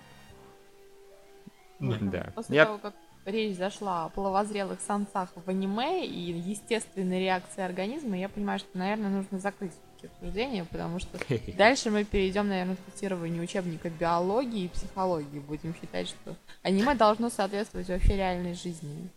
Да. 1.82 2.32
После 2.34 2.56
Я... 2.56 2.66
того, 2.66 2.78
как 2.78 2.94
речь 3.24 3.56
зашла 3.56 4.06
о 4.06 4.08
половозрелых 4.08 4.80
самцах 4.80 5.30
в 5.34 5.48
аниме 5.48 6.06
и 6.06 6.32
естественной 6.32 7.20
реакции 7.20 7.62
организма, 7.62 8.18
я 8.18 8.28
понимаю, 8.28 8.58
что, 8.58 8.76
наверное, 8.78 9.10
нужно 9.10 9.38
закрыть 9.38 9.72
обсуждение, 10.02 10.64
потому 10.64 10.98
что 10.98 11.18
дальше 11.56 11.90
мы 11.90 12.04
перейдем, 12.04 12.48
наверное, 12.48 12.76
к 12.76 12.92
цитированию 12.92 13.44
учебника 13.44 13.88
биологии 13.90 14.64
и 14.64 14.68
психологии. 14.68 15.38
Будем 15.38 15.74
считать, 15.74 16.08
что 16.08 16.34
аниме 16.62 16.94
должно 16.94 17.30
соответствовать 17.30 17.88
вообще 17.88 18.16
реальной 18.16 18.54
жизни 18.54 19.10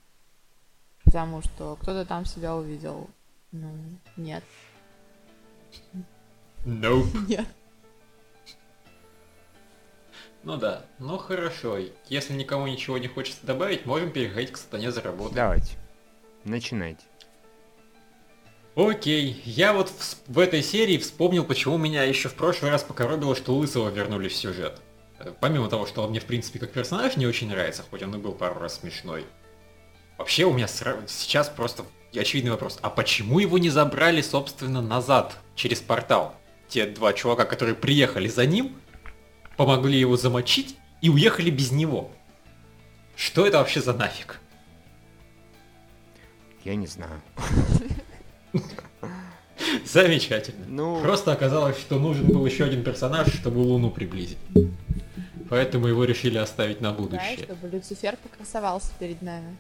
потому 1.16 1.42
что 1.42 1.78
кто-то 1.82 2.04
там 2.04 2.26
себя 2.26 2.58
увидел. 2.58 3.10
Ну, 3.54 3.72
нет. 4.18 4.44
Nope. 6.66 7.06
Нет. 7.30 7.46
Ну 10.46 10.58
да, 10.58 10.86
ну 11.00 11.18
хорошо. 11.18 11.80
Если 12.08 12.34
никому 12.34 12.68
ничего 12.68 13.00
не 13.00 13.08
хочется 13.08 13.46
добавить, 13.46 13.88
можем 13.88 14.12
переходить 14.12 14.52
к 14.52 14.58
сатане 14.58 14.92
за 14.92 15.02
работу. 15.02 15.34
Давайте. 15.34 15.74
Начинайте. 16.44 17.04
Окей, 18.76 19.42
я 19.46 19.74
вот 19.74 19.90
в, 19.90 20.18
в 20.28 20.38
этой 20.38 20.62
серии 20.62 20.98
вспомнил, 20.98 21.44
почему 21.46 21.78
меня 21.78 22.04
еще 22.04 22.30
в 22.30 22.36
прошлый 22.36 22.70
раз 22.70 22.84
покоробило, 22.84 23.36
что 23.36 23.56
Лысого 23.56 23.90
вернули 23.90 24.28
в 24.28 24.36
сюжет. 24.36 24.82
Э, 25.18 25.34
помимо 25.40 25.68
того, 25.68 25.88
что 25.88 26.04
он 26.04 26.12
мне 26.12 26.20
в 26.20 26.26
принципе 26.26 26.60
как 26.60 26.72
персонаж 26.72 27.18
не 27.18 27.26
очень 27.26 27.50
нравится, 27.50 27.84
хоть 27.90 28.04
он 28.04 28.14
и 28.14 28.20
был 28.20 28.34
пару 28.34 28.60
раз 28.60 28.80
смешной. 28.80 29.26
Вообще 30.20 30.46
у 30.46 30.54
меня 30.54 30.68
сейчас 30.68 31.50
просто 31.50 31.86
очевидный 32.14 32.52
вопрос. 32.52 32.78
А 32.84 32.92
почему 32.92 33.40
его 33.40 33.58
не 33.58 33.72
забрали, 33.72 34.22
собственно, 34.22 34.82
назад 34.82 35.38
через 35.56 35.80
портал? 35.82 36.36
Те 36.68 36.86
два 36.86 37.14
чувака, 37.14 37.46
которые 37.46 37.76
приехали 37.76 38.28
за 38.28 38.46
ним, 38.46 38.76
помогли 39.58 40.00
его 40.00 40.18
замочить 40.18 40.78
и 41.02 41.10
уехали 41.10 41.50
без 41.50 41.72
него. 41.72 42.12
Что 43.16 43.46
это 43.46 43.60
вообще 43.60 43.82
за 43.82 43.94
нафиг? 43.94 44.40
Я 46.64 46.76
не 46.76 46.88
знаю. 46.88 47.22
Замечательно. 49.86 50.66
Ну... 50.68 51.02
Просто 51.02 51.32
оказалось, 51.32 51.78
что 51.80 52.00
нужен 52.00 52.28
был 52.28 52.46
еще 52.46 52.66
один 52.66 52.84
персонаж, 52.84 53.28
чтобы 53.34 53.60
Луну 53.60 53.92
приблизить. 53.92 54.38
Поэтому 55.50 55.88
его 55.88 56.04
решили 56.04 56.38
оставить 56.38 56.82
на 56.82 56.92
будущее. 56.92 57.38
Да, 57.38 57.44
чтобы 57.44 57.68
Люцифер 57.68 58.18
покрасовался 58.18 58.92
перед 59.00 59.22
нами. 59.22 59.58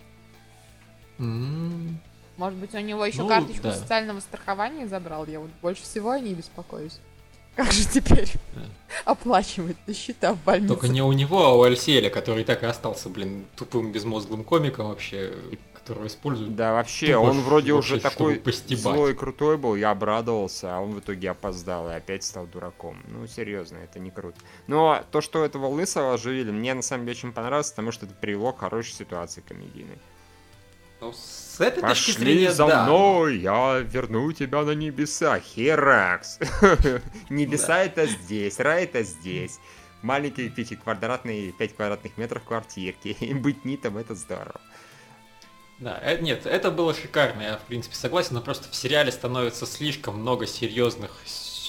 Может 2.38 2.60
быть, 2.60 2.74
у 2.74 2.80
него 2.80 3.06
еще 3.06 3.22
ну, 3.22 3.30
карточку 3.30 3.64
да. 3.64 3.74
социального 3.74 4.20
страхования 4.20 4.88
забрал? 4.88 5.26
Я 5.28 5.40
вот 5.40 5.52
больше 5.62 5.84
всего 5.84 6.12
о 6.12 6.20
ней 6.20 6.34
беспокоюсь. 6.34 7.00
Как 7.56 7.72
же 7.72 7.88
теперь 7.88 8.32
оплачивать 9.06 9.78
на 9.88 9.94
счета 9.94 10.34
в 10.34 10.44
больнице? 10.44 10.74
Только 10.74 10.88
не 10.90 11.02
у 11.02 11.12
него, 11.14 11.46
а 11.46 11.54
у 11.54 11.64
Альселя, 11.64 12.10
который 12.10 12.44
так 12.44 12.64
и 12.64 12.66
остался, 12.66 13.10
блин, 13.10 13.46
тупым 13.56 13.92
безмозглым 13.92 14.44
комиком 14.44 14.90
вообще, 14.90 15.34
которого 15.74 16.08
используют. 16.08 16.56
Да, 16.56 16.74
вообще, 16.74 17.14
тупо, 17.14 17.30
он 17.30 17.42
вроде 17.42 17.74
уже 17.74 18.00
такой 18.00 18.42
злой 18.70 19.12
и 19.12 19.16
крутой 19.16 19.58
был, 19.58 19.76
я 19.76 19.92
обрадовался, 19.92 20.76
а 20.76 20.80
он 20.82 20.96
в 20.96 21.00
итоге 21.00 21.30
опоздал 21.30 21.90
и 21.90 21.94
опять 21.94 22.24
стал 22.24 22.46
дураком. 22.48 22.98
Ну, 23.08 23.26
серьезно, 23.28 23.78
это 23.78 24.00
не 24.00 24.12
круто. 24.12 24.38
Но 24.68 25.04
то, 25.12 25.22
что 25.22 25.46
этого 25.46 25.68
лысого 25.68 26.14
оживили, 26.14 26.52
мне 26.52 26.74
на 26.74 26.82
самом 26.82 27.06
деле 27.06 27.16
очень 27.18 27.32
понравилось, 27.32 27.70
потому 27.70 27.92
что 27.92 28.06
это 28.06 28.16
привело 28.16 28.52
к 28.52 28.60
хорошей 28.60 28.94
ситуации 28.94 29.42
комедийной. 29.48 29.98
Ну, 31.02 31.14
с 31.14 31.60
этой 31.60 31.82
Пошли 31.82 32.14
точки 32.14 32.20
зрения, 32.20 32.52
за 32.52 32.68
да. 32.68 32.84
мной, 32.84 33.38
я 33.38 33.80
верну 33.80 34.32
тебя 34.32 34.64
на 34.64 34.72
небеса. 34.72 35.40
Херакс. 35.40 36.40
Небеса 37.30 37.84
это 37.84 38.08
здесь, 38.08 38.60
рай 38.60 38.86
это 38.86 39.04
здесь. 39.04 39.60
Маленькие 40.02 40.54
эти 40.56 40.76
квадратные, 40.76 41.52
5 41.52 41.76
квадратных 41.76 42.18
метров 42.18 42.44
квартирки. 42.44 43.10
И 43.20 43.34
быть 43.34 43.66
нитом 43.66 43.98
это 43.98 44.16
здорово. 44.16 44.62
Да, 45.80 46.00
э, 46.02 46.20
нет, 46.20 46.46
это 46.46 46.72
было 46.72 46.94
шикарно, 46.94 47.42
я 47.42 47.58
в 47.58 47.64
принципе 47.64 47.96
согласен, 47.96 48.36
но 48.36 48.42
просто 48.42 48.70
в 48.70 48.76
сериале 48.76 49.12
становится 49.12 49.66
слишком 49.66 50.20
много 50.20 50.48
серьезных 50.48 51.12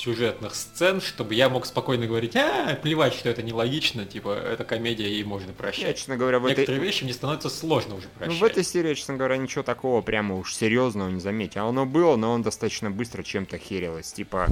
сюжетных 0.07 0.55
сцен, 0.55 1.01
чтобы 1.01 1.35
я 1.35 1.49
мог 1.49 1.67
спокойно 1.67 2.07
говорить, 2.07 2.37
а, 2.37 2.77
плевать, 2.77 3.13
что 3.13 3.29
это 3.29 3.43
нелогично, 3.43 4.05
типа, 4.05 4.31
это 4.31 4.65
комедия, 4.65 5.09
ей 5.09 5.25
можно 5.25 5.53
прощать. 5.53 5.83
Я, 5.83 5.95
честно 5.95 6.17
говоря, 6.17 6.39
в 6.39 6.45
Некоторые 6.45 6.77
этой... 6.77 6.87
вещи 6.87 7.03
мне 7.03 7.13
становится 7.13 7.49
сложно 7.51 7.97
уже 7.97 8.07
прощать. 8.09 8.35
Ну, 8.35 8.47
в 8.47 8.49
этой 8.49 8.63
серии, 8.63 8.95
честно 8.95 9.17
говоря, 9.17 9.37
ничего 9.37 9.65
такого 9.65 10.03
прямо 10.03 10.37
уж 10.37 10.55
серьезного 10.55 11.09
не 11.09 11.19
заметил. 11.19 11.67
Оно 11.67 11.87
было, 11.87 12.15
но 12.15 12.33
он 12.33 12.43
достаточно 12.43 12.89
быстро 12.89 13.25
чем-то 13.25 13.59
херилось. 13.59 14.13
Типа, 14.13 14.47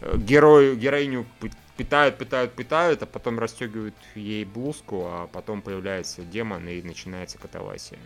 э, 0.00 0.16
герою, 0.16 0.76
героиню 0.76 1.26
питают, 1.76 2.16
питают, 2.16 2.52
питают, 2.52 3.02
а 3.02 3.06
потом 3.06 3.40
расстегивают 3.40 3.96
ей 4.14 4.44
блузку, 4.44 5.06
а 5.06 5.26
потом 5.26 5.60
появляется 5.60 6.22
демон 6.22 6.68
и 6.68 6.80
начинается 6.82 7.36
катавасия. 7.36 7.98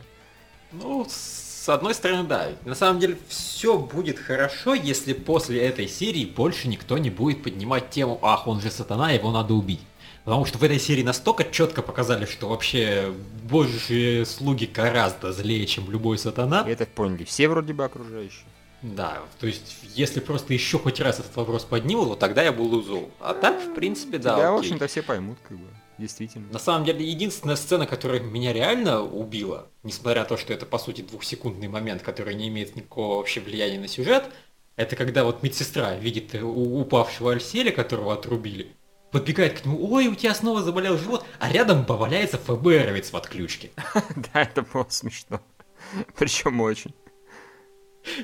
Ну, 0.73 1.05
с 1.07 1.54
одной 1.73 1.95
стороны, 1.95 2.29
да. 2.29 2.49
На 2.65 2.75
самом 2.75 3.01
деле, 3.01 3.17
все 3.29 3.79
будет 3.79 4.19
хорошо, 4.19 4.75
если 4.75 5.13
после 5.13 5.63
этой 5.63 5.89
серии 5.89 6.25
больше 6.25 6.69
никто 6.69 6.99
не 6.99 7.11
будет 7.11 7.43
поднимать 7.43 7.91
тему 7.91 8.19
«Ах, 8.23 8.47
он 8.47 8.61
же 8.61 8.71
сатана, 8.71 9.13
его 9.13 9.31
надо 9.31 9.55
убить». 9.55 9.81
Потому 10.25 10.47
что 10.47 10.59
в 10.59 10.63
этой 10.63 10.79
серии 10.79 11.03
настолько 11.03 11.45
четко 11.45 11.83
показали, 11.83 12.25
что 12.25 12.49
вообще 12.49 13.13
божьи 13.43 14.25
слуги 14.25 14.65
гораздо 14.65 15.33
злее, 15.33 15.67
чем 15.67 15.91
любой 15.91 16.19
сатана. 16.19 16.65
И 16.67 16.71
это 16.71 16.87
поняли 16.87 17.25
все 17.25 17.47
вроде 17.49 17.75
бы 17.75 17.85
окружающие. 17.85 18.45
Да, 18.81 19.19
то 19.41 19.47
есть, 19.47 19.77
если 19.95 20.21
просто 20.21 20.53
еще 20.53 20.79
хоть 20.79 21.01
раз 21.01 21.19
этот 21.19 21.35
вопрос 21.37 21.65
подниму, 21.65 22.05
то 22.05 22.17
тогда 22.17 22.43
я 22.43 22.53
буду 22.53 22.83
зол. 22.83 23.11
А 23.19 23.33
так, 23.33 23.59
в 23.63 23.75
принципе, 23.75 24.19
да. 24.19 24.37
Да, 24.37 24.53
в 24.53 24.57
общем-то, 24.57 24.87
все 24.89 25.03
поймут, 25.03 25.39
как 25.49 25.57
бы. 25.57 25.67
Действительно. 25.99 26.51
На 26.51 26.59
самом 26.59 26.85
деле, 26.85 27.09
единственная 27.09 27.57
сцена, 27.57 27.87
которая 27.87 28.21
меня 28.21 28.53
реально 28.53 29.03
убила, 29.03 29.69
несмотря 29.83 30.23
на 30.23 30.27
то, 30.27 30.37
что 30.37 30.53
это, 30.53 30.67
по 30.67 30.79
сути, 30.79 31.03
двухсекундный 31.03 31.69
момент, 31.69 32.03
который 32.03 32.35
не 32.35 32.49
имеет 32.49 32.75
никакого 32.75 33.19
вообще 33.19 33.41
влияния 33.41 33.79
на 33.79 33.89
сюжет, 33.89 34.25
это 34.77 34.97
когда 34.97 35.25
вот 35.25 35.43
медсестра 35.43 35.95
видит 35.95 36.35
упавшего 36.35 37.33
Альселя, 37.33 37.71
которого 37.71 38.13
отрубили, 38.13 38.75
подбегает 39.13 39.61
к 39.61 39.65
нему, 39.65 39.93
ой, 39.93 40.09
у 40.09 40.17
тебя 40.17 40.35
снова 40.35 40.63
заболел 40.63 40.99
живот, 40.99 41.25
а 41.39 41.53
рядом 41.53 41.87
поваляется 41.87 42.39
ФБРовец 42.39 43.13
в 43.13 43.17
отключке. 43.17 43.71
Да, 44.17 44.43
это 44.43 44.63
было 44.63 44.87
смешно. 44.89 45.41
Причем 46.17 46.61
очень. 46.61 46.93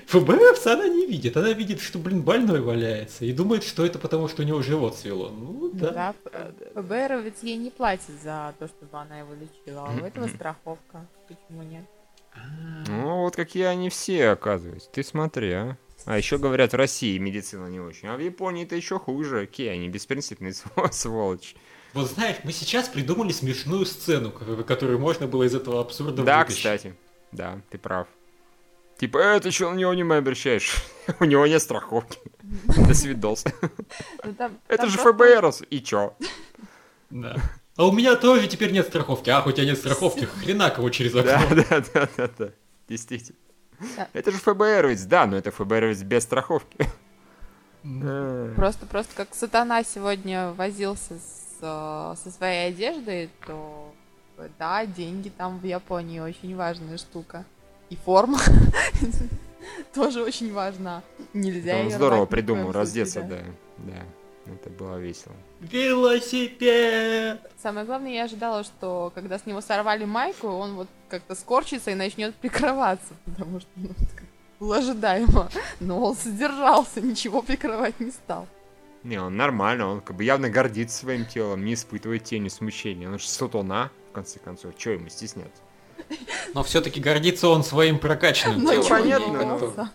ФБРовца 0.07 0.75
она 0.75 0.89
не 0.89 1.07
видит, 1.07 1.37
она 1.37 1.53
видит, 1.53 1.81
что, 1.81 1.99
блин, 1.99 2.23
больной 2.23 2.61
валяется, 2.61 3.25
и 3.25 3.33
думает, 3.33 3.65
что 3.65 3.85
это 3.85 3.99
потому, 3.99 4.29
что 4.29 4.43
у 4.43 4.45
него 4.45 4.63
живот 4.63 4.97
свело. 4.97 5.31
Ну, 5.31 5.71
да. 5.73 6.15
Да, 6.33 6.53
ФБРовец 6.75 7.43
ей 7.43 7.57
не 7.57 7.71
платит 7.71 8.21
за 8.23 8.55
то, 8.59 8.69
чтобы 8.69 8.99
она 8.99 9.21
его 9.21 9.33
лечила, 9.35 9.87
а 9.89 9.93
у 9.95 10.05
этого 10.05 10.29
страховка. 10.29 11.07
Почему 11.29 11.63
нет? 11.63 11.85
Ну, 12.89 13.23
вот 13.23 13.37
какие 13.37 13.65
они 13.65 13.89
все, 13.91 14.29
оказывается. 14.31 14.89
Ты 14.91 15.03
смотри, 15.03 15.53
а. 15.53 15.77
А 16.07 16.17
еще 16.17 16.39
говорят, 16.39 16.73
в 16.73 16.77
России 16.77 17.19
медицина 17.19 17.67
не 17.67 17.81
очень. 17.81 18.09
А 18.09 18.17
в 18.17 18.21
Японии 18.21 18.65
это 18.65 18.75
еще 18.75 18.99
хуже. 18.99 19.47
Какие 19.47 19.69
они 19.69 19.89
беспринципные 19.89 20.55
сволочи. 20.93 21.57
Вот 21.93 22.09
знаешь, 22.09 22.37
мы 22.45 22.53
сейчас 22.53 22.89
придумали 22.89 23.33
смешную 23.33 23.85
сцену, 23.85 24.31
которую 24.31 24.99
можно 24.99 25.27
было 25.27 25.43
из 25.43 25.55
этого 25.55 25.81
абсурда 25.81 26.23
Да, 26.23 26.39
вытащить. 26.41 26.59
кстати. 26.59 26.95
Да, 27.33 27.61
ты 27.69 27.79
прав. 27.79 28.07
Типа, 29.01 29.17
э, 29.17 29.41
ты 29.41 29.51
что 29.51 29.71
на 29.71 29.77
него 29.77 29.93
внимание 29.93 30.19
обращаешь? 30.21 30.77
У 31.21 31.25
него 31.25 31.47
нет 31.47 31.63
страховки. 31.63 32.19
До 32.43 32.93
свидос. 32.93 33.45
Ну, 34.25 34.51
Это 34.69 34.89
же 34.89 34.99
ФБР, 34.99 35.51
и 35.71 35.81
чё? 35.81 36.15
Да. 37.09 37.37
А 37.79 37.87
у 37.87 37.93
меня 37.93 38.15
тоже 38.17 38.47
теперь 38.47 38.73
нет 38.73 38.89
страховки. 38.89 39.31
Ах, 39.31 39.47
у 39.47 39.53
тебя 39.53 39.65
нет 39.65 39.79
страховки, 39.79 40.27
хрена 40.27 40.69
кого 40.69 40.91
через 40.91 41.15
окно. 41.15 41.41
Да, 41.51 41.65
да, 41.71 41.85
да, 41.95 42.09
да, 42.15 42.31
да. 42.39 42.49
Действительно. 42.91 43.39
Это 44.13 44.33
же 44.33 44.37
ФБРовец, 44.37 45.05
да, 45.05 45.25
но 45.25 45.39
это 45.39 45.51
ФБРовец 45.51 46.03
без 46.03 46.25
страховки. 46.25 46.87
Просто, 48.55 48.85
просто 48.85 49.15
как 49.17 49.35
сатана 49.35 49.83
сегодня 49.83 50.53
возился 50.53 51.15
э, 51.15 52.15
со 52.23 52.31
своей 52.31 52.69
одеждой, 52.69 53.31
то 53.47 53.95
да, 54.59 54.85
деньги 54.85 55.31
там 55.31 55.59
в 55.59 55.65
Японии 55.65 56.21
очень 56.21 56.55
важная 56.55 56.99
штука. 56.99 57.47
И 57.91 57.97
форма 57.97 58.39
тоже 59.95 60.23
очень 60.23 60.53
важна. 60.53 61.03
Нельзя 61.35 61.77
Он 61.77 61.87
её 61.87 61.97
здорово 61.97 62.27
придумал 62.27 62.73
раздеться, 62.73 63.23
да. 63.23 63.41
Да, 63.79 64.53
это 64.53 64.71
было 64.71 64.97
весело. 64.97 65.35
Велосипед! 65.61 67.41
Самое 67.61 67.85
главное, 67.85 68.13
я 68.13 68.25
ожидала, 68.25 68.65
что 68.65 69.13
когда 69.15 69.39
с 69.39 69.47
него 69.47 69.61
сорвали 69.61 70.05
майку, 70.05 70.49
он 70.49 70.75
вот 70.75 70.89
как-то 71.09 71.35
скорчится 71.35 71.91
и 71.91 71.95
начнет 71.95 72.35
прикрываться, 72.37 73.13
потому 73.25 73.61
что 73.61 73.69
ну, 73.77 73.91
было 74.61 74.77
ожидаемо. 74.79 75.51
Но 75.81 76.03
он 76.03 76.17
содержался, 76.17 77.01
ничего 77.01 77.43
прикрывать 77.43 77.99
не 77.99 78.11
стал. 78.11 78.47
Не, 79.03 79.19
он 79.19 79.37
нормально, 79.37 79.89
он 79.89 80.01
как 80.01 80.17
бы 80.17 80.25
явно 80.25 80.51
гордится 80.51 80.99
своим 80.99 81.25
телом, 81.25 81.65
не 81.65 81.75
испытывает 81.75 82.25
тени 82.25 82.49
смущения. 82.49 83.09
Он 83.09 83.19
же 83.19 83.27
сатана, 83.27 83.91
в 84.11 84.13
конце 84.13 84.39
концов, 84.39 84.75
что 84.79 84.91
ему 84.91 85.09
стесняться? 85.09 85.63
Но 86.55 86.63
все-таки 86.63 87.01
гордится 87.01 87.49
он 87.49 87.63
своим 87.65 87.99
прокачанным 87.99 88.63
Но 88.63 88.71
телом. 88.73 88.87
чего 88.87 88.99
понятно, 88.99 89.47
но- 89.47 89.59
было. 89.59 89.91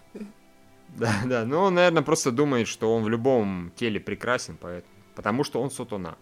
Да, 0.98 1.14
да, 1.26 1.46
ну 1.46 1.60
он, 1.60 1.74
наверное, 1.74 2.04
просто 2.04 2.32
думает, 2.32 2.68
что 2.70 2.94
он 2.96 3.04
в 3.04 3.10
любом 3.10 3.72
теле 3.76 4.00
прекрасен, 4.00 4.58
поэтому. 4.60 4.94
Потому 5.16 5.44
что 5.44 5.62
он 5.62 5.70
сатана. 5.70 6.16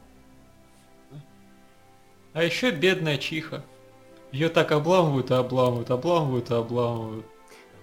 А 2.34 2.44
еще 2.44 2.72
бедная 2.72 3.18
Чиха. 3.18 3.64
Ее 4.32 4.50
так 4.50 4.72
обламывают, 4.72 5.30
и 5.30 5.34
обламывают, 5.36 5.92
обламывают, 5.92 6.50
и 6.50 6.54
обламывают. 6.56 7.26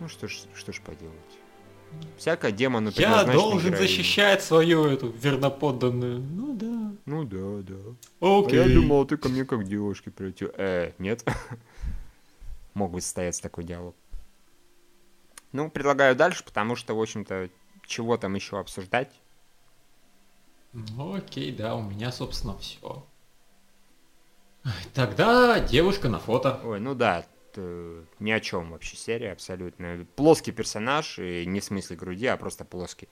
Ну 0.01 0.09
что 0.09 0.26
ж, 0.26 0.40
что 0.57 0.72
ж 0.72 0.80
поделать. 0.80 1.14
Всякое 2.18 2.51
демону 2.53 2.90
Я 2.94 3.24
должен 3.24 3.70
героиня. 3.70 3.76
защищать 3.76 4.42
свою 4.42 4.86
эту 4.86 5.11
верноподданную. 5.11 6.20
Ну 6.20 6.55
да. 6.55 6.92
Ну 7.07 7.24
да, 7.24 7.62
да. 7.72 7.74
А 8.20 8.40
Окей. 8.40 8.59
я 8.59 8.68
думал, 8.68 9.05
ты 9.05 9.16
ко 9.16 9.28
мне 9.28 9.44
как 9.44 9.61
к 9.61 9.64
девушке 9.64 10.11
прийти. 10.11 10.46
Э, 10.57 10.92
нет. 10.98 11.24
Мог 12.75 12.93
бы 12.93 13.01
состояться 13.01 13.43
такой 13.43 13.64
диалог. 13.64 13.97
Ну, 15.53 15.71
предлагаю 15.71 16.14
дальше, 16.14 16.45
потому 16.45 16.77
что, 16.77 16.95
в 16.95 17.01
общем-то, 17.01 17.51
чего 17.85 18.16
там 18.16 18.35
еще 18.35 18.59
обсуждать? 18.59 19.21
Ну 20.73 21.14
окей, 21.14 21.51
да, 21.53 21.75
у 21.75 21.83
меня, 21.83 22.12
собственно, 22.12 22.57
все. 22.59 23.05
Тогда 24.95 25.59
девушка 25.59 26.09
на 26.09 26.21
фото. 26.21 26.61
Ой, 26.62 26.79
ну 26.79 26.95
да, 26.95 27.25
ни 27.57 28.31
о 28.31 28.41
чем 28.41 28.71
вообще 28.71 28.97
серия 28.97 29.33
абсолютно. 29.33 30.07
Плоский 30.14 30.53
персонаж, 30.53 31.18
и 31.18 31.45
не 31.47 31.59
в 31.59 31.64
смысле 31.64 31.97
груди, 31.97 32.27
а 32.27 32.37
просто 32.37 32.64
плоский. 32.64 33.09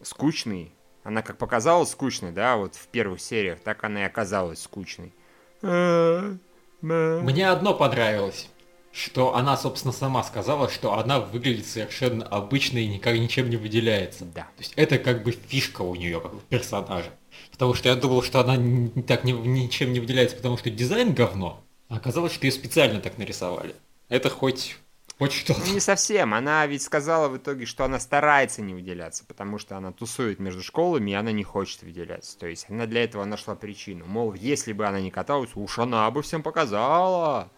Скучный. 0.00 0.72
Она 1.04 1.20
как 1.20 1.36
показалась 1.36 1.90
скучной, 1.90 2.30
да, 2.30 2.56
вот 2.56 2.76
в 2.76 2.86
первых 2.86 3.20
сериях, 3.20 3.60
так 3.60 3.82
она 3.84 4.02
и 4.02 4.04
оказалась 4.04 4.62
скучной. 4.62 5.12
Мне 5.60 7.50
одно 7.50 7.74
понравилось. 7.74 8.48
Что 8.92 9.34
она, 9.34 9.56
собственно, 9.56 9.92
сама 9.92 10.22
сказала, 10.22 10.68
что 10.68 10.98
она 10.98 11.18
выглядит 11.18 11.66
совершенно 11.66 12.26
обычно 12.26 12.76
и 12.76 12.86
никак 12.86 13.16
ничем 13.18 13.48
не 13.48 13.56
выделяется. 13.56 14.26
Да. 14.26 14.42
То 14.42 14.58
есть 14.58 14.74
это 14.76 14.98
как 14.98 15.22
бы 15.22 15.32
фишка 15.32 15.80
у 15.80 15.94
нее, 15.94 16.20
как 16.20 16.34
у 16.34 16.38
персонажа. 16.38 17.10
Потому 17.50 17.72
что 17.72 17.88
я 17.88 17.94
думал, 17.96 18.22
что 18.22 18.40
она 18.40 18.56
н- 18.56 19.02
так 19.04 19.24
ни- 19.24 19.32
ничем 19.32 19.94
не 19.94 20.00
выделяется, 20.00 20.36
потому 20.36 20.58
что 20.58 20.68
дизайн 20.68 21.14
говно. 21.14 21.64
А 21.88 21.96
оказалось, 21.96 22.32
что 22.34 22.44
ее 22.46 22.52
специально 22.52 23.00
так 23.00 23.16
нарисовали. 23.16 23.74
Это 24.10 24.28
хоть, 24.28 24.76
хоть 25.18 25.32
что-то. 25.32 25.60
Ну, 25.66 25.72
не 25.72 25.80
совсем. 25.80 26.34
Она 26.34 26.66
ведь 26.66 26.82
сказала 26.82 27.28
в 27.28 27.36
итоге, 27.38 27.64
что 27.64 27.84
она 27.84 27.98
старается 27.98 28.60
не 28.60 28.74
выделяться, 28.74 29.24
потому 29.24 29.58
что 29.58 29.78
она 29.78 29.92
тусует 29.92 30.38
между 30.38 30.62
школами, 30.62 31.12
и 31.12 31.14
она 31.14 31.32
не 31.32 31.44
хочет 31.44 31.82
выделяться. 31.82 32.38
То 32.38 32.46
есть 32.46 32.66
она 32.68 32.84
для 32.84 33.04
этого 33.04 33.24
нашла 33.24 33.54
причину. 33.54 34.04
Мол, 34.04 34.34
если 34.34 34.74
бы 34.74 34.86
она 34.86 35.00
не 35.00 35.10
каталась, 35.10 35.50
уж 35.54 35.78
она 35.78 36.10
бы 36.10 36.20
всем 36.22 36.42
показала. 36.42 37.50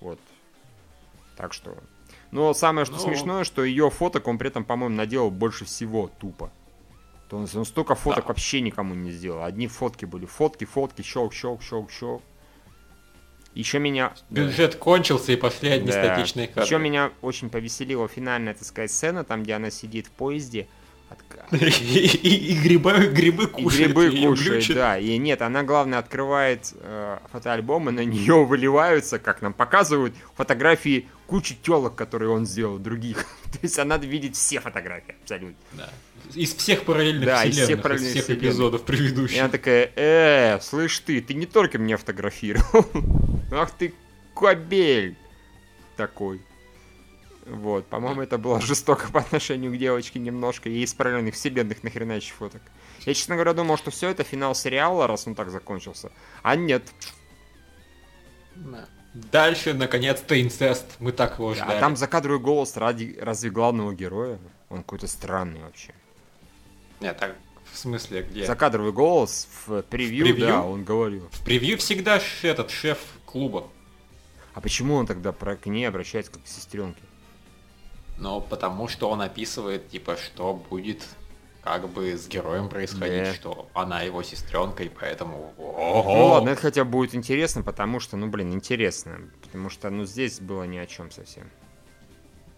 Вот. 0.00 0.18
Так 1.36 1.52
что... 1.52 1.76
Но 2.30 2.52
самое, 2.54 2.84
что 2.84 2.96
Ну. 2.96 3.00
смешное, 3.00 3.44
что 3.44 3.64
ее 3.64 3.90
фоток 3.90 4.26
он 4.28 4.38
при 4.38 4.48
этом, 4.48 4.64
по-моему, 4.64 4.94
наделал 4.96 5.30
больше 5.30 5.64
всего 5.64 6.10
тупо. 6.18 6.50
То 7.28 7.36
он, 7.38 7.48
он 7.54 7.64
столько 7.64 7.94
фоток 7.94 8.24
Да. 8.24 8.28
вообще 8.28 8.60
никому 8.60 8.94
не 8.94 9.10
сделал. 9.10 9.44
Одни 9.44 9.66
фотки 9.66 10.04
были. 10.04 10.26
Фотки, 10.26 10.64
фотки, 10.64 11.02
щелк, 11.02 11.32
щелк, 11.32 11.62
щелк, 11.62 11.90
щелк. 11.90 12.22
Еще 13.54 13.78
меня... 13.78 14.12
Бюджет 14.28 14.76
кончился 14.76 15.32
и 15.32 15.36
пошли 15.36 15.70
одни 15.70 15.90
статичные 15.90 16.46
кадры. 16.46 16.64
Еще 16.64 16.78
меня 16.78 17.10
очень 17.22 17.48
повеселила 17.48 18.06
финальная, 18.06 18.52
так 18.52 18.64
сказать, 18.64 18.90
сцена, 18.90 19.24
там, 19.24 19.44
где 19.44 19.54
она 19.54 19.70
сидит 19.70 20.06
в 20.08 20.10
поезде. 20.10 20.68
И, 21.52 21.56
и- 21.56 22.52
и 22.52 22.60
грибы, 22.60 22.92
грибы 23.12 23.44
И 23.44 23.46
кушает. 23.46 23.86
грибы 23.86 24.04
её 24.06 24.30
кушает, 24.30 24.66
да. 24.74 24.98
И 24.98 25.16
нет, 25.16 25.42
она, 25.42 25.62
главное, 25.62 26.00
открывает 26.00 26.72
э, 26.80 27.18
фотоальбом, 27.30 27.88
и 27.88 27.92
на 27.92 28.04
нее 28.04 28.44
выливаются, 28.46 29.18
как 29.20 29.42
нам 29.42 29.52
показывают, 29.52 30.12
фотографии 30.34 31.06
кучи 31.28 31.56
телок, 31.62 31.94
которые 31.94 32.30
он 32.30 32.46
сделал, 32.46 32.78
других. 32.78 33.18
То 33.52 33.58
есть 33.62 33.78
она 33.78 33.96
видит 33.98 34.34
все 34.34 34.58
фотографии, 34.60 35.14
абсолютно. 35.22 35.54
Да. 35.74 35.88
Из 36.34 36.52
всех 36.52 36.82
параллельных 36.82 37.24
Да, 37.26 37.44
из 37.44 37.52
вселенных, 37.52 37.64
всех 37.66 37.78
из 37.78 37.82
параллельных 37.82 38.10
всех 38.10 38.24
вселенных. 38.24 38.44
эпизодов 38.44 38.80
И 38.80 38.84
предыдущих. 38.84 39.38
она 39.40 39.48
такая, 39.48 39.92
э, 39.94 40.58
слышь 40.60 40.98
ты, 40.98 41.20
ты 41.20 41.34
не 41.34 41.46
только 41.46 41.78
меня 41.78 41.96
фотографировал. 41.96 42.84
Ах 43.52 43.70
ты, 43.70 43.94
кобель 44.34 45.14
такой. 45.96 46.40
Вот, 47.46 47.86
по-моему, 47.86 48.22
это 48.22 48.38
было 48.38 48.60
жестоко 48.62 49.10
по 49.12 49.20
отношению 49.20 49.72
к 49.72 49.78
девочке 49.78 50.18
немножко. 50.18 50.68
И 50.68 50.82
из 50.82 50.94
параллельных 50.94 51.34
вселенных 51.34 51.82
нахрена 51.82 52.12
еще 52.12 52.34
фоток. 52.34 52.62
Я, 53.04 53.14
честно 53.14 53.34
говоря, 53.36 53.52
думал, 53.52 53.76
что 53.76 53.90
все 53.90 54.08
это 54.10 54.24
финал 54.24 54.54
сериала, 54.54 55.06
раз 55.06 55.26
он 55.26 55.34
так 55.34 55.50
закончился. 55.50 56.10
А 56.42 56.56
нет. 56.56 56.82
Да. 58.56 58.88
Дальше, 59.14 59.72
наконец-то, 59.72 60.40
инцест. 60.40 60.84
Мы 60.98 61.12
так 61.12 61.38
его 61.38 61.50
А 61.52 61.54
ждали. 61.54 61.80
там 61.80 61.96
закадровый 61.96 62.40
голос 62.40 62.76
ради, 62.76 63.16
разве 63.20 63.48
главного 63.50 63.94
героя? 63.94 64.38
Он 64.68 64.78
какой-то 64.78 65.06
странный 65.06 65.62
вообще. 65.62 65.94
Нет, 67.00 67.16
так, 67.16 67.36
в 67.72 67.78
смысле, 67.78 68.22
где? 68.22 68.44
Закадровый 68.44 68.92
голос 68.92 69.48
в 69.66 69.82
превью, 69.82 70.24
превью? 70.24 70.46
да, 70.48 70.62
он 70.62 70.84
говорил. 70.84 71.28
В 71.30 71.44
превью 71.44 71.78
всегда 71.78 72.20
этот 72.42 72.70
шеф 72.70 72.98
клуба. 73.24 73.68
А 74.52 74.60
почему 74.60 74.94
он 74.96 75.06
тогда 75.06 75.32
про, 75.32 75.56
к 75.56 75.66
ней 75.66 75.86
обращается 75.86 76.32
как 76.32 76.42
к 76.42 76.46
сестренке? 76.46 77.00
Но 78.18 78.40
потому 78.40 78.88
что 78.88 79.10
он 79.10 79.20
описывает, 79.20 79.88
типа, 79.90 80.16
что 80.16 80.54
будет 80.54 81.02
как 81.62 81.88
бы 81.88 82.16
с 82.16 82.28
героем 82.28 82.68
происходить, 82.68 83.24
Да. 83.24 83.34
что 83.34 83.68
она 83.74 84.02
его 84.02 84.22
сестренка, 84.22 84.84
и 84.84 84.88
поэтому... 84.88 85.52
Ну 85.58 86.26
ладно, 86.28 86.50
это 86.50 86.60
хотя 86.62 86.84
бы 86.84 86.92
будет 86.92 87.14
интересно, 87.14 87.62
потому 87.62 87.98
что, 87.98 88.16
ну 88.16 88.28
блин, 88.28 88.52
интересно. 88.52 89.18
Потому 89.42 89.68
что, 89.68 89.90
ну 89.90 90.04
здесь 90.04 90.38
было 90.38 90.62
ни 90.62 90.78
о 90.78 90.86
чем 90.86 91.10
совсем. 91.10 91.50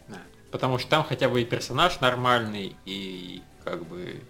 Да. 0.09 0.19
Потому 0.51 0.79
что 0.79 0.91
там 0.91 1.05
хотя 1.05 1.29
бы 1.31 1.41
и 1.41 1.45
персонаж 1.47 2.01
нормальный, 2.01 2.77
и 2.85 3.43
как 3.65 3.85
бы... 3.87 4.21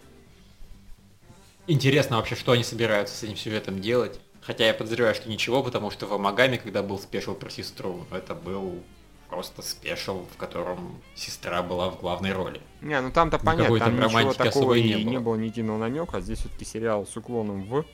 Интересно 1.66 2.16
вообще, 2.16 2.36
что 2.36 2.52
они 2.52 2.62
собираются 2.62 3.14
с 3.16 3.22
этим 3.24 3.36
сюжетом 3.36 3.80
делать. 3.80 4.20
Хотя 4.40 4.66
я 4.66 4.74
подозреваю, 4.74 5.14
что 5.14 5.28
ничего, 5.28 5.62
потому 5.62 5.90
что 5.90 6.06
в 6.06 6.14
Амагаме, 6.14 6.56
когда 6.56 6.82
был 6.82 6.98
special 6.98 7.34
про 7.34 7.50
сестру, 7.50 8.06
это 8.10 8.34
был 8.34 8.82
просто 9.28 9.62
special, 9.62 10.26
в 10.32 10.36
котором 10.36 11.00
сестра 11.14 11.62
была 11.62 11.90
в 11.90 12.00
главной 12.00 12.32
роли. 12.32 12.60
Не, 12.80 13.00
ну 13.00 13.10
там-то 13.10 13.38
понятно, 13.38 13.78
там 13.78 13.96
ничего 13.98 14.32
такого 14.34 14.74
и 14.74 14.94
не 14.94 15.04
не 15.04 15.16
было. 15.18 15.24
было 15.24 15.36
ни 15.36 15.46
единого 15.46 15.78
намека, 15.78 16.18
а 16.18 16.20
здесь 16.20 16.38
все-таки 16.38 16.64
сериал 16.64 17.06
с 17.06 17.16
уклоном 17.16 17.62
в, 17.62 17.84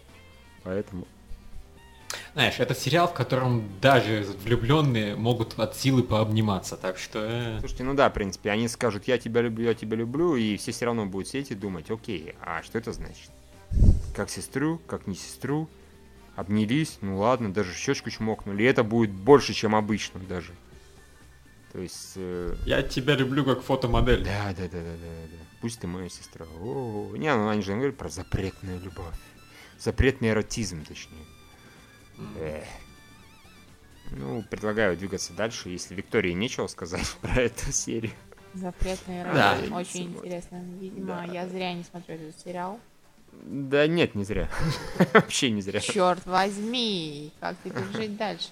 поэтому... 0.62 1.06
Знаешь, 2.34 2.58
это 2.58 2.74
сериал, 2.74 3.08
в 3.08 3.12
котором 3.12 3.64
даже 3.80 4.26
влюбленные 4.44 5.16
могут 5.16 5.58
от 5.58 5.76
силы 5.76 6.02
пообниматься, 6.02 6.76
так 6.76 6.98
что... 6.98 7.20
э, 7.20 7.58
Слушайте, 7.60 7.84
ну 7.84 7.94
да, 7.94 8.10
в 8.10 8.12
принципе, 8.12 8.50
они 8.50 8.68
скажут, 8.68 9.08
я 9.08 9.18
тебя 9.18 9.40
люблю, 9.40 9.66
я 9.66 9.74
тебя 9.74 9.96
люблю, 9.96 10.36
и 10.36 10.56
все 10.56 10.72
все 10.72 10.84
равно 10.86 11.06
будут 11.06 11.28
сидеть 11.28 11.50
и 11.50 11.54
думать, 11.54 11.90
окей, 11.90 12.34
а 12.40 12.62
что 12.62 12.78
это 12.78 12.92
значит? 12.92 13.30
Как 14.14 14.30
сестру, 14.30 14.80
как 14.86 15.06
не 15.06 15.14
сестру, 15.14 15.68
обнялись, 16.36 16.98
ну 17.00 17.18
ладно, 17.18 17.52
даже 17.52 17.74
щечку 17.74 18.10
чмокнули, 18.10 18.62
и 18.62 18.66
это 18.66 18.84
будет 18.84 19.10
больше, 19.10 19.52
чем 19.52 19.74
обычно 19.74 20.20
даже. 20.20 20.52
То 21.74 21.80
есть... 21.80 22.12
э, 22.14 22.54
Я 22.66 22.82
тебя 22.84 23.16
люблю 23.16 23.44
как 23.44 23.60
фотомодель. 23.62 24.22
Да, 24.24 24.54
да, 24.56 24.62
да, 24.68 24.68
да, 24.68 24.96
да, 24.96 25.26
да. 25.30 25.36
Пусть 25.60 25.80
ты 25.80 25.86
моя 25.88 26.08
сестра. 26.08 26.46
О, 26.60 27.12
не, 27.16 27.34
ну 27.34 27.48
они 27.48 27.62
же 27.62 27.74
говорят 27.74 27.96
про 27.96 28.08
запретную 28.08 28.80
любовь. 28.80 29.14
Запретный 29.78 30.28
эротизм, 30.30 30.84
точнее. 30.84 31.26
Эх. 32.40 32.64
Ну, 34.12 34.44
предлагаю 34.48 34.96
двигаться 34.96 35.32
дальше, 35.32 35.68
если 35.68 35.96
Виктории 35.96 36.30
нечего 36.32 36.68
сказать 36.68 37.06
про 37.20 37.42
эту 37.42 37.72
серию. 37.72 38.12
Запретный 38.54 39.24
Да. 39.24 39.56
район. 39.58 39.72
Очень 39.72 40.12
интересно. 40.14 40.62
Видимо, 40.80 41.26
я 41.32 41.48
зря 41.48 41.72
не 41.72 41.82
смотрю 41.82 42.14
этот 42.14 42.38
сериал. 42.38 42.78
Да 43.32 43.88
нет, 43.88 44.14
не 44.14 44.22
зря. 44.22 44.48
Вообще 45.12 45.50
не 45.50 45.60
зря. 45.60 45.80
Черт 45.80 46.24
возьми, 46.24 47.32
как 47.40 47.56
теперь 47.64 47.82
жить 47.92 48.16
дальше? 48.16 48.50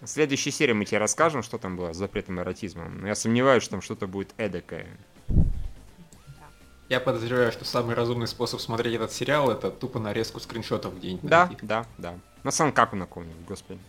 В 0.00 0.06
следующей 0.06 0.50
серии 0.52 0.72
мы 0.72 0.84
тебе 0.84 0.98
расскажем, 0.98 1.42
что 1.42 1.58
там 1.58 1.76
было 1.76 1.92
с 1.92 1.96
запретным 1.96 2.40
эротизмом. 2.40 3.00
Но 3.00 3.08
я 3.08 3.14
сомневаюсь, 3.14 3.62
что 3.62 3.72
там 3.72 3.82
что-то 3.82 4.06
будет 4.06 4.32
эдакое. 4.36 4.86
Я 6.88 7.00
подозреваю, 7.00 7.52
что 7.52 7.64
самый 7.64 7.94
разумный 7.94 8.26
способ 8.28 8.60
смотреть 8.60 8.94
этот 8.94 9.12
сериал 9.12 9.50
это 9.50 9.70
тупо 9.70 9.98
нарезку 9.98 10.40
скриншотов 10.40 10.96
где-нибудь 10.96 11.28
Да, 11.28 11.46
найти. 11.46 11.66
да, 11.66 11.86
да. 11.98 12.14
На 12.44 12.50
самом 12.50 12.72
как 12.72 12.92
на 12.94 13.06
каком-нибудь, 13.06 13.44
господи. 13.46 13.80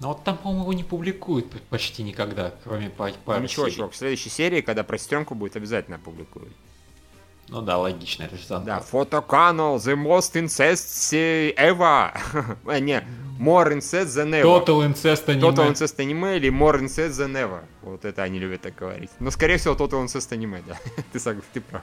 Но 0.00 0.08
вот 0.08 0.24
там, 0.24 0.36
по-моему, 0.36 0.62
его 0.64 0.72
не 0.72 0.84
публикуют 0.84 1.50
почти 1.68 2.02
никогда, 2.02 2.52
кроме 2.64 2.88
Ну, 2.98 3.14
пары 3.24 3.42
ничего, 3.42 3.66
серий. 3.66 3.76
чувак, 3.76 3.92
в 3.92 3.96
следующей 3.96 4.28
серии, 4.28 4.60
когда 4.60 4.82
про 4.82 4.98
сестренку 4.98 5.34
будет, 5.34 5.56
обязательно 5.56 5.96
опубликуют. 5.96 6.52
Ну 7.54 7.62
да, 7.62 7.78
логично, 7.78 8.24
это 8.24 8.36
же 8.36 8.44
Сан 8.44 8.64
Да, 8.64 8.80
фотоканал, 8.80 9.76
the 9.76 9.94
most 9.94 10.34
incest 10.34 11.54
ever. 11.56 12.10
Э, 12.66 12.80
не, 12.80 13.00
more 13.38 13.72
incest 13.72 14.06
than 14.06 14.30
ever. 14.30 14.42
Total 14.42 14.82
Incest 14.82 15.28
аниме. 15.28 15.48
Total 15.48 15.70
incest 15.70 16.00
anime 16.00 16.36
или 16.36 16.50
more 16.50 16.80
incest 16.80 17.12
than 17.12 17.32
ever. 17.34 17.60
Вот 17.82 18.04
это 18.04 18.24
они 18.24 18.40
любят 18.40 18.62
так 18.62 18.74
говорить. 18.74 19.10
Но, 19.20 19.30
скорее 19.30 19.58
всего, 19.58 19.74
Total 19.74 20.04
incest 20.04 20.36
anime, 20.36 20.64
да. 20.66 20.76
ты, 21.12 21.20
ты 21.52 21.60
прав. 21.60 21.82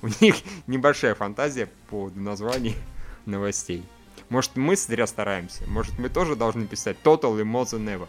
У 0.00 0.08
них 0.24 0.36
небольшая 0.66 1.14
фантазия 1.14 1.66
по 1.66 1.90
поводу 1.90 2.20
названий 2.20 2.74
новостей. 3.26 3.84
Может, 4.30 4.56
мы 4.56 4.74
зря 4.74 5.06
стараемся. 5.06 5.64
Может, 5.66 5.98
мы 5.98 6.08
тоже 6.08 6.34
должны 6.34 6.66
писать 6.66 6.96
Total 7.04 7.38
и 7.38 7.44
more 7.44 7.66
than 7.66 7.84
ever. 7.94 8.08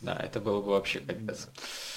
Да, 0.00 0.16
это 0.16 0.40
было 0.40 0.60
бы 0.62 0.70
вообще 0.70 1.00
капец. 1.00 1.48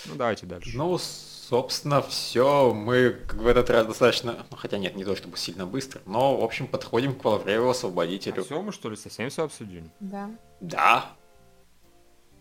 Ну, 0.06 0.16
давайте 0.16 0.46
дальше. 0.46 0.72
Ну, 0.76 0.98
собственно, 0.98 2.02
все. 2.02 2.74
Мы 2.74 3.12
как 3.28 3.36
в 3.36 3.48
этот 3.48 3.70
раз 3.70 3.86
достаточно... 3.86 4.46
Ну, 4.50 4.58
хотя 4.58 4.78
нет, 4.78 4.96
не 4.96 5.04
то 5.06 5.16
чтобы 5.16 5.38
сильно 5.38 5.66
быстро, 5.66 6.02
но, 6.06 6.38
в 6.38 6.44
общем, 6.44 6.68
подходим 6.68 7.14
к 7.14 7.24
Валврееву 7.24 7.70
Освободителю. 7.70 8.44
все, 8.44 8.62
мы 8.62 8.72
что 8.72 8.90
ли 8.90 8.96
совсем 8.96 9.30
все 9.30 9.44
обсудили? 9.44 9.90
Да. 10.00 10.30
Да. 10.60 11.06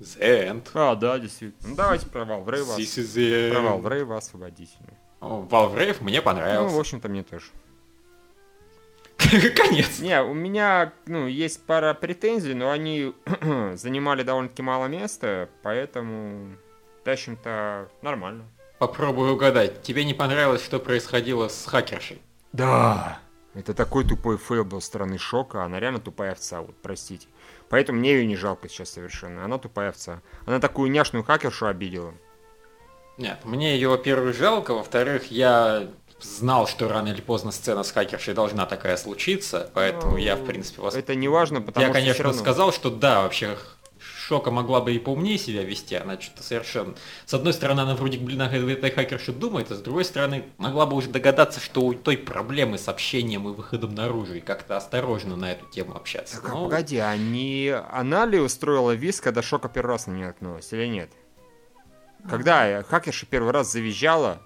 The 0.01 0.19
End. 0.51 0.69
А, 0.75 0.95
да, 0.97 1.19
действительно. 1.19 1.69
Ну, 1.71 1.77
давайте 1.77 2.07
про 2.07 2.25
Валврейва. 2.25 2.79
This 2.79 2.99
is 3.03 3.17
the 3.17 3.51
Про 3.53 3.61
end. 3.61 3.65
Валврейва 3.71 4.17
освободителя. 4.17 4.97
Валврейв 5.21 6.01
мне 6.01 6.17
Ну, 6.17 6.23
в 6.23 6.25
понравился. 6.25 6.81
общем-то, 6.81 7.09
мне 7.11 7.23
тоже. 7.23 7.47
Конец. 9.57 10.01
Не, 10.01 10.23
у 10.23 10.35
меня, 10.35 10.93
ну, 11.07 11.27
есть 11.27 11.65
пара 11.65 11.95
претензий, 11.95 12.55
но 12.55 12.71
они 12.71 13.15
занимали 13.75 14.23
довольно-таки 14.23 14.63
мало 14.63 14.87
места, 14.87 15.49
поэтому, 15.63 16.57
в 17.05 17.09
общем-то, 17.09 17.89
нормально. 18.03 18.45
Попробую 18.79 19.35
угадать. 19.35 19.83
Тебе 19.83 20.05
не 20.05 20.15
понравилось, 20.15 20.65
что 20.65 20.79
происходило 20.79 21.49
с 21.49 21.67
хакершей? 21.67 22.21
Да. 22.53 23.21
Это 23.55 23.75
такой 23.75 24.05
тупой 24.05 24.39
fail 24.39 24.65
был 24.65 24.81
стороны 24.81 25.19
Шока, 25.19 25.65
она 25.65 25.81
реально 25.81 25.99
тупая 25.99 26.33
овца, 26.33 26.61
вот, 26.61 26.77
простите. 26.81 27.27
Поэтому 27.69 27.99
мне 27.99 28.13
ее 28.13 28.27
не 28.27 28.37
жалко 28.37 28.69
сейчас 28.69 28.91
совершенно, 28.91 29.45
она 29.45 29.59
тупая 29.59 29.91
овца. 29.91 30.23
Она 30.47 30.61
такую 30.61 30.91
няшную 30.91 31.25
хакершу 31.25 31.67
обидела. 31.67 32.15
Нет, 33.19 33.45
мне 33.45 33.75
ее, 33.75 33.89
во-первых, 33.89 34.35
жалко, 34.35 34.73
во-вторых, 34.73 35.31
я 35.31 35.89
знал, 36.23 36.67
что 36.67 36.89
рано 36.89 37.09
или 37.09 37.21
поздно 37.21 37.51
сцена 37.51 37.83
с 37.83 37.93
хакершей 37.93 38.35
должна 38.35 38.67
такая 38.67 38.97
случиться, 38.97 39.71
поэтому 39.75 40.17
я, 40.17 40.37
в 40.37 40.45
принципе, 40.45 40.83
вас... 40.83 40.95
Это 40.95 41.15
не 41.15 41.29
важно, 41.29 41.61
потому 41.61 41.87
Я, 41.87 41.93
что 41.93 41.99
всё 41.99 42.07
конечно, 42.07 42.25
равно... 42.25 42.41
сказал, 42.41 42.73
что 42.73 42.91
да, 42.91 43.23
вообще 43.23 43.57
Шока 44.31 44.51
могла 44.51 44.81
бы 44.81 44.95
и 44.95 44.99
поумнее 44.99 45.39
себя 45.39 45.65
вести, 45.65 45.97
она 45.97 46.19
что-то 46.21 46.43
совершенно... 46.43 46.95
С 47.27 47.35
одной 47.35 47.53
стороны, 47.53 47.81
она 47.81 47.97
вроде, 47.97 48.19
блин, 48.19 48.41
о 48.43 48.47
этой 48.47 48.91
хакерше 48.91 49.33
думает, 49.33 49.73
а 49.73 49.75
с 49.75 49.81
другой 49.81 50.05
стороны, 50.05 50.45
могла 50.57 50.87
бы 50.87 50.97
уже 50.97 51.09
догадаться, 51.09 51.59
что 51.59 51.83
у 51.83 51.95
той 51.95 52.17
проблемы 52.17 52.79
с 52.79 52.89
общением 52.89 53.49
и 53.49 53.53
выходом 53.53 53.95
наружу, 53.95 54.35
и 54.35 54.41
как-то 54.41 54.77
осторожно 54.77 55.37
на 55.37 55.53
эту 55.53 55.67
тему 55.67 55.97
общаться. 55.97 56.37
Так, 56.37 56.51
а 56.51 56.55
Ну, 56.55 56.65
погоди, 56.65 56.99
а 56.99 57.17
не 57.17 57.75
она 57.91 58.25
ли 58.25 58.39
устроила 58.39 58.93
виз, 58.93 59.21
когда 59.21 59.43
Шока 59.43 59.69
первый 59.69 59.91
раз 59.91 60.07
на 60.07 60.13
нее 60.13 60.29
наткнулась, 60.29 60.73
или 60.73 60.87
нет? 60.87 61.11
Когда 62.29 62.83
хакерша 62.85 63.27
первый 63.27 63.53
раз 63.53 63.73
завизжала, 63.73 64.41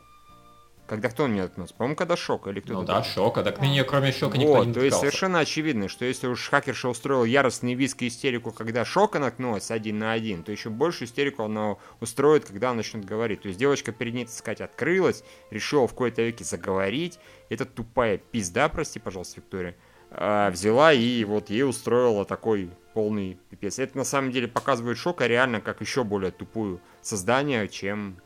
когда 0.86 1.08
кто 1.08 1.26
нее 1.26 1.42
наткнулся? 1.44 1.74
По-моему, 1.74 1.96
когда 1.96 2.16
Шока 2.16 2.50
или 2.50 2.60
кто-то 2.60 2.80
ну 2.80 2.86
да, 2.86 2.94
другой. 2.94 3.10
Шока, 3.10 3.42
так 3.42 3.58
на 3.60 3.64
нее 3.64 3.84
кроме 3.84 4.12
Шока 4.12 4.36
никто 4.36 4.54
Вот, 4.54 4.66
не 4.66 4.72
то 4.74 4.80
есть 4.80 4.98
совершенно 4.98 5.38
очевидно, 5.38 5.88
что 5.88 6.04
если 6.04 6.26
уж 6.26 6.48
хакерша 6.48 6.88
устроила 6.88 7.24
яростный 7.24 7.74
виск 7.74 8.02
и 8.02 8.08
истерику, 8.08 8.50
когда 8.50 8.84
Шока 8.84 9.18
наткнулась 9.18 9.70
один 9.70 9.98
на 9.98 10.12
один, 10.12 10.42
то 10.42 10.52
еще 10.52 10.70
больше 10.70 11.04
истерику 11.04 11.42
она 11.44 11.76
устроит, 12.00 12.44
когда 12.44 12.70
она 12.70 12.78
начнет 12.78 13.04
говорить. 13.04 13.42
То 13.42 13.48
есть 13.48 13.58
девочка 13.58 13.92
перед 13.92 14.14
ней, 14.14 14.24
так 14.26 14.34
сказать, 14.34 14.60
открылась, 14.60 15.24
решила 15.50 15.88
в 15.88 15.94
кои-то 15.94 16.22
веки 16.22 16.42
заговорить. 16.42 17.18
Эта 17.48 17.64
тупая 17.64 18.18
пизда, 18.18 18.68
прости, 18.68 18.98
пожалуйста, 18.98 19.40
Виктория, 19.40 19.76
а, 20.10 20.50
взяла 20.50 20.92
и 20.92 21.24
вот 21.24 21.50
ей 21.50 21.64
устроила 21.64 22.24
такой 22.24 22.70
полный 22.92 23.38
пипец. 23.50 23.78
Это 23.78 23.96
на 23.98 24.04
самом 24.04 24.30
деле 24.30 24.48
показывает 24.48 24.98
Шока 24.98 25.26
реально 25.26 25.60
как 25.60 25.80
еще 25.80 26.04
более 26.04 26.30
тупую 26.30 26.80
создание, 27.00 27.68
чем 27.68 28.16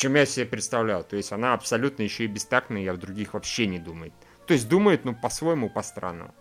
чем 0.00 0.14
я 0.14 0.24
себе 0.24 0.46
представлял. 0.46 1.04
То 1.04 1.16
есть 1.16 1.30
она 1.30 1.52
абсолютно 1.52 2.02
еще 2.02 2.24
и 2.24 2.26
бестактная, 2.26 2.80
я 2.80 2.94
в 2.94 2.96
других 2.96 3.34
вообще 3.34 3.66
не 3.66 3.78
думает. 3.78 4.14
То 4.46 4.54
есть 4.54 4.66
думает, 4.66 5.04
ну, 5.04 5.14
по-своему, 5.14 5.68
по-странному. 5.68 6.34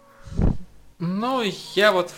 Ну, 0.97 1.41
я 1.75 1.91
вот 1.91 2.13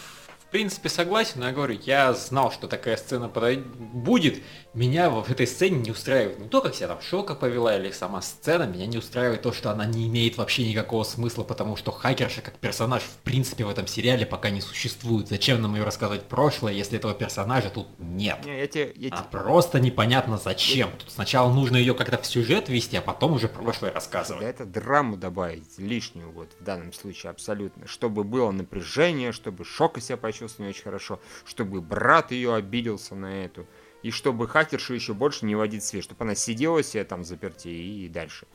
принципе 0.52 0.90
согласен, 0.90 1.40
но 1.40 1.48
я 1.48 1.54
говорю, 1.54 1.80
я 1.84 2.14
знал, 2.14 2.52
что 2.52 2.68
такая 2.68 2.98
сцена 2.98 3.30
будет. 3.30 4.42
Меня 4.74 5.10
в 5.10 5.30
этой 5.30 5.48
сцене 5.48 5.80
не 5.80 5.92
устраивает 5.92 6.40
не 6.40 6.48
то, 6.48 6.62
как 6.62 6.76
себя 6.76 6.90
там 6.90 7.02
Шока 7.02 7.36
повела 7.36 7.76
или 7.76 7.92
сама 7.92 8.22
сцена, 8.22 8.64
меня 8.64 8.86
не 8.86 8.98
устраивает 8.98 9.42
то, 9.42 9.52
что 9.52 9.72
она 9.72 9.86
не 9.86 10.08
имеет 10.08 10.38
вообще 10.38 10.68
никакого 10.68 11.04
смысла, 11.04 11.44
потому 11.44 11.76
что 11.76 11.92
хакерша 11.92 12.42
как 12.42 12.58
персонаж 12.58 13.02
в 13.02 13.18
принципе 13.24 13.66
в 13.66 13.70
этом 13.70 13.88
сериале 13.88 14.26
пока 14.26 14.50
не 14.50 14.62
существует. 14.62 15.28
Зачем 15.30 15.62
нам 15.62 15.76
ее 15.76 15.84
рассказывать 15.84 16.24
прошлое, 16.24 16.74
если 16.74 16.98
этого 16.98 17.14
персонажа 17.14 17.70
тут 17.70 17.88
нет? 18.00 18.46
Не, 18.46 18.60
я 18.60 18.68
тебе, 18.68 18.94
я 18.96 19.10
А 19.12 19.24
просто 19.24 19.80
непонятно 19.80 20.38
зачем. 20.38 20.90
Тут 20.98 21.12
сначала 21.12 21.52
нужно 21.52 21.78
ее 21.78 21.94
как-то 21.94 22.18
в 22.18 22.26
сюжет 22.26 22.70
ввести, 22.70 22.98
а 22.98 23.02
потом 23.02 23.34
уже 23.34 23.48
прошлое 23.48 23.92
Да 23.92 23.96
рассказывать. 23.96 24.44
это 24.44 24.66
драму 24.66 25.18
добавить, 25.18 25.78
лишнюю 25.78 26.32
вот 26.32 26.50
в 26.60 26.64
данном 26.64 26.94
случае 26.94 27.30
абсолютно. 27.30 27.88
Чтобы 27.88 28.24
было 28.24 28.52
напряжение, 28.52 29.32
чтобы 29.32 29.64
Шока 29.66 30.02
себя 30.02 30.18
почувствовал 30.18 30.41
не 30.60 30.68
очень 30.68 30.84
хорошо, 30.84 31.20
чтобы 31.46 31.82
брат 31.82 32.32
ее 32.32 32.56
обиделся 32.56 33.16
на 33.16 33.44
эту, 33.46 33.68
и 34.04 34.12
чтобы 34.12 34.48
хакершу 34.48 34.94
еще 34.94 35.14
больше 35.14 35.46
не 35.46 35.56
водить 35.56 35.84
свет, 35.84 36.04
чтобы 36.04 36.24
она 36.24 36.36
сидела 36.36 36.82
себе 36.84 37.04
там 37.04 37.24
заперти 37.24 37.68
и 37.68 38.08
дальше. 38.10 38.48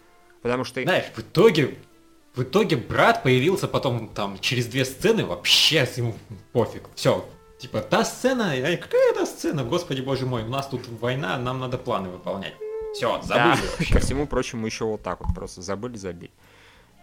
Потому 0.42 0.64
что... 0.64 0.82
Знаешь, 0.82 1.06
в 1.14 1.18
итоге, 1.20 1.78
в 2.34 2.42
итоге 2.42 2.76
брат 2.76 3.22
появился 3.22 3.68
потом 3.68 4.08
там 4.08 4.38
через 4.40 4.66
две 4.66 4.84
сцены, 4.84 5.24
вообще 5.24 5.88
ему 5.96 6.14
пофиг. 6.52 6.82
Все, 6.94 7.28
типа 7.58 7.80
та 7.80 8.04
сцена, 8.04 8.54
какая 8.76 9.14
та 9.14 9.26
сцена, 9.26 9.64
господи 9.64 10.00
боже 10.00 10.26
мой, 10.26 10.42
у 10.42 10.48
нас 10.48 10.68
тут 10.68 10.86
война, 11.00 11.38
нам 11.38 11.60
надо 11.60 11.78
планы 11.78 12.08
выполнять. 12.08 12.54
Все, 12.94 13.20
Да, 13.28 13.54
забыли 13.54 13.70
вообще. 13.70 13.92
ко 13.92 14.00
всему 14.00 14.26
прочему 14.26 14.66
еще 14.66 14.84
вот 14.86 15.02
так 15.02 15.20
вот 15.20 15.34
просто 15.34 15.60
забыли, 15.60 15.96
забили. 15.96 16.32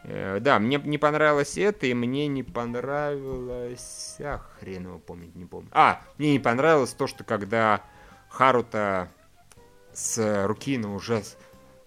Э, 0.06 0.39
Да, 0.41 0.60
мне 0.60 0.78
не 0.84 0.97
понравилось 0.97 1.58
это, 1.58 1.86
и 1.88 1.93
мне 1.93 2.28
не 2.28 2.43
понравилось... 2.43 4.16
А, 4.20 4.41
хрен 4.60 4.84
его 4.88 4.99
помнить, 4.99 5.36
не 5.36 5.45
помню. 5.45 5.70
А, 5.72 6.01
мне 6.18 6.34
не 6.34 6.39
понравилось 6.39 6.93
то, 6.93 7.08
что 7.08 7.24
когда 7.24 7.82
Харута 8.30 9.10
с 9.93 10.45
Рукино 10.47 10.93
уже 10.95 11.22
с- 11.24 11.38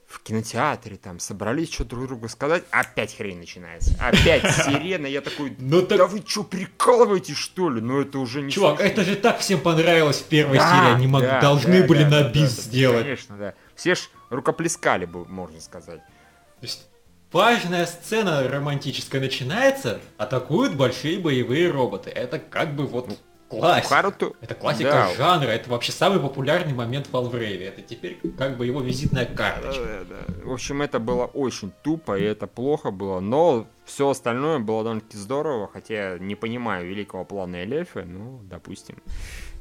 в 0.07 0.21
кинотеатре 0.23 0.97
там 0.97 1.19
собрались 1.19 1.73
что 1.73 1.85
друг 1.85 2.07
другу 2.07 2.29
сказать, 2.29 2.63
опять 2.71 3.17
хрень 3.17 3.39
начинается. 3.41 3.93
Опять 4.01 4.45
сирена, 4.65 5.07
я 5.07 5.21
такой, 5.21 5.57
Ну 5.59 5.83
так- 5.83 5.99
да 5.99 6.07
вы 6.07 6.23
что, 6.25 6.45
прикалываетесь 6.45 7.37
что 7.37 7.69
ли? 7.71 7.81
Ну 7.81 8.01
это 8.01 8.19
уже 8.21 8.41
не 8.43 8.53
Чувак, 8.53 8.77
смешно. 8.79 8.93
это 8.93 9.03
же 9.05 9.17
так 9.17 9.41
всем 9.41 9.61
понравилось 9.61 10.21
в 10.21 10.27
первой 10.29 10.59
Да, 10.59 10.71
серии, 10.71 10.95
они 10.95 11.07
мог- 11.09 11.23
да, 11.23 11.41
должны 11.41 11.81
да, 11.83 11.87
были 11.89 12.05
да, 12.05 12.11
на 12.11 12.23
да, 12.23 12.29
бис 12.31 12.55
да, 12.55 12.63
сделать. 12.63 13.03
Конечно, 13.03 13.37
да. 13.37 13.55
Все 13.75 13.97
ж 13.97 14.09
рукоплескали 14.31 15.05
бы, 15.07 15.25
можно 15.27 15.61
сказать. 15.61 15.99
То 16.01 16.63
есть 16.63 16.89
важная 17.33 17.87
сцена 17.87 18.43
романтическая 18.49 19.21
начинается, 19.21 20.01
атакуют 20.19 20.75
большие 20.77 21.19
боевые 21.19 21.71
роботы. 21.71 22.11
Это 22.11 22.39
как 22.39 22.75
бы 22.75 22.87
вот 22.87 23.19
классика. 23.49 23.95
Харуту... 23.95 24.37
Это 24.41 24.55
классика 24.55 24.91
Да. 24.91 25.15
жанра, 25.15 25.49
это 25.51 25.71
вообще 25.71 25.93
самый 25.93 26.19
популярный 26.21 26.73
момент 26.75 27.09
в 27.11 27.17
Алврейве. 27.17 27.67
Это 27.67 27.83
теперь 27.83 28.19
как 28.37 28.57
бы 28.57 28.67
его 28.67 28.81
визитная 28.81 29.25
карточка. 29.27 30.05
Да, 30.09 30.17
да, 30.17 30.25
да. 30.35 30.49
В 30.49 30.53
общем, 30.53 30.83
это 30.83 30.99
было 30.99 31.27
очень 31.27 31.73
тупо, 31.83 32.19
и 32.19 32.23
это 32.25 32.47
плохо 32.47 32.91
было, 32.91 33.21
но 33.21 33.67
все 33.85 34.09
остальное 34.11 34.59
было 34.59 34.83
довольно-таки 34.83 35.17
здорово, 35.17 35.69
хотя 35.73 36.13
я 36.15 36.19
не 36.19 36.35
понимаю 36.35 36.89
великого 36.89 37.25
плана 37.25 37.63
Элефи, 37.63 37.99
ну, 37.99 38.41
допустим. 38.45 39.01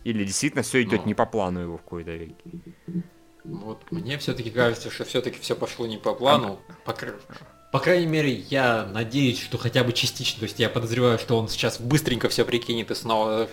Или 0.04 0.24
действительно 0.24 0.64
все 0.64 0.82
идет 0.84 1.02
Ну. 1.02 1.08
не 1.08 1.14
по 1.14 1.26
плану 1.26 1.60
его 1.62 1.78
в 1.78 1.82
какой-то 1.82 2.12
веке. 2.12 2.36
Вот 3.44 3.84
мне 3.92 4.18
все-таки 4.18 4.50
кажется, 4.50 4.90
что 4.90 5.04
все-таки 5.06 5.40
все 5.40 5.56
пошло 5.56 5.86
не 5.86 5.98
по 5.98 6.16
плану. 6.16 6.60
По, 6.86 6.94
кр- 6.94 7.20
по 7.76 7.82
крайней 7.82 8.06
мере, 8.06 8.32
я 8.34 8.86
надеюсь, 8.94 9.38
что 9.42 9.58
хотя 9.58 9.84
бы 9.84 9.92
частично. 9.92 10.40
То 10.40 10.44
есть 10.46 10.60
я 10.60 10.70
подозреваю, 10.70 11.20
что 11.20 11.38
он 11.38 11.50
сейчас 11.50 11.78
быстренько 11.78 12.30
все 12.30 12.46
прикинет 12.46 12.90
и 12.90 12.96
снова 12.96 13.50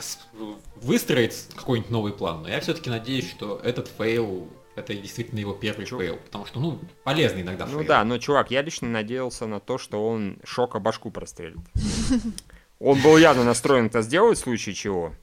выстроит 0.76 1.34
какой-нибудь 1.56 1.90
новый 1.90 2.12
план. 2.12 2.42
Но 2.42 2.48
я 2.48 2.60
все-таки 2.60 2.88
надеюсь, 2.88 3.28
что 3.28 3.60
этот 3.64 3.90
fail 3.98 4.46
это 4.76 4.94
действительно 4.94 5.40
его 5.40 5.54
первый 5.54 5.86
Чё? 5.86 5.98
fail. 5.98 6.18
Потому 6.24 6.46
что, 6.46 6.60
ну, 6.60 6.78
полезный 7.02 7.42
иногда 7.42 7.66
Ну 7.66 7.78
fail. 7.78 7.88
да, 7.88 8.04
но, 8.04 8.18
чувак, 8.18 8.52
я 8.52 8.62
лично 8.62 8.86
надеялся 8.86 9.48
на 9.48 9.58
то, 9.58 9.76
что 9.76 10.06
он 10.06 10.38
шока 10.44 10.78
башку 10.78 11.10
прострелит. 11.10 11.58
Он 12.78 13.00
был 13.02 13.16
явно 13.16 13.42
настроен 13.42 13.86
это 13.86 14.02
сделать 14.02 14.38
в 14.38 14.42
случае 14.42 14.76
чего. 14.76 15.14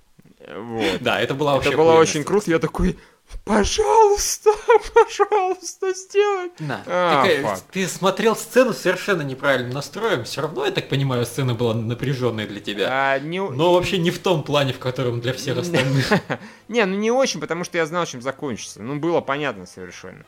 Вот. 0.45 0.97
Да, 1.01 1.21
это 1.21 1.35
была 1.35 1.53
вообще 1.55 1.69
Это 1.69 1.77
было 1.77 1.93
очень 1.93 2.25
круто, 2.25 2.51
я 2.51 2.59
такой, 2.59 2.97
пожалуйста, 3.45 4.51
пожалуйста, 4.93 5.93
сделай. 5.93 6.51
Да. 6.59 6.83
А, 6.85 7.25
fuck. 7.43 7.59
ты 7.71 7.87
смотрел 7.87 8.35
сцену 8.35 8.73
совершенно 8.73 9.21
неправильным 9.21 9.71
настроем. 9.71 10.23
Все 10.23 10.41
равно, 10.41 10.65
я 10.65 10.71
так 10.71 10.89
понимаю, 10.89 11.25
сцена 11.25 11.53
была 11.55 11.73
напряженной 11.73 12.47
для 12.47 12.59
тебя. 12.59 12.87
А, 12.89 13.19
не... 13.19 13.39
Но 13.41 13.73
вообще 13.73 13.97
не 13.97 14.11
в 14.11 14.19
том 14.19 14.43
плане, 14.43 14.73
в 14.73 14.79
котором 14.79 15.21
для 15.21 15.33
всех 15.33 15.57
остальных. 15.57 16.11
Не, 16.67 16.85
ну 16.85 16.95
не 16.95 17.09
очень, 17.11 17.39
потому 17.39 17.63
что 17.63 17.77
я 17.79 17.85
знал, 17.87 18.05
чем 18.05 18.21
закончится. 18.21 18.81
Ну, 18.83 18.99
было 18.99 19.21
понятно 19.21 19.65
совершенно. 19.65 20.23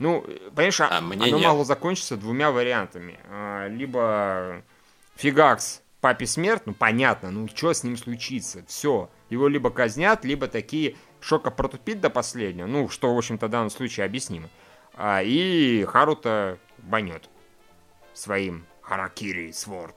Ну, 0.00 0.24
э, 0.26 0.50
понимаешь, 0.50 0.80
а- 0.80 0.88
А 0.98 1.00
мне 1.00 1.28
оно 1.28 1.36
нет. 1.38 1.46
могло 1.46 1.62
закончиться 1.64 2.16
двумя 2.16 2.50
вариантами. 2.50 3.18
А, 3.30 3.68
Либо 3.68 4.62
фигакс, 5.16 5.82
папе 6.00 6.26
смерть, 6.26 6.62
ну 6.66 6.74
понятно, 6.74 7.30
ну 7.30 7.48
что 7.54 7.72
с 7.72 7.84
ним 7.84 7.96
случится? 7.96 8.64
Все. 8.66 9.08
Его 9.30 9.46
либо 9.48 9.70
казнят, 9.70 10.24
либо 10.24 10.48
такие 10.48 10.96
шока 11.24 11.50
протупит 11.50 12.00
до 12.00 12.10
последнего, 12.10 12.66
ну, 12.66 12.88
что, 12.88 13.14
в 13.14 13.18
общем-то, 13.18 13.46
в 13.46 13.50
данном 13.50 13.70
случае 13.70 14.04
объяснимо. 14.04 14.50
А, 14.94 15.22
и 15.22 15.84
Харута 15.84 16.58
банет 16.78 17.28
своим 18.12 18.66
Харакири 18.82 19.50
Сворд. 19.52 19.94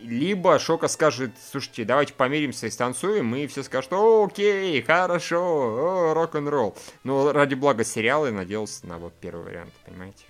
Либо 0.00 0.58
Шока 0.58 0.88
скажет, 0.88 1.30
слушайте, 1.50 1.84
давайте 1.84 2.12
помиримся 2.12 2.66
и 2.66 2.70
станцуем, 2.70 3.34
и 3.34 3.46
все 3.46 3.62
скажут, 3.62 3.92
«О, 3.94 4.26
окей, 4.26 4.82
хорошо, 4.82 6.10
о, 6.10 6.14
рок-н-ролл. 6.14 6.76
Но 7.04 7.32
ради 7.32 7.54
блага 7.54 7.84
сериала 7.84 8.26
я 8.26 8.32
надеялся 8.32 8.86
на 8.86 8.98
вот 8.98 9.14
первый 9.14 9.44
вариант, 9.44 9.72
понимаете? 9.86 10.24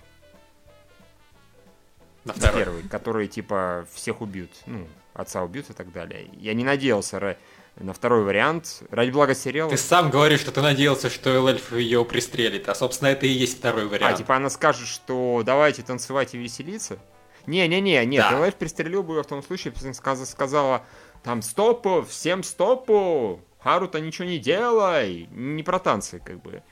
На 2.23 2.33
второй. 2.33 2.59
Первый, 2.59 2.83
который 2.83 3.27
типа 3.27 3.85
всех 3.91 4.21
убьют, 4.21 4.51
ну, 4.65 4.87
отца 5.13 5.43
убьют 5.43 5.69
и 5.69 5.73
так 5.73 5.91
далее. 5.91 6.29
Я 6.33 6.53
не 6.53 6.63
надеялся 6.63 7.19
на 7.77 7.93
второй 7.93 8.23
вариант. 8.23 8.83
Ради 8.89 9.11
блага 9.11 9.35
сериала. 9.35 9.69
Ты 9.69 9.77
сам 9.77 10.09
говоришь, 10.09 10.39
что 10.41 10.51
ты 10.51 10.61
надеялся, 10.61 11.09
что 11.09 11.47
Эльф 11.47 11.73
ее 11.73 12.05
пристрелит, 12.05 12.69
а 12.69 12.75
собственно 12.75 13.09
это 13.09 13.25
и 13.25 13.29
есть 13.29 13.57
второй 13.57 13.85
А, 13.85 13.87
вариант. 13.87 14.17
типа 14.17 14.35
она 14.35 14.49
скажет, 14.49 14.87
что 14.87 15.41
давайте 15.45 15.81
танцевать 15.83 16.33
и 16.33 16.37
веселиться? 16.37 16.97
Не-не-не, 17.47 18.03
нет, 18.05 18.25
Да. 18.31 18.39
ЛФ 18.39 18.55
пристрелил 18.55 19.03
бы 19.03 19.15
её 19.15 19.23
в 19.23 19.27
том 19.27 19.43
случае, 19.43 19.73
если 19.75 19.91
сказ- 19.91 20.29
сказала, 20.29 20.83
там, 21.23 21.41
стопу, 21.41 22.05
всем 22.09 22.43
стопу, 22.43 23.41
Харута 23.59 23.99
ничего 23.99 24.27
не 24.27 24.37
делай, 24.39 25.27
не 25.31 25.61
про 25.63 25.79
танцы, 25.79 26.19
как 26.23 26.41
бы. 26.41 26.63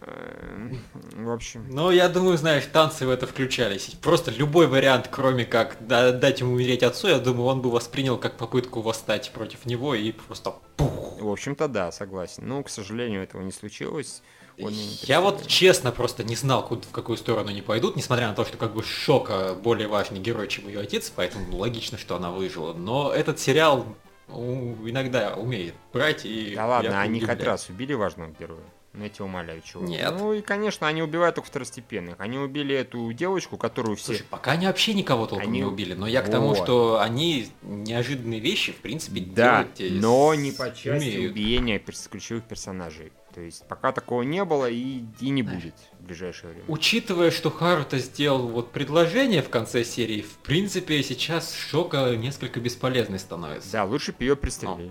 Эм, 0.00 0.78
В 1.16 1.30
общем, 1.30 1.66
Ну, 1.68 1.90
я 1.90 2.08
думаю, 2.08 2.38
знаешь, 2.38 2.64
танцы 2.66 3.06
в 3.06 3.10
это 3.10 3.26
включались. 3.26 3.94
Просто 4.00 4.30
любой 4.30 4.66
вариант, 4.66 5.08
кроме 5.10 5.44
как 5.44 5.76
да- 5.80 6.12
дать 6.12 6.40
ему 6.40 6.54
умереть 6.54 6.82
отцу, 6.82 7.08
я 7.08 7.18
думаю, 7.18 7.46
он 7.46 7.60
бы 7.60 7.70
воспринял 7.70 8.16
как 8.16 8.36
попытку 8.36 8.80
восстать 8.80 9.30
против 9.32 9.66
него 9.66 9.94
и 9.94 10.12
просто 10.12 10.54
пух. 10.76 11.20
в 11.20 11.28
общем-то, 11.28 11.68
да, 11.68 11.92
согласен. 11.92 12.48
Ну, 12.48 12.62
к 12.64 12.70
сожалению, 12.70 13.22
этого 13.22 13.42
не 13.42 13.52
случилось. 13.52 14.22
Он 14.60 14.72
Я 15.02 15.20
вот 15.20 15.46
честно 15.46 15.92
просто 15.92 16.24
не 16.24 16.36
знал, 16.36 16.66
куда, 16.66 16.82
в 16.82 16.90
какую 16.90 17.16
сторону 17.16 17.50
они 17.50 17.62
пойдут, 17.62 17.96
несмотря 17.96 18.28
на 18.28 18.34
то, 18.34 18.44
что 18.44 18.56
как 18.58 18.74
бы 18.74 18.82
Шока 18.82 19.54
более 19.54 19.88
важный 19.88 20.18
герой, 20.20 20.48
чем 20.48 20.68
ее 20.68 20.80
отец, 20.80 21.12
поэтому 21.14 21.56
логично, 21.56 21.96
что 21.96 22.16
она 22.16 22.30
выжила. 22.30 22.72
Но 22.74 23.12
этот 23.12 23.38
сериал 23.38 23.86
иногда 24.28 25.34
умеет 25.34 25.74
брать 25.92 26.24
и... 26.24 26.54
Да 26.54 26.66
ладно, 26.66 27.00
они 27.00 27.20
хоть 27.20 27.42
раз 27.42 27.68
убили 27.68 27.94
важного 27.94 28.30
героя. 28.30 28.64
Ну, 28.94 29.04
я 29.04 29.08
тебя 29.08 29.24
умоляю, 29.24 29.62
чего. 29.62 29.82
Нет. 29.84 30.12
Ну, 30.18 30.34
и, 30.34 30.42
конечно, 30.42 30.86
они 30.86 31.02
убивают 31.02 31.34
только 31.36 31.48
второстепенных. 31.48 32.16
Они 32.18 32.36
убили 32.36 32.74
эту 32.76 33.10
девочку, 33.12 33.56
которую 33.56 33.96
все... 33.96 34.06
Слушай, 34.08 34.26
пока 34.28 34.52
они 34.52 34.66
вообще 34.66 34.92
никого 34.92 35.26
толком 35.26 35.48
Они- 35.48 35.60
не 35.60 35.64
убили, 35.64 35.94
но 35.94 36.06
я 36.06 36.20
к 36.20 36.30
тому, 36.30 36.48
Вот. 36.48 36.58
что 36.58 37.00
они 37.00 37.48
неожиданные 37.62 38.40
вещи, 38.40 38.72
в 38.72 38.76
принципе, 38.76 39.20
Да, 39.22 39.62
делать 39.64 39.80
э, 39.80 39.88
но 39.98 40.34
с- 40.34 40.38
не 40.38 40.52
по 40.52 40.66
части 40.74 40.88
умеют. 41.06 41.32
убиения 41.32 41.78
перс- 41.78 42.06
ключевых 42.08 42.44
персонажей. 42.44 43.12
То 43.34 43.40
есть 43.40 43.66
пока 43.66 43.92
такого 43.92 44.20
не 44.20 44.44
было 44.44 44.68
и, 44.68 45.04
и 45.20 45.30
не 45.30 45.42
будет 45.42 45.74
в 45.98 46.04
ближайшее 46.04 46.50
время. 46.50 46.64
Учитывая, 46.68 47.30
что 47.30 47.50
Харута 47.50 47.98
сделал 47.98 48.46
вот 48.46 48.72
предложение 48.72 49.40
в 49.40 49.48
конце 49.48 49.84
серии, 49.84 50.20
в 50.20 50.36
принципе, 50.42 51.02
сейчас 51.02 51.54
Шока 51.54 52.14
несколько 52.14 52.60
бесполезной 52.60 53.18
становится. 53.18 53.72
Да, 53.72 53.84
лучше 53.86 54.12
бы 54.12 54.22
ее 54.24 54.32
Но- 54.32 54.36
пристрелили. 54.36 54.90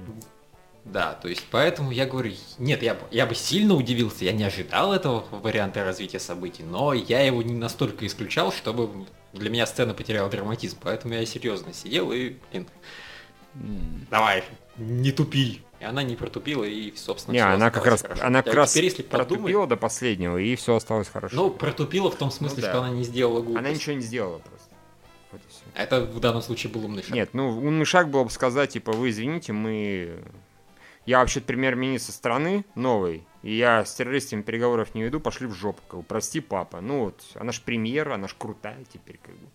Да, 0.84 1.14
то 1.14 1.28
есть 1.28 1.46
поэтому 1.52 1.92
я 1.92 2.06
говорю, 2.08 2.34
нет, 2.58 2.82
я, 2.82 2.96
бы- 2.96 3.02
я 3.12 3.26
бы 3.28 3.36
сильно 3.36 3.76
удивился, 3.76 4.26
я 4.26 4.32
не 4.32 4.44
ожидал 4.44 4.94
этого 4.94 5.24
варианта 5.32 5.84
развития 5.86 6.20
событий, 6.20 6.64
но 6.64 6.94
я 6.94 7.22
его 7.22 7.44
не 7.44 7.54
настолько 7.54 8.06
исключал, 8.08 8.52
чтобы 8.52 9.06
для 9.32 9.50
меня 9.52 9.68
сцена 9.68 9.94
потеряла 9.94 10.30
драматизм, 10.30 10.78
поэтому 10.82 11.14
я 11.14 11.26
серьезно 11.26 11.72
сидел 11.74 12.12
и, 12.12 12.36
блин, 12.52 12.68
давай, 14.10 14.44
не 14.78 15.12
тупи. 15.12 15.62
И 15.80 15.84
она 15.84 16.04
не 16.04 16.16
протупила, 16.16 16.64
и, 16.64 16.96
собственно, 16.96 17.34
Не, 17.34 17.40
всё 17.40 17.50
она 17.54 17.72
как 17.72 17.86
раз, 17.88 18.02
хорошо. 18.04 18.24
она 18.24 18.40
А 18.40 18.44
как 18.44 18.54
раз 18.54 18.72
теперь, 18.72 18.86
если 18.86 19.02
подумать, 19.02 19.28
протупила 19.30 19.68
до 19.68 19.78
последнего, 19.78 20.38
и 20.38 20.56
все 20.56 20.76
осталось 20.76 21.10
хорошо. 21.10 21.36
ну, 21.36 21.50
протупила 21.50 22.12
в 22.12 22.16
том 22.16 22.30
смысле, 22.30 22.58
Ну 22.58 22.62
да. 22.64 22.70
что 22.70 22.82
она 22.84 22.90
не 22.92 23.04
сделала 23.04 23.42
глупость. 23.42 23.58
она 23.66 23.70
ничего 23.72 23.96
не 23.96 24.02
сделала 24.02 24.38
просто. 24.40 24.68
Вот. 25.32 25.42
Это 25.74 26.02
в 26.02 26.20
данном 26.20 26.44
случае 26.44 26.72
был 26.72 26.86
умный 26.86 27.02
шаг. 27.02 27.12
Нет, 27.14 27.30
ну 27.34 27.50
умный 27.50 27.86
шаг 27.86 28.10
было 28.10 28.26
бы 28.26 28.30
сказать, 28.30 28.72
типа, 28.74 28.92
вы 28.92 29.10
извините, 29.10 29.54
мы... 29.54 30.24
Я 31.06 31.20
вообще 31.20 31.42
премьер-министр 31.42 32.12
страны 32.12 32.64
новый, 32.76 33.26
и 33.42 33.54
я 33.56 33.84
с 33.86 33.96
террористами 33.96 34.42
переговоров 34.44 34.94
не 34.94 35.04
веду, 35.04 35.20
пошли 35.20 35.48
в 35.48 35.54
жопу, 35.54 35.82
как 35.88 36.00
бы, 36.02 36.06
прости, 36.06 36.40
папа. 36.42 36.80
Ну 36.82 37.06
вот, 37.06 37.22
она 37.36 37.52
ж 37.52 37.62
премьер, 37.62 38.12
она 38.12 38.28
ж 38.28 38.36
крутая 38.38 38.78
теперь, 38.94 39.20
как 39.24 39.34
бы. 39.36 39.48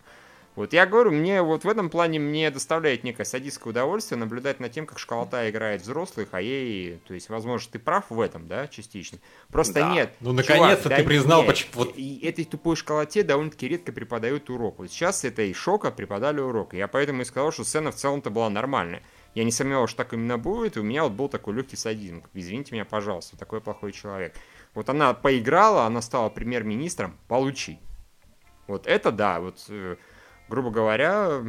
Вот 0.57 0.73
я 0.73 0.87
говорю, 0.87 1.11
мне 1.11 1.43
вот 1.43 1.65
в 1.65 1.69
этом 1.69 1.91
плане 1.91 2.17
мне 2.19 2.49
доставляет 2.49 3.03
некое 3.03 3.25
садистское 3.25 3.69
удовольствие 3.69 4.17
наблюдать 4.17 4.59
над 4.59 4.71
тем, 4.71 4.87
как 4.87 4.97
школота 4.97 5.47
играет 5.51 5.83
взрослых, 5.83 6.29
а 6.31 6.41
ей, 6.41 6.99
то 7.07 7.13
есть, 7.13 7.29
возможно, 7.29 7.69
ты 7.71 7.77
прав 7.77 8.05
в 8.09 8.19
этом, 8.19 8.47
да, 8.47 8.67
частично. 8.67 9.19
Просто 9.51 9.75
Да. 9.75 9.93
нет. 9.93 10.13
Ну, 10.19 10.33
наконец-то 10.33 10.89
ты 10.89 11.03
признал, 11.03 11.43
нет. 11.43 11.49
поч- 11.51 11.67
вот- 11.75 11.93
И 11.95 12.19
этой 12.25 12.43
тупой 12.43 12.75
школоте 12.75 13.21
довольно-таки 13.21 13.67
редко 13.67 13.91
преподают 13.91 14.49
урок. 14.49 14.79
Вот 14.79 14.89
сейчас 14.89 15.23
этой 15.23 15.53
шока 15.53 15.91
преподали 15.91 16.39
урок. 16.41 16.73
Я 16.73 16.87
поэтому 16.87 17.21
и 17.21 17.25
сказал, 17.25 17.51
что 17.51 17.63
сцена 17.63 17.91
в 17.91 17.95
целом-то 17.95 18.31
была 18.31 18.49
нормальная. 18.49 19.03
Я 19.37 19.43
не 19.43 19.51
сомневался, 19.51 19.91
что 19.91 20.03
так 20.03 20.13
именно 20.13 20.39
будет, 20.39 20.77
и 20.77 20.79
у 20.79 20.83
меня 20.83 21.03
вот 21.03 21.11
был 21.11 21.29
такой 21.29 21.53
легкий 21.53 21.75
садизм. 21.75 22.23
Извините 22.33 22.73
меня, 22.73 22.85
пожалуйста, 22.85 23.37
такой 23.37 23.61
плохой 23.61 23.91
человек. 23.91 24.35
Вот 24.73 24.89
она 24.89 25.13
поиграла, 25.13 25.85
она 25.85 26.01
стала 26.01 26.29
премьер-министром, 26.29 27.15
получи. 27.27 27.77
Вот 28.65 28.87
это 28.87 29.11
да, 29.11 29.39
вот, 29.39 29.63
э, 29.69 29.97
грубо 30.49 30.71
говоря, 30.71 31.43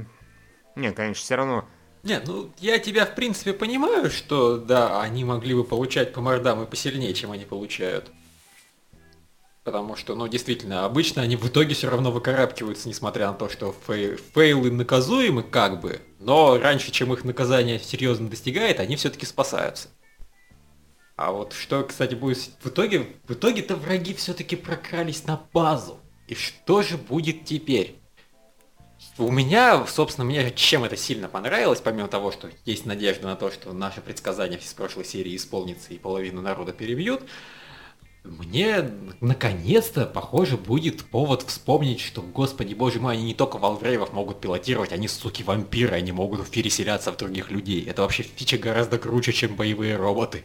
нет, 0.76 0.94
конечно, 0.94 1.22
все 1.22 1.36
равно 1.36 1.64
Не, 2.02 2.20
ну 2.20 2.52
я 2.58 2.78
тебя 2.78 3.06
в 3.06 3.14
принципе 3.14 3.54
понимаю, 3.54 4.10
что 4.10 4.58
да, 4.58 5.00
они 5.00 5.24
могли 5.24 5.54
бы 5.54 5.64
получать 5.64 6.12
по 6.12 6.20
мордам 6.20 6.62
и 6.62 6.66
посильнее, 6.66 7.14
чем 7.14 7.32
они 7.32 7.46
получают. 7.46 8.10
Потому 9.68 9.96
что, 9.96 10.14
ну, 10.14 10.26
действительно, 10.28 10.86
обычно 10.86 11.20
они 11.20 11.36
в 11.36 11.46
итоге 11.46 11.74
все 11.74 11.90
равно 11.90 12.10
выкарабкиваются, 12.10 12.88
несмотря 12.88 13.26
на 13.26 13.34
то, 13.34 13.50
что 13.50 13.74
фей- 13.86 14.18
фейлы 14.32 14.70
наказуемы 14.70 15.42
как 15.42 15.82
бы, 15.82 16.00
но 16.20 16.58
раньше, 16.58 16.90
чем 16.90 17.12
их 17.12 17.22
наказание 17.22 17.78
серьезно 17.78 18.30
достигает, 18.30 18.80
они 18.80 18.96
все-таки 18.96 19.26
спасаются. 19.26 19.88
А 21.16 21.32
вот 21.32 21.52
что, 21.52 21.82
кстати, 21.82 22.14
будет 22.14 22.38
в 22.62 22.68
итоге, 22.68 23.08
в 23.26 23.34
итоге-то 23.34 23.76
враги 23.76 24.14
все-таки 24.14 24.56
прокрались 24.56 25.26
на 25.26 25.38
базу. 25.52 26.00
И 26.28 26.34
что 26.34 26.80
же 26.80 26.96
будет 26.96 27.44
теперь? 27.44 27.98
У 29.18 29.30
меня, 29.30 29.86
собственно, 29.86 30.24
мне 30.24 30.50
чем 30.50 30.84
это 30.84 30.96
сильно 30.96 31.28
понравилось, 31.28 31.82
помимо 31.82 32.08
того, 32.08 32.32
что 32.32 32.48
есть 32.64 32.86
надежда 32.86 33.26
на 33.26 33.36
то, 33.36 33.50
что 33.50 33.74
наше 33.74 34.00
предсказание 34.00 34.58
из 34.58 34.72
прошлой 34.72 35.04
серии 35.04 35.36
исполнится 35.36 35.92
и 35.92 35.98
половину 35.98 36.40
народа 36.40 36.72
перебьют, 36.72 37.20
мне 38.28 38.90
наконец-то, 39.20 40.04
похоже, 40.04 40.56
будет 40.56 41.04
повод 41.04 41.42
вспомнить, 41.42 42.00
что, 42.00 42.22
господи 42.22 42.74
боже 42.74 43.00
мой, 43.00 43.14
они 43.14 43.24
не 43.24 43.34
только 43.34 43.58
валврейвов 43.58 44.12
могут 44.12 44.40
пилотировать, 44.40 44.92
они, 44.92 45.08
суки, 45.08 45.42
вампиры, 45.42 45.94
они 45.94 46.12
могут 46.12 46.48
переселяться 46.48 47.12
в 47.12 47.16
других 47.16 47.50
людей. 47.50 47.84
Это 47.84 48.02
вообще 48.02 48.22
фича 48.22 48.58
гораздо 48.58 48.98
круче, 48.98 49.32
чем 49.32 49.56
боевые 49.56 49.96
роботы. 49.96 50.44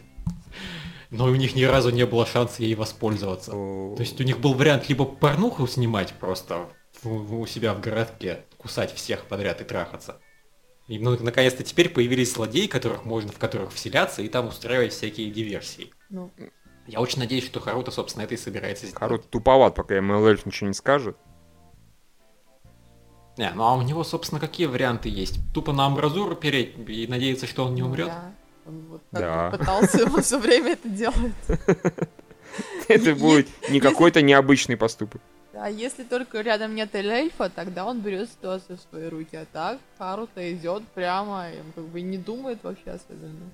Но 1.10 1.26
у 1.26 1.34
них 1.34 1.54
ни 1.54 1.62
разу 1.62 1.90
не 1.90 2.06
было 2.06 2.26
шанса 2.26 2.62
ей 2.62 2.74
воспользоваться. 2.74 3.52
То 3.52 3.96
есть 3.98 4.20
у 4.20 4.24
них 4.24 4.40
был 4.40 4.54
вариант 4.54 4.88
либо 4.88 5.04
порнуху 5.04 5.66
снимать 5.66 6.12
просто 6.14 6.68
у 7.04 7.46
себя 7.46 7.74
в 7.74 7.80
городке, 7.80 8.44
кусать 8.56 8.92
всех 8.94 9.26
подряд 9.26 9.60
и 9.60 9.64
трахаться. 9.64 10.20
И 10.88 10.98
ну, 10.98 11.16
наконец-то 11.18 11.62
теперь 11.62 11.88
появились 11.88 12.32
злодеи, 12.32 12.66
которых 12.66 13.04
можно, 13.04 13.32
в 13.32 13.38
которых 13.38 13.72
вселяться 13.72 14.22
и 14.22 14.28
там 14.28 14.48
устраивать 14.48 14.92
всякие 14.92 15.30
диверсии. 15.30 15.92
Ну, 16.10 16.32
я 16.86 17.00
очень 17.00 17.18
надеюсь, 17.18 17.44
что 17.44 17.60
Харута, 17.60 17.90
собственно, 17.90 18.24
это 18.24 18.34
и 18.34 18.36
собирается 18.36 18.86
сделать. 18.86 18.98
Харута 18.98 19.28
туповат, 19.28 19.74
пока 19.74 20.00
МЛЛ 20.00 20.36
ничего 20.44 20.68
не 20.68 20.74
скажет. 20.74 21.16
Не, 23.36 23.50
ну 23.50 23.64
а 23.64 23.74
у 23.74 23.82
него, 23.82 24.04
собственно, 24.04 24.40
какие 24.40 24.66
варианты 24.66 25.08
есть? 25.08 25.40
Тупо 25.52 25.72
на 25.72 25.86
амбразуру 25.86 26.36
переть 26.36 26.76
и 26.88 27.06
надеяться, 27.08 27.46
что 27.46 27.64
он 27.64 27.74
не 27.74 27.82
умрет? 27.82 28.08
Да. 28.08 28.32
Он 28.66 28.80
вот 28.88 29.02
да. 29.12 29.50
пытался, 29.50 30.04
он 30.04 30.22
все 30.22 30.38
время 30.38 30.72
это 30.72 30.88
делает. 30.88 31.34
Это 32.88 33.14
будет 33.14 33.48
не 33.70 33.80
какой-то 33.80 34.22
необычный 34.22 34.76
поступок. 34.76 35.20
А 35.54 35.68
если 35.68 36.04
только 36.04 36.40
рядом 36.40 36.74
нет 36.74 36.94
эльфа, 36.94 37.48
тогда 37.48 37.84
он 37.84 38.00
берет 38.00 38.28
ситуацию 38.28 38.78
в 38.78 38.80
свои 38.80 39.08
руки. 39.08 39.36
А 39.36 39.46
так 39.52 39.78
Харута 39.98 40.52
идет 40.52 40.82
прямо, 40.88 41.50
и 41.50 41.60
он 41.60 41.72
как 41.74 41.84
бы 41.84 42.00
не 42.00 42.18
думает 42.18 42.62
вообще 42.62 42.90
особенно. 42.90 43.50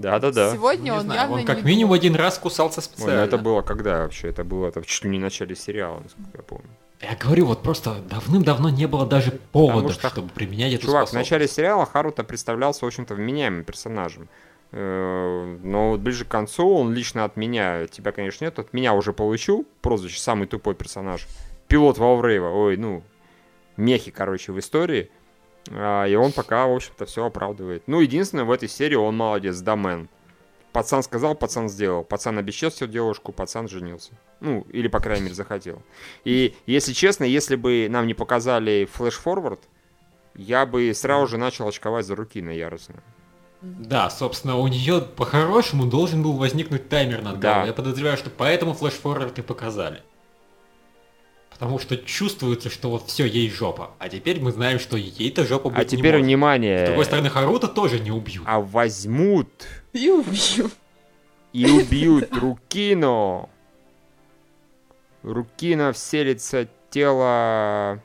Да, 0.00 0.18
да, 0.18 0.32
да. 0.32 0.52
Сегодня 0.52 0.92
ну, 0.92 0.98
он 0.98 1.04
знаю, 1.04 1.20
явно 1.20 1.36
Он 1.36 1.44
как 1.44 1.58
не 1.58 1.64
минимум 1.64 1.92
один 1.92 2.14
раз 2.14 2.38
кусался 2.38 2.80
специально. 2.80 3.14
Ой, 3.14 3.18
ну 3.20 3.24
это 3.24 3.38
было 3.38 3.62
когда 3.62 3.98
вообще? 3.98 4.28
Это 4.28 4.44
было 4.44 4.68
это 4.68 4.82
чуть 4.82 5.04
ли 5.04 5.10
не 5.10 5.18
в 5.18 5.22
начале 5.22 5.54
сериала, 5.54 6.00
насколько 6.00 6.30
я 6.34 6.42
помню. 6.42 6.70
Я 7.00 7.16
говорю, 7.16 7.46
вот 7.46 7.62
просто 7.62 7.96
давным-давно 8.10 8.68
не 8.68 8.86
было 8.86 9.06
даже 9.06 9.32
повода, 9.52 9.92
что, 9.92 10.10
чтобы 10.10 10.28
применять 10.28 10.74
эту 10.74 10.86
Чувак, 10.86 11.08
в 11.08 11.12
начале 11.14 11.48
сериала 11.48 11.86
Харута 11.86 12.24
представлялся, 12.24 12.84
в 12.84 12.88
общем-то, 12.88 13.14
вменяемым 13.14 13.64
персонажем. 13.64 14.28
Э, 14.72 15.58
но 15.62 15.90
вот 15.90 16.00
ближе 16.00 16.24
к 16.24 16.28
концу 16.28 16.68
он 16.68 16.92
лично 16.92 17.24
от 17.24 17.36
меня, 17.36 17.86
тебя, 17.86 18.12
конечно, 18.12 18.44
нет, 18.44 18.58
от 18.58 18.72
меня 18.74 18.92
уже 18.92 19.12
получил 19.12 19.66
прозвище 19.80 20.20
«Самый 20.20 20.46
тупой 20.46 20.74
персонаж». 20.74 21.26
Пилот 21.68 21.98
Валврейва, 21.98 22.48
ой, 22.48 22.76
ну, 22.76 23.02
мехи, 23.76 24.10
короче, 24.10 24.52
в 24.52 24.58
истории. 24.58 25.10
А, 25.68 26.06
и 26.06 26.14
он 26.14 26.32
пока, 26.32 26.66
в 26.66 26.74
общем-то, 26.74 27.06
все 27.06 27.26
оправдывает. 27.26 27.82
Ну, 27.86 28.00
единственное, 28.00 28.44
в 28.44 28.50
этой 28.50 28.68
серии 28.68 28.96
он 28.96 29.16
молодец, 29.16 29.58
домен. 29.60 30.08
Пацан 30.72 31.02
сказал, 31.02 31.34
пацан 31.34 31.68
сделал. 31.68 32.04
Пацан 32.04 32.38
обещал 32.38 32.70
девушку, 32.70 33.32
пацан 33.32 33.68
женился. 33.68 34.12
Ну, 34.40 34.66
или, 34.72 34.88
по 34.88 35.00
крайней 35.00 35.24
мере, 35.24 35.34
захотел. 35.34 35.82
И, 36.24 36.54
если 36.66 36.92
честно, 36.92 37.24
если 37.24 37.56
бы 37.56 37.88
нам 37.90 38.06
не 38.06 38.14
показали 38.14 38.88
флеш-форвард, 38.92 39.60
я 40.34 40.66
бы 40.66 40.94
сразу 40.94 41.26
же 41.26 41.38
начал 41.38 41.68
очковать 41.68 42.06
за 42.06 42.14
руки 42.14 42.40
на 42.40 42.50
яростно. 42.50 43.02
Да, 43.62 44.08
собственно, 44.08 44.56
у 44.56 44.66
нее 44.68 45.02
по-хорошему 45.02 45.84
должен 45.84 46.22
был 46.22 46.34
возникнуть 46.34 46.88
таймер 46.88 47.22
над 47.22 47.40
да. 47.40 47.64
Я 47.64 47.72
подозреваю, 47.72 48.16
что 48.16 48.30
поэтому 48.30 48.72
флеш-форвард 48.72 49.38
и 49.38 49.42
показали. 49.42 50.02
Потому 51.60 51.78
что 51.78 51.98
чувствуется, 51.98 52.70
что 52.70 52.88
вот 52.88 53.06
все, 53.08 53.26
ей 53.26 53.50
жопа. 53.50 53.90
А 53.98 54.08
теперь 54.08 54.40
мы 54.40 54.50
знаем, 54.50 54.78
что 54.78 54.96
ей-то 54.96 55.44
жопа 55.44 55.68
будет 55.68 55.78
А 55.78 55.84
теперь 55.84 56.16
не 56.16 56.22
внимание. 56.22 56.86
С 56.86 56.88
другой 56.88 57.04
стороны, 57.04 57.28
Харута 57.28 57.68
тоже 57.68 58.00
не 58.00 58.10
убьют. 58.10 58.44
А 58.46 58.62
возьмут. 58.62 59.50
И 59.92 60.08
убьют. 60.08 60.72
И 61.52 61.66
убьют 61.66 62.34
Рукино. 62.34 63.50
Рукино 65.22 65.92
вселится 65.92 66.66
тело 66.88 68.02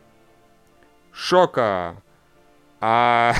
Шока. 1.13 1.95
А 2.81 3.35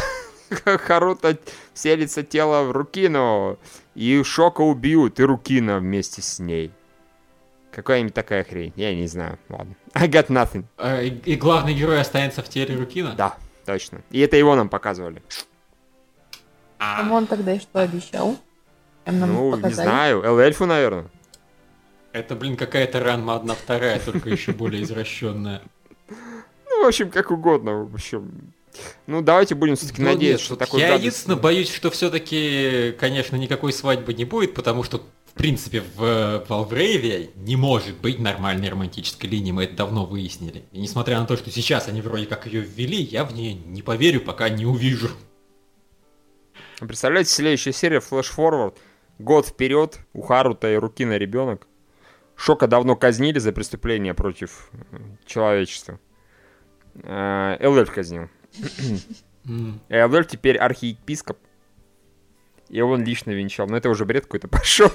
Харута 0.63 1.37
вселится 1.73 2.23
тело 2.23 2.63
в 2.63 2.71
Рукино. 2.71 3.57
И 3.95 4.23
Шока 4.23 4.61
убьют, 4.61 5.19
и 5.19 5.23
Рукино 5.23 5.79
вместе 5.79 6.21
с 6.21 6.39
ней. 6.39 6.71
Какая-нибудь 7.75 8.13
такая 8.13 8.45
хрень. 8.45 8.71
Я 8.77 8.95
не 8.95 9.05
знаю. 9.05 9.37
Ладно. 9.49 9.75
I 9.93 10.07
got 10.07 10.27
nothing. 10.27 10.63
А, 10.77 11.01
и, 11.01 11.09
и 11.09 11.35
главный 11.35 11.73
герой 11.73 11.99
останется 11.99 12.41
в 12.41 12.47
теле 12.47 12.73
Рукина? 12.73 13.13
Да, 13.17 13.35
точно. 13.65 14.01
И 14.11 14.21
это 14.21 14.37
его 14.37 14.55
нам 14.55 14.69
показывали. 14.69 15.21
А 16.79 17.05
он 17.11 17.27
тогда 17.27 17.53
и 17.53 17.59
что 17.59 17.81
обещал? 17.81 18.37
ну, 19.05 19.57
не 19.57 19.73
знаю. 19.73 20.23
Эл-эльфу, 20.23 20.65
наверное. 20.65 21.07
Это, 22.13 22.35
блин, 22.35 22.55
какая-то 22.55 23.01
ранма 23.01 23.35
одна 23.35 23.55
вторая, 23.55 23.99
только 23.99 24.29
еще 24.29 24.53
более 24.53 24.81
извращенная. 24.83 25.61
Ну, 26.07 26.83
в 26.85 26.87
общем, 26.87 27.11
как 27.11 27.29
угодно. 27.29 27.83
В 27.83 27.95
общем, 27.95 28.53
ну, 29.05 29.21
давайте 29.21 29.53
будем 29.53 29.75
все-таки 29.75 30.01
ну, 30.01 30.13
надеяться, 30.13 30.45
что 30.45 30.55
такой 30.55 30.79
Я 30.79 30.93
единственное 30.93 31.37
боюсь, 31.37 31.69
что 31.69 31.91
все-таки, 31.91 32.95
конечно, 32.97 33.35
никакой 33.35 33.73
свадьбы 33.73 34.13
не 34.13 34.23
будет, 34.23 34.53
потому 34.53 34.83
что 34.83 35.03
принципе, 35.35 35.83
в 35.95 36.45
Валврейве 36.47 37.29
не 37.35 37.55
может 37.55 37.97
быть 37.97 38.19
нормальной 38.19 38.69
романтической 38.69 39.29
линии, 39.29 39.51
мы 39.51 39.65
это 39.65 39.75
давно 39.75 40.05
выяснили. 40.05 40.63
И 40.71 40.79
несмотря 40.79 41.19
на 41.19 41.25
то, 41.25 41.35
что 41.37 41.51
сейчас 41.51 41.87
они 41.87 42.01
вроде 42.01 42.25
как 42.25 42.45
ее 42.45 42.61
ввели, 42.61 42.97
я 42.97 43.25
в 43.25 43.33
нее 43.33 43.53
не 43.53 43.81
поверю, 43.81 44.21
пока 44.21 44.49
не 44.49 44.65
увижу. 44.65 45.09
Представляете, 46.79 47.31
следующая 47.31 47.73
серия 47.73 47.99
Flash 47.99 48.33
Forward. 48.35 48.75
Год 49.19 49.47
вперед, 49.47 49.99
у 50.13 50.21
Харута 50.21 50.71
и 50.71 50.75
руки 50.75 51.05
на 51.05 51.17
ребенок. 51.17 51.67
Шока 52.35 52.67
давно 52.67 52.95
казнили 52.95 53.39
за 53.39 53.53
преступление 53.53 54.13
против 54.13 54.69
э, 54.91 54.97
человечества. 55.25 55.99
Э, 56.95 57.55
Элвер 57.59 57.89
казнил. 57.89 58.29
Элвер 59.89 60.25
теперь 60.25 60.57
архиепископ 60.57 61.37
и 62.69 62.81
он 62.81 63.03
лично 63.03 63.31
венчал. 63.31 63.67
Но 63.67 63.77
это 63.77 63.89
уже 63.89 64.05
бред 64.05 64.25
какой-то 64.25 64.47
пошел. 64.49 64.89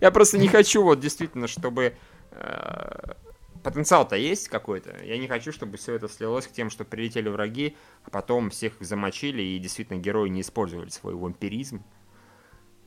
я 0.00 0.10
просто 0.10 0.38
не 0.38 0.48
хочу 0.56 0.82
вот 0.82 1.00
действительно, 1.00 1.48
чтобы... 1.48 1.94
Э, 2.32 3.14
потенциал-то 3.62 4.14
есть 4.14 4.48
какой-то. 4.48 4.96
Я 5.02 5.18
не 5.18 5.26
хочу, 5.26 5.50
чтобы 5.50 5.76
все 5.76 5.94
это 5.94 6.08
слилось 6.08 6.46
к 6.46 6.52
тем, 6.52 6.70
что 6.70 6.84
прилетели 6.84 7.28
враги, 7.28 7.76
а 8.04 8.10
потом 8.10 8.50
всех 8.50 8.80
их 8.80 8.86
замочили, 8.86 9.42
и 9.42 9.58
действительно 9.58 9.98
герои 9.98 10.28
не 10.28 10.42
использовали 10.42 10.88
свой 10.88 11.14
вампиризм. 11.14 11.82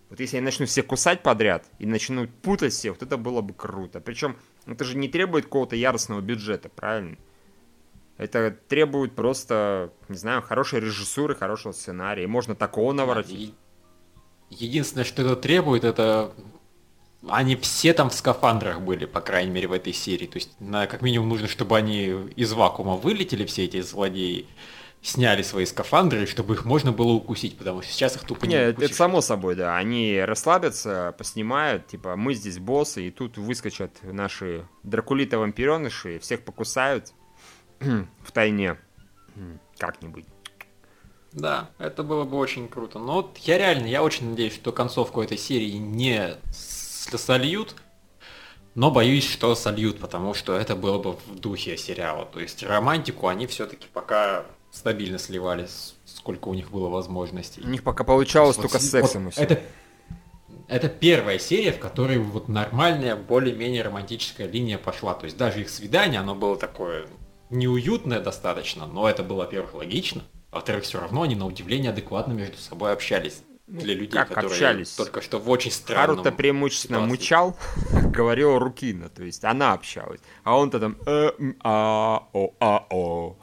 Вот 0.09 0.21
если 0.21 0.37
я 0.37 0.41
начну 0.41 0.65
всех 0.65 0.87
кусать 0.87 1.21
подряд 1.21 1.65
и 1.79 1.85
начну 1.85 2.27
путать 2.27 2.71
всех, 2.71 2.93
вот 2.93 3.03
это 3.03 3.17
было 3.17 3.41
бы 3.41 3.53
круто. 3.53 3.99
Причем 3.99 4.37
это 4.65 4.85
же 4.85 4.95
не 4.97 5.09
требует 5.09 5.45
какого-то 5.45 5.75
яростного 5.75 6.21
бюджета, 6.21 6.69
правильно? 6.69 7.17
Это 8.17 8.51
требует 8.51 9.15
просто, 9.15 9.93
не 10.07 10.17
знаю, 10.17 10.41
хорошей 10.41 10.79
режиссуры, 10.79 11.35
хорошего 11.35 11.73
сценария. 11.73 12.25
Можно 12.27 12.55
такого 12.55 12.91
наворотить. 12.91 13.53
Единственное, 14.49 15.05
что 15.05 15.21
это 15.21 15.35
требует, 15.35 15.83
это 15.83 16.33
они 17.27 17.55
все 17.57 17.93
там 17.93 18.09
в 18.09 18.13
скафандрах 18.13 18.81
были, 18.81 19.05
по 19.05 19.21
крайней 19.21 19.51
мере, 19.51 19.67
в 19.67 19.73
этой 19.73 19.93
серии. 19.93 20.25
То 20.25 20.37
есть, 20.37 20.51
на, 20.59 20.87
как 20.87 21.01
минимум, 21.01 21.29
нужно, 21.29 21.47
чтобы 21.47 21.77
они 21.77 22.07
из 22.35 22.53
вакуума 22.53 22.95
вылетели, 22.95 23.45
все 23.45 23.65
эти 23.65 23.81
злодеи, 23.81 24.47
сняли 25.01 25.43
свои 25.43 25.65
скафандры, 25.65 26.25
чтобы 26.25 26.55
их 26.55 26.65
можно 26.65 26.91
было 26.91 27.11
укусить, 27.11 27.57
потому 27.57 27.81
что 27.81 27.91
сейчас 27.91 28.15
их 28.15 28.23
тупо 28.23 28.45
не 28.45 28.55
Нет, 28.55 28.81
это 28.81 28.93
само 28.93 29.21
собой, 29.21 29.55
да. 29.55 29.77
Они 29.77 30.19
расслабятся, 30.19 31.13
поснимают, 31.17 31.87
типа, 31.87 32.15
мы 32.15 32.33
здесь 32.33 32.59
боссы, 32.59 33.07
и 33.07 33.11
тут 33.11 33.37
выскочат 33.37 33.91
наши 34.03 34.65
дракулиты-вампиреныши, 34.83 36.19
всех 36.19 36.43
покусают 36.43 37.13
в 37.79 38.31
тайне 38.33 38.77
как-нибудь. 39.77 40.25
Да, 41.31 41.69
это 41.77 42.03
было 42.03 42.23
бы 42.23 42.37
очень 42.37 42.67
круто. 42.67 42.99
Но 42.99 43.13
вот 43.15 43.37
я 43.39 43.57
реально, 43.57 43.85
я 43.87 44.03
очень 44.03 44.31
надеюсь, 44.31 44.53
что 44.53 44.71
концовку 44.71 45.21
этой 45.21 45.37
серии 45.37 45.73
не 45.73 46.35
сольют, 46.51 47.75
но 48.75 48.91
боюсь, 48.91 49.29
что 49.29 49.53
сольют, 49.55 49.99
потому 49.99 50.33
что 50.33 50.57
это 50.57 50.75
было 50.75 50.97
бы 50.97 51.13
в 51.13 51.39
духе 51.39 51.77
сериала. 51.77 52.25
То 52.25 52.39
есть 52.39 52.63
романтику 52.63 53.27
они 53.27 53.45
все-таки 53.47 53.87
пока 53.93 54.45
стабильно 54.71 55.17
сливали, 55.17 55.67
сколько 56.05 56.47
у 56.47 56.53
них 56.53 56.71
было 56.71 56.89
возможностей. 56.89 57.61
У 57.63 57.67
них 57.67 57.83
пока 57.83 58.03
получалось 58.03 58.57
вот, 58.57 58.63
только 58.63 58.79
с 58.79 58.89
сексом 58.89 59.25
вот, 59.25 59.37
Это, 59.37 59.61
это 60.67 60.89
первая 60.89 61.39
серия, 61.39 61.71
в 61.71 61.79
которой 61.79 62.19
вот 62.19 62.47
нормальная, 62.47 63.15
более-менее 63.15 63.83
романтическая 63.83 64.47
линия 64.47 64.77
пошла. 64.77 65.13
То 65.13 65.25
есть 65.25 65.37
даже 65.37 65.61
их 65.61 65.69
свидание, 65.69 66.19
оно 66.19 66.35
было 66.35 66.55
такое 66.55 67.07
неуютное 67.49 68.19
достаточно, 68.19 68.85
но 68.85 69.09
это 69.09 69.23
было, 69.23 69.39
во-первых, 69.39 69.73
логично. 69.73 70.23
Во-вторых, 70.51 70.83
все 70.83 70.99
равно 70.99 71.21
они 71.21 71.35
на 71.35 71.45
удивление 71.45 71.91
адекватно 71.91 72.33
между 72.33 72.57
собой 72.57 72.91
общались. 72.91 73.43
для 73.67 73.93
людей, 73.93 74.11
как 74.11 74.29
которые 74.29 74.51
общались? 74.51 74.95
только 74.95 75.21
что 75.21 75.37
в 75.37 75.47
очень 75.49 75.71
странном... 75.71 76.17
Харуто 76.17 76.31
преимущественно 76.31 76.97
ситуации. 76.97 77.11
мучал, 77.11 77.57
говорила 78.11 78.59
Рукина, 78.59 79.09
то 79.09 79.23
есть 79.23 79.43
она 79.43 79.73
общалась. 79.73 80.21
А 80.43 80.57
он-то 80.57 80.79
там 80.79 80.97
э, 81.05 81.31
а, 81.61 82.27
о, 82.33 82.53
а, 82.59 82.87
о. 82.89 83.37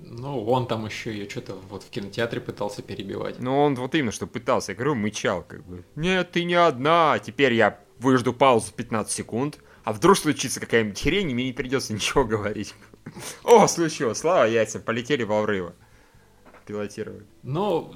Ну, 0.00 0.44
он 0.46 0.66
там 0.66 0.86
еще 0.86 1.12
ее 1.12 1.28
что-то 1.28 1.54
вот 1.68 1.82
в 1.82 1.90
кинотеатре 1.90 2.40
пытался 2.40 2.82
перебивать. 2.82 3.38
Ну, 3.40 3.60
он 3.60 3.74
вот 3.74 3.94
именно 3.94 4.12
что 4.12 4.26
пытался, 4.26 4.72
я 4.72 4.76
говорю, 4.76 4.94
мычал, 4.94 5.42
как 5.42 5.64
бы. 5.66 5.84
Нет, 5.96 6.32
ты 6.32 6.44
не 6.44 6.54
одна, 6.54 7.18
теперь 7.18 7.52
я 7.54 7.78
выжду 7.98 8.32
паузу 8.32 8.72
15 8.72 9.12
секунд, 9.12 9.58
а 9.82 9.92
вдруг 9.92 10.16
случится 10.16 10.60
какая-нибудь 10.60 11.00
хрень, 11.00 11.30
и 11.30 11.34
мне 11.34 11.44
не 11.46 11.52
придется 11.52 11.92
ничего 11.92 12.24
говорить. 12.24 12.74
О, 13.42 13.66
случилось, 13.66 14.18
слава 14.18 14.44
яйцам, 14.44 14.82
полетели 14.82 15.22
во 15.22 15.42
врыва. 15.42 15.74
Пилотировать. 16.66 17.26
Ну, 17.42 17.94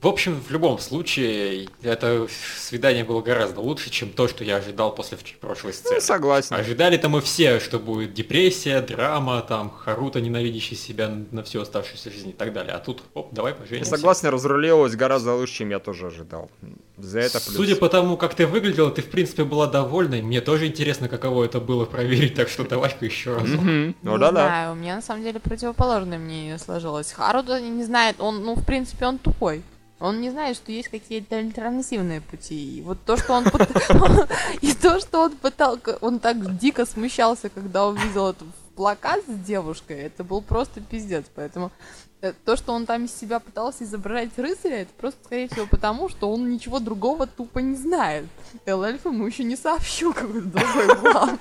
в 0.00 0.06
общем, 0.06 0.40
в 0.40 0.50
любом 0.52 0.78
случае, 0.78 1.68
это 1.82 2.26
свидание 2.58 3.02
было 3.04 3.20
гораздо 3.20 3.60
лучше, 3.60 3.90
чем 3.90 4.10
то, 4.10 4.28
что 4.28 4.44
я 4.44 4.56
ожидал 4.56 4.94
после 4.94 5.18
прошлой 5.40 5.68
Ну, 5.68 5.72
сцены. 5.72 6.00
согласен. 6.00 6.54
Ожидали-то 6.54 7.08
мы 7.08 7.20
все, 7.20 7.58
что 7.58 7.78
будет 7.78 8.14
депрессия, 8.14 8.80
драма, 8.80 9.42
там, 9.42 9.70
Харуто, 9.70 10.20
ненавидящий 10.20 10.76
себя 10.76 11.10
на 11.32 11.42
всю 11.42 11.60
оставшуюся 11.60 12.10
жизнь 12.10 12.30
и 12.30 12.32
так 12.32 12.52
далее. 12.52 12.74
А 12.74 12.78
тут, 12.78 13.02
оп, 13.14 13.32
давай 13.32 13.52
Я 13.52 13.58
поженимся. 13.58 13.90
согласен, 13.90 14.28
разрулилось 14.28 14.94
гораздо 14.94 15.34
лучше, 15.34 15.54
чем 15.54 15.70
я 15.70 15.78
тоже 15.80 16.06
ожидал. 16.06 16.50
За 16.96 17.20
это 17.20 17.40
плюс. 17.40 17.56
Судя 17.56 17.76
по 17.76 17.88
тому, 17.88 18.16
как 18.16 18.34
ты 18.34 18.46
выглядела, 18.46 18.90
ты, 18.90 19.02
в 19.02 19.10
принципе, 19.10 19.44
была 19.44 19.66
довольна. 19.66 20.16
Мне 20.16 20.40
тоже 20.40 20.66
интересно, 20.66 21.08
каково 21.08 21.44
это 21.44 21.60
было 21.60 21.84
проверить, 21.84 22.34
так 22.34 22.48
что 22.48 22.64
давай-ка 22.64 23.04
еще 23.04 23.34
раз. 23.34 23.44
Ну 23.46 23.62
не 23.62 23.94
да-да. 24.18 24.30
знаю, 24.30 24.72
у 24.72 24.74
меня 24.76 24.96
на 24.96 25.02
самом 25.02 25.22
деле 25.22 25.40
противоположное 25.40 26.18
мнение 26.18 26.58
сложилось. 26.58 27.12
Харуто 27.12 27.60
не 27.60 27.84
знает, 27.84 28.16
он, 28.20 28.44
ну, 28.44 28.54
в 28.54 28.64
принципе, 28.64 29.06
он 29.06 29.18
тупой. 29.18 29.62
Он 30.00 30.20
не 30.20 30.30
знает, 30.30 30.56
что 30.56 30.70
есть 30.70 30.88
какие-то 30.88 31.36
альтернативные 31.36 32.20
пути. 32.20 32.78
И 32.78 32.82
вот 32.82 32.98
то, 33.04 33.16
что 33.16 33.32
он 33.32 33.44
и 34.60 34.72
то, 34.74 35.00
что 35.00 35.22
он 35.22 35.32
пытал, 35.32 35.78
он 36.00 36.20
так 36.20 36.58
дико 36.58 36.86
смущался, 36.86 37.48
когда 37.48 37.86
увидел 37.86 38.28
этот 38.28 38.46
плакат 38.76 39.24
с 39.26 39.44
девушкой, 39.44 40.02
это 40.02 40.22
был 40.22 40.40
просто 40.40 40.80
пиздец. 40.80 41.24
Поэтому 41.34 41.72
э, 42.20 42.32
то, 42.44 42.56
что 42.56 42.72
он 42.72 42.86
там 42.86 43.06
из 43.06 43.14
себя 43.14 43.40
пытался 43.40 43.82
изображать 43.82 44.38
рыцаря, 44.38 44.82
это 44.82 44.92
просто, 44.96 45.18
скорее 45.24 45.48
всего, 45.48 45.66
потому, 45.66 46.08
что 46.08 46.30
он 46.30 46.48
ничего 46.48 46.78
другого 46.78 47.26
тупо 47.26 47.58
не 47.58 47.74
знает. 47.74 48.26
ЛЛ 48.66 48.84
ему 49.04 49.26
еще 49.26 49.42
не 49.42 49.56
сообщил 49.56 50.12
какой-то 50.12 50.46
другой 50.46 50.96
план. 50.96 51.38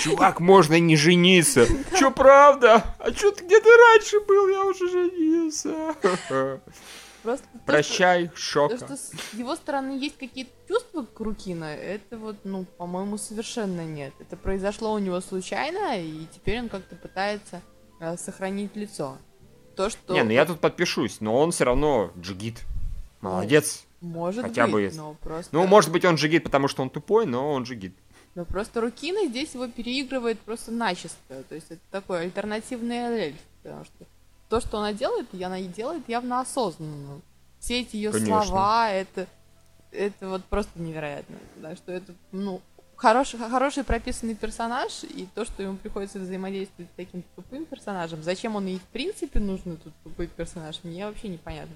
Чувак, 0.00 0.40
можно 0.40 0.78
не 0.80 0.96
жениться. 0.96 1.66
Чё, 1.98 2.10
правда? 2.10 2.82
А 2.98 3.10
чё 3.10 3.30
ты 3.32 3.44
где 3.44 3.60
ты 3.60 3.68
раньше 3.68 4.20
был? 4.20 4.48
Я 4.48 4.64
уже 4.64 4.88
женился. 4.88 5.94
Просто 7.26 7.48
то, 7.52 7.58
Прощай, 7.66 8.28
То, 8.28 8.36
шока. 8.36 8.76
что 8.76 8.96
с 8.96 9.10
его 9.32 9.56
стороны 9.56 9.98
есть 9.98 10.16
какие-то 10.16 10.52
чувства 10.68 11.02
к 11.02 11.18
Рукина, 11.18 11.64
это 11.64 12.16
вот, 12.18 12.36
ну, 12.44 12.64
по-моему, 12.78 13.18
совершенно 13.18 13.84
нет. 13.84 14.12
Это 14.20 14.36
произошло 14.36 14.92
у 14.92 14.98
него 14.98 15.20
случайно, 15.20 16.00
и 16.00 16.26
теперь 16.32 16.60
он 16.60 16.68
как-то 16.68 16.94
пытается 16.94 17.62
э, 17.98 18.16
сохранить 18.16 18.76
лицо. 18.76 19.18
То, 19.74 19.90
что... 19.90 20.14
Не, 20.14 20.22
ну 20.22 20.30
я 20.30 20.46
тут 20.46 20.60
подпишусь, 20.60 21.20
но 21.20 21.36
он 21.36 21.50
все 21.50 21.64
равно 21.64 22.12
джигит. 22.16 22.62
Молодец. 23.20 23.84
Может 24.00 24.44
хотя 24.44 24.68
быть, 24.68 24.92
бы 24.92 24.96
но 24.96 25.14
просто... 25.14 25.52
Ну, 25.52 25.66
может 25.66 25.90
быть, 25.90 26.04
он 26.04 26.14
джигит, 26.14 26.44
потому 26.44 26.68
что 26.68 26.82
он 26.82 26.90
тупой, 26.90 27.26
но 27.26 27.50
он 27.50 27.64
джигит. 27.64 27.96
Но 28.36 28.44
просто 28.44 28.80
Рукина 28.80 29.26
здесь 29.26 29.52
его 29.54 29.66
переигрывает 29.66 30.38
просто 30.38 30.70
начисто. 30.70 31.42
То 31.48 31.56
есть 31.56 31.72
это 31.72 31.80
такой 31.90 32.20
альтернативный 32.20 32.98
эльф. 32.98 33.38
Потому 33.64 33.84
что 33.84 34.06
то, 34.48 34.60
что 34.60 34.78
она 34.78 34.92
делает, 34.92 35.26
и 35.32 35.42
она 35.42 35.58
и 35.58 35.66
делает 35.66 36.08
явно 36.08 36.40
осознанно. 36.40 37.20
Все 37.58 37.80
эти 37.80 37.96
ее 37.96 38.12
Конечно. 38.12 38.44
слова, 38.44 38.90
это, 38.90 39.26
это 39.90 40.28
вот 40.28 40.44
просто 40.44 40.80
невероятно. 40.80 41.36
Да, 41.56 41.74
что 41.74 41.92
это, 41.92 42.14
ну, 42.32 42.60
хороший, 42.96 43.38
хороший 43.38 43.84
прописанный 43.84 44.34
персонаж, 44.34 45.04
и 45.04 45.26
то, 45.34 45.44
что 45.44 45.62
ему 45.62 45.76
приходится 45.76 46.18
взаимодействовать 46.18 46.90
с 46.90 46.96
таким 46.96 47.24
тупым 47.34 47.64
персонажем, 47.66 48.22
зачем 48.22 48.56
он 48.56 48.66
ей 48.66 48.78
в 48.78 48.84
принципе 48.84 49.40
нужен, 49.40 49.74
этот 49.74 49.92
тупой 50.04 50.26
персонаж, 50.28 50.80
мне 50.82 51.06
вообще 51.06 51.28
непонятно. 51.28 51.74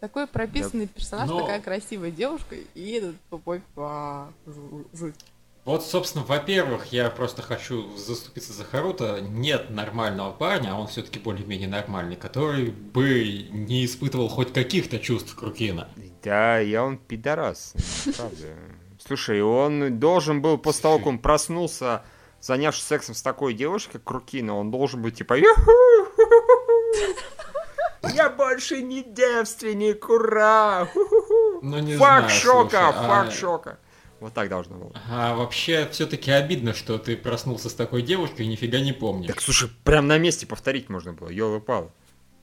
Такой 0.00 0.28
прописанный 0.28 0.86
персонаж, 0.86 1.28
Но- 1.28 1.40
такая 1.40 1.60
красивая 1.60 2.12
девушка, 2.12 2.54
и 2.74 2.90
этот 2.92 3.16
тупой 3.30 3.62
а, 3.76 4.30
жу- 4.46 4.86
жуть. 4.92 5.16
Вот, 5.68 5.84
собственно, 5.84 6.24
во-первых, 6.24 6.94
я 6.94 7.10
просто 7.10 7.42
хочу 7.42 7.94
заступиться 7.94 8.54
за 8.54 8.64
Харуто. 8.64 9.20
Нет 9.20 9.68
нормального 9.68 10.32
парня, 10.32 10.70
а 10.72 10.80
он 10.80 10.86
все-таки 10.86 11.18
более-менее 11.18 11.68
нормальный, 11.68 12.16
который 12.16 12.70
бы 12.70 13.46
не 13.50 13.84
испытывал 13.84 14.30
хоть 14.30 14.54
каких-то 14.54 14.98
чувств 14.98 15.34
к 15.34 15.42
Рукина. 15.42 15.90
Да, 16.24 16.58
я 16.58 16.82
он 16.82 16.96
пидорас, 16.96 17.74
правда. 18.16 18.46
Слушай, 18.98 19.42
он 19.42 19.98
должен 19.98 20.40
был 20.40 20.56
после 20.56 20.84
того, 20.84 20.96
как 20.96 21.06
он 21.06 21.18
проснулся, 21.18 22.02
занявшись 22.40 22.84
сексом 22.84 23.14
с 23.14 23.20
такой 23.20 23.52
девушкой, 23.52 23.98
как 23.98 24.10
Рукина, 24.10 24.56
он 24.56 24.70
должен 24.70 25.02
быть 25.02 25.16
типа 25.18 25.34
«Юху! 25.34 25.70
Я 28.14 28.30
больше 28.30 28.80
не 28.80 29.02
девственник, 29.02 30.08
ура! 30.08 30.88
Ну, 31.60 31.78
не 31.80 31.94
Фак 31.96 32.30
знаю, 32.30 32.30
шока, 32.30 32.90
слушай, 32.90 33.06
фак 33.06 33.28
а- 33.28 33.30
шока. 33.30 33.78
Вот 34.20 34.34
так 34.34 34.48
должно 34.48 34.76
было. 34.76 34.92
А 35.08 35.34
вообще, 35.34 35.88
все-таки 35.90 36.30
обидно, 36.30 36.74
что 36.74 36.98
ты 36.98 37.16
проснулся 37.16 37.68
с 37.68 37.74
такой 37.74 38.02
девушкой 38.02 38.46
и 38.46 38.48
нифига 38.48 38.80
не 38.80 38.92
помнишь. 38.92 39.28
Так 39.28 39.40
слушай, 39.40 39.70
прям 39.84 40.06
на 40.08 40.18
месте 40.18 40.46
повторить 40.46 40.88
можно 40.88 41.12
было, 41.12 41.28
ёлы 41.28 41.60
пал. 41.60 41.92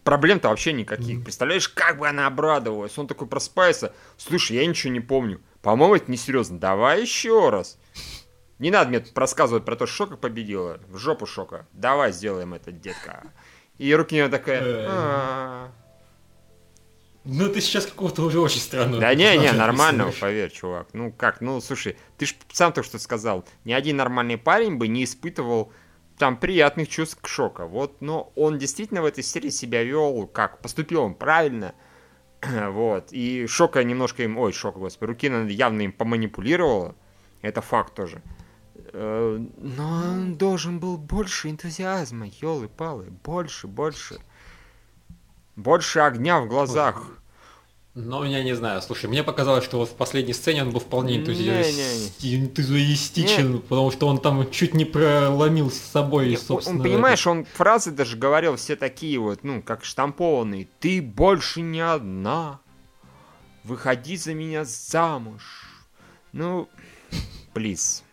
Проблем-то 0.05 0.49
вообще 0.49 0.71
никаких. 0.71 1.23
Представляешь, 1.23 1.67
как 1.67 1.97
бы 1.97 2.07
она 2.07 2.28
обрадовалась. 2.28 2.95
Он 2.97 3.07
такой 3.07 3.28
просыпается. 3.28 3.91
Слушай, 4.17 4.57
я 4.57 4.65
ничего 4.67 4.93
не 4.93 4.99
помню. 4.99 5.41
По-моему, 5.63 5.95
это 5.95 6.11
несерьезно. 6.11 6.59
Давай 6.59 7.01
еще 7.01 7.49
раз. 7.49 7.80
Не 8.59 8.69
надо 8.69 8.89
мне 8.89 8.99
тут 8.99 9.17
рассказывать 9.17 9.65
про 9.65 9.76
то, 9.76 9.88
что 9.88 9.95
Шока 9.95 10.15
победила. 10.15 10.80
В 10.89 10.99
жопу 10.99 11.26
Шока. 11.26 11.67
Давай 11.73 12.11
сделаем 12.13 12.53
это, 12.53 12.71
детка. 12.71 13.23
И 13.80 13.93
руки 13.95 14.13
у 14.13 14.17
нее 14.19 14.30
такая... 14.30 15.71
Ну, 17.26 17.49
ты 17.49 17.59
сейчас 17.59 17.88
какого-то 17.88 18.21
уже 18.21 18.39
очень 18.39 18.59
странного. 18.59 19.01
Да 19.01 19.15
не, 19.15 19.36
не, 19.38 19.51
нормального, 19.51 20.11
поверь, 20.11 20.51
чувак. 20.51 20.88
Ну 20.93 21.11
как, 21.11 21.41
ну 21.41 21.59
слушай, 21.59 21.97
ты 22.17 22.28
ж 22.28 22.36
сам 22.51 22.71
только 22.71 22.88
что 22.88 22.99
сказал, 22.99 23.45
ни 23.63 23.73
один 23.73 23.97
нормальный 23.97 24.38
парень 24.38 24.78
бы 24.78 24.88
не 24.88 25.03
испытывал 25.03 25.71
там 26.19 26.38
приятных 26.38 26.88
чувств 26.88 27.19
к 27.19 27.28
шока. 27.28 27.65
Вот, 27.65 27.99
но 27.99 28.32
он 28.36 28.57
действительно 28.57 29.01
в 29.01 29.05
этой 29.05 29.23
серии 29.23 29.49
себя 29.49 29.84
вел 29.84 30.28
как? 30.28 30.61
Поступил 30.61 31.01
он 31.01 31.15
правильно. 31.15 31.73
Вот. 32.69 33.07
И 33.11 33.47
Шока 33.47 33.84
немножко 33.84 34.23
им... 34.23 34.38
Ой, 34.38 34.53
Шока, 34.53 34.80
господи. 34.80 35.09
Рукина 35.09 35.47
явно 35.47 35.82
им 35.82 35.91
поманипулировала. 35.91 36.95
Это 37.41 37.61
факт 37.61 37.95
тоже. 37.95 38.21
Э, 38.93 39.39
Но 39.57 39.88
он 39.88 40.36
должен 40.36 40.80
был 40.80 40.97
больше 40.97 41.49
энтузиазма, 41.49 42.28
елы-палы. 42.41 43.07
Больше, 43.23 43.67
больше. 43.67 44.19
Больше 45.56 45.99
огня 45.99 46.39
в 46.39 46.47
глазах. 46.47 47.03
Ну, 47.97 48.26
я 48.26 48.43
не 48.43 48.53
знаю, 48.53 48.82
слушай, 48.82 49.10
мне 49.10 49.24
показалось, 49.24 49.64
что 49.64 49.78
вот 49.78 49.88
в 49.88 49.93
последней 49.93 50.34
сцене 50.34 50.64
он 50.64 50.72
был 50.72 50.82
вполне 50.82 51.16
энтузиастичен, 51.16 53.62
потому 53.62 53.89
что 53.89 54.08
он 54.08 54.20
там 54.20 54.51
чуть 54.51 54.74
не 54.74 54.84
проломил 54.84 55.72
с 55.72 55.78
собой, 55.78 56.28
Не, 56.28 56.36
собственно. 56.36 56.80
он, 56.80 56.84
понимаешь, 56.84 57.26
он 57.26 57.45
фразы 57.45 57.91
даже 57.91 58.18
говорил 58.18 58.58
все 58.58 58.76
такие 58.76 59.18
вот, 59.18 59.45
ну, 59.45 59.62
как 59.62 59.86
штампованные. 59.86 60.68
Ты 60.82 61.01
больше 61.01 61.62
не 61.62 61.80
одна. 61.80 62.60
Выходи 63.64 64.18
за 64.18 64.34
меня 64.34 64.66
замуж. 64.66 65.64
Ну, 66.34 66.68
плиз. 67.53 68.03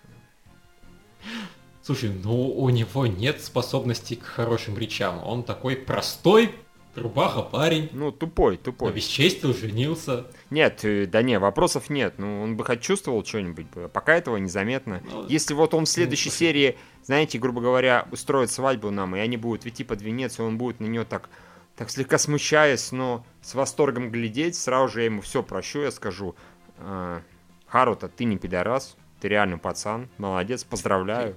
Слушай, 1.82 2.12
ну 2.22 2.50
у 2.50 2.70
него 2.70 3.08
нет 3.08 3.42
способностей 3.42 4.14
к 4.14 4.22
хорошим 4.22 4.78
речам. 4.78 5.20
Он 5.24 5.42
такой 5.42 5.74
простой, 5.74 6.54
рубаха 6.94 7.42
парень. 7.42 7.88
Ну, 7.92 8.12
тупой, 8.12 8.56
тупой. 8.56 8.90
Обесчестил, 8.90 9.54
женился. 9.54 10.26
Нет, 10.50 10.84
э, 10.84 11.06
да 11.06 11.22
не, 11.22 11.38
вопросов 11.38 11.90
нет. 11.90 12.14
Ну, 12.18 12.42
он 12.42 12.56
бы 12.56 12.64
хоть 12.64 12.80
чувствовал 12.80 13.24
что-нибудь 13.24 13.66
бы. 13.66 13.88
Пока 13.88 14.14
этого 14.16 14.36
незаметно. 14.36 15.02
Ну, 15.04 15.26
Если 15.28 15.54
вот 15.54 15.74
он 15.74 15.84
в 15.84 15.88
следующей 15.88 16.30
слушай. 16.30 16.38
серии, 16.38 16.78
знаете, 17.04 17.38
грубо 17.38 17.60
говоря, 17.60 18.06
устроит 18.10 18.50
свадьбу 18.50 18.90
нам, 18.90 19.16
и 19.16 19.18
они 19.20 19.36
будут 19.36 19.66
идти 19.66 19.84
под 19.84 20.02
венец, 20.02 20.38
и 20.38 20.42
он 20.42 20.58
будет 20.58 20.80
на 20.80 20.86
нее 20.86 21.04
так, 21.04 21.28
так 21.76 21.90
слегка 21.90 22.18
смущаясь, 22.18 22.92
но 22.92 23.24
с 23.40 23.54
восторгом 23.54 24.10
глядеть, 24.10 24.56
сразу 24.56 24.92
же 24.92 25.00
я 25.00 25.06
ему 25.06 25.22
все 25.22 25.42
прощу, 25.42 25.80
я 25.82 25.90
скажу, 25.90 26.34
«А, 26.78 27.22
Харута, 27.66 28.08
ты 28.08 28.24
не 28.24 28.36
пидорас, 28.36 28.96
ты 29.20 29.28
реально 29.28 29.56
пацан, 29.58 30.08
молодец, 30.18 30.62
поздравляю. 30.64 31.36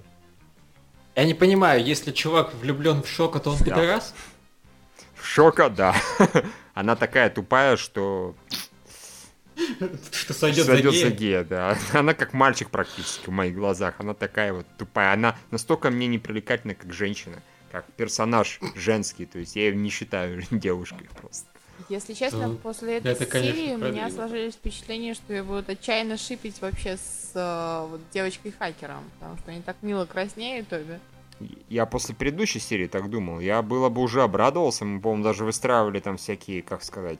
Я 1.16 1.24
не 1.24 1.34
понимаю, 1.34 1.82
если 1.82 2.12
чувак 2.12 2.54
влюблен 2.56 3.02
в 3.02 3.08
Шока, 3.08 3.40
то 3.40 3.52
он 3.52 3.58
Да. 3.60 3.64
пидорас? 3.64 4.14
Шока, 5.26 5.70
да. 5.70 5.96
Она 6.74 6.96
такая 6.96 7.30
тупая, 7.30 7.78
что 7.78 8.36
Что 10.12 10.34
сойдет 10.34 10.66
за 10.66 10.74
сойдет 10.74 10.92
гея? 10.94 11.06
за 11.06 11.12
гея, 11.12 11.44
да. 11.44 11.78
Она 11.94 12.14
как 12.14 12.34
мальчик 12.34 12.70
практически 12.70 13.26
в 13.26 13.34
моих 13.34 13.56
глазах. 13.56 13.96
Она 13.98 14.14
такая 14.14 14.54
вот 14.54 14.68
тупая. 14.78 15.14
Она 15.14 15.36
настолько 15.52 15.90
мне 15.90 16.08
не 16.08 16.20
привлекательна, 16.20 16.76
как 16.76 16.94
женщина. 16.94 17.42
Как 17.72 17.86
персонаж 17.94 18.60
женский. 18.76 19.26
То 19.26 19.40
есть 19.40 19.56
я 19.56 19.64
ее 19.64 19.76
не 19.76 19.90
считаю 19.90 20.44
девушкой 20.52 21.10
просто. 21.20 21.48
Если 21.90 22.14
честно, 22.14 22.48
Ну, 22.48 22.56
после 22.56 22.98
этой 22.98 23.12
это, 23.12 23.26
конечно, 23.26 23.54
серии 23.54 23.74
у 23.76 23.78
меня 23.78 24.10
сложились 24.10 24.54
впечатления, 24.54 25.14
что 25.14 25.34
ее 25.34 25.44
будут 25.44 25.70
отчаянно 25.70 26.18
шипить 26.18 26.62
вообще 26.62 26.96
с 26.96 27.32
э, 27.36 27.88
вот, 27.90 28.00
девочкой-хакером, 28.14 29.04
потому 29.20 29.38
что 29.38 29.52
они 29.52 29.62
так 29.62 29.76
мило 29.82 30.06
краснеют 30.06 30.72
обе. 30.72 31.00
Я 31.70 31.86
после 31.86 32.16
предыдущей 32.16 32.60
серии 32.60 32.88
так 32.88 33.10
думал. 33.10 33.40
Я 33.40 33.62
было 33.62 33.90
бы 33.90 34.02
уже 34.02 34.24
обрадовался. 34.24 34.86
Мы, 34.86 35.02
по-моему, 35.02 35.24
даже 35.24 35.44
выстраивали 35.44 36.00
там 36.00 36.18
всякие, 36.18 36.62
как 36.62 36.84
сказать, 36.84 37.20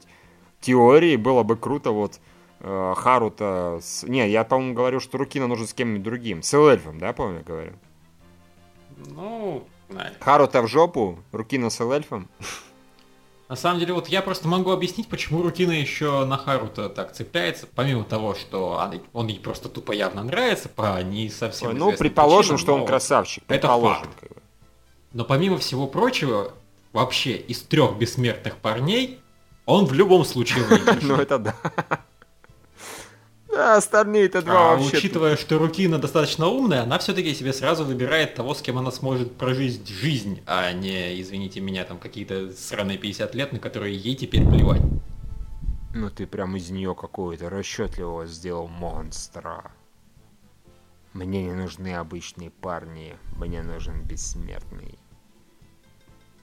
теории. 0.60 1.16
Было 1.16 1.42
бы 1.42 1.56
круто 1.56 1.90
вот 1.90 2.20
э, 2.60 2.94
Харута... 2.96 3.78
С... 3.82 4.04
Не, 4.04 4.28
я, 4.28 4.44
по-моему, 4.44 4.74
говорю, 4.74 5.00
что 5.00 5.18
Рукина 5.18 5.46
нужен 5.46 5.66
с 5.66 5.74
кем-нибудь 5.74 6.02
другим. 6.02 6.42
С 6.42 6.54
эльфом, 6.54 6.98
да, 6.98 7.12
по-моему, 7.12 7.38
я 7.38 7.44
говорю? 7.44 7.72
Ну. 8.96 9.66
Харута 10.20 10.62
в 10.62 10.68
жопу, 10.68 11.18
Рукина 11.32 11.70
с 11.70 11.80
эльфом. 11.80 12.28
На 13.48 13.54
самом 13.54 13.78
деле, 13.78 13.92
вот 13.94 14.08
я 14.08 14.22
просто 14.22 14.48
могу 14.48 14.72
объяснить, 14.72 15.08
почему 15.08 15.40
Рутина 15.42 15.70
еще 15.70 16.24
на 16.24 16.36
Харуто 16.36 16.88
так 16.88 17.12
цепляется, 17.12 17.68
помимо 17.72 18.02
того, 18.02 18.34
что 18.34 18.80
он, 19.12 19.28
ей 19.28 19.38
просто 19.38 19.68
тупо 19.68 19.92
явно 19.92 20.24
нравится, 20.24 20.68
по 20.68 21.00
не 21.02 21.30
совсем 21.30 21.68
ну, 21.70 21.86
известным 21.86 21.98
предположим, 21.98 22.56
причинам, 22.56 22.58
что 22.58 22.74
он 22.74 22.86
красавчик. 22.86 23.44
это 23.46 23.68
факт. 23.68 24.08
как 24.20 24.30
бы. 24.30 24.36
Но 25.12 25.24
помимо 25.24 25.58
всего 25.58 25.86
прочего, 25.86 26.52
вообще 26.92 27.36
из 27.36 27.62
трех 27.62 27.96
бессмертных 27.96 28.56
парней, 28.56 29.20
он 29.64 29.84
в 29.86 29.92
любом 29.92 30.24
случае 30.24 30.64
Ну, 30.68 30.76
выигрышный. 30.76 31.22
это 31.22 31.38
да. 31.38 31.54
Да, 33.56 33.76
остальные-то 33.76 34.42
два 34.42 34.72
А 34.72 34.76
вообще... 34.76 34.98
учитывая, 34.98 35.36
что 35.36 35.56
Рукина 35.58 35.98
достаточно 35.98 36.46
умная, 36.46 36.82
она 36.82 36.98
все-таки 36.98 37.32
себе 37.34 37.54
сразу 37.54 37.86
выбирает 37.86 38.34
того, 38.34 38.52
с 38.52 38.60
кем 38.60 38.76
она 38.76 38.90
сможет 38.90 39.34
прожить 39.36 39.88
жизнь, 39.88 40.42
а 40.44 40.70
не, 40.72 41.18
извините 41.22 41.60
меня, 41.60 41.84
там 41.84 41.98
какие-то 41.98 42.52
сраные 42.52 42.98
50 42.98 43.34
лет, 43.34 43.52
на 43.52 43.58
которые 43.58 43.96
ей 43.96 44.14
теперь 44.14 44.46
плевать. 44.46 44.82
Ну 45.94 46.10
ты 46.10 46.26
прям 46.26 46.54
из 46.56 46.68
нее 46.68 46.94
какого-то 46.94 47.48
расчетливого 47.48 48.26
сделал 48.26 48.68
монстра. 48.68 49.72
Мне 51.14 51.44
не 51.44 51.52
нужны 51.52 51.94
обычные 51.94 52.50
парни, 52.50 53.16
мне 53.38 53.62
нужен 53.62 54.02
бессмертный. 54.02 54.98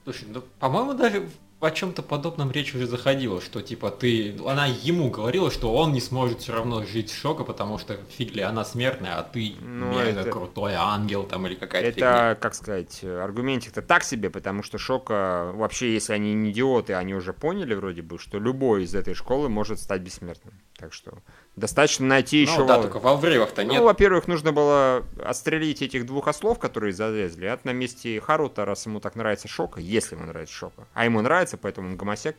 Слушай, 0.02 0.26
ну, 0.30 0.42
по-моему, 0.58 0.94
даже 0.94 1.28
о 1.64 1.70
чем-то 1.70 2.02
подобном 2.02 2.50
речь 2.50 2.74
уже 2.74 2.86
заходила, 2.86 3.40
что 3.40 3.62
типа 3.62 3.90
ты, 3.90 4.36
она 4.46 4.66
ему 4.66 5.10
говорила, 5.10 5.50
что 5.50 5.74
он 5.74 5.92
не 5.92 6.00
сможет 6.00 6.40
все 6.40 6.52
равно 6.52 6.84
жить 6.84 7.10
с 7.10 7.14
шока, 7.14 7.44
потому 7.44 7.78
что 7.78 7.96
фиг 8.16 8.34
ли 8.34 8.42
она 8.42 8.64
смертная, 8.64 9.18
а 9.18 9.22
ты 9.22 9.54
Ну, 9.60 9.98
это- 9.98 10.30
крутой 10.30 10.74
ангел 10.74 11.24
там 11.24 11.46
или 11.46 11.54
какая-то 11.54 11.92
фигня. 11.92 12.30
Это, 12.32 12.40
как 12.40 12.54
сказать, 12.54 13.02
аргументик-то 13.02 13.82
так 13.82 14.04
себе, 14.04 14.30
потому 14.30 14.62
что 14.62 14.78
Шока, 14.78 15.50
вообще, 15.54 15.92
если 15.94 16.12
они 16.12 16.34
не 16.34 16.50
идиоты, 16.50 16.94
они 16.94 17.14
уже 17.14 17.32
поняли 17.32 17.74
вроде 17.74 18.02
бы, 18.02 18.18
что 18.18 18.38
любой 18.38 18.84
из 18.84 18.94
этой 18.94 19.14
школы 19.14 19.48
может 19.48 19.80
стать 19.80 20.02
бессмертным. 20.02 20.54
Так 20.76 20.92
что 20.92 21.12
достаточно 21.56 22.06
найти 22.06 22.44
Ну 22.46 22.52
еще... 22.52 22.66
да, 22.66 22.74
вол- 22.74 22.82
только 22.82 22.98
во 22.98 23.16
врывах-то 23.16 23.62
Ну, 23.64 23.72
нет. 23.72 23.82
во-первых, 23.82 24.26
нужно 24.28 24.52
было 24.52 25.04
отстрелить 25.24 25.82
этих 25.82 26.04
двух 26.06 26.26
ослов, 26.28 26.58
которые 26.58 26.92
залезли. 26.92 27.46
А 27.46 27.58
на 27.64 27.72
месте 27.72 28.20
Харута, 28.20 28.64
раз 28.64 28.86
ему 28.86 29.00
так 29.00 29.14
нравится 29.14 29.46
Шока, 29.48 29.80
если 29.80 30.16
ему 30.16 30.26
нравится 30.26 30.54
Шока, 30.54 30.86
а 30.94 31.04
ему 31.04 31.20
нравится, 31.22 31.56
поэтому 31.56 31.88
он 31.88 31.96
гомосек, 31.96 32.36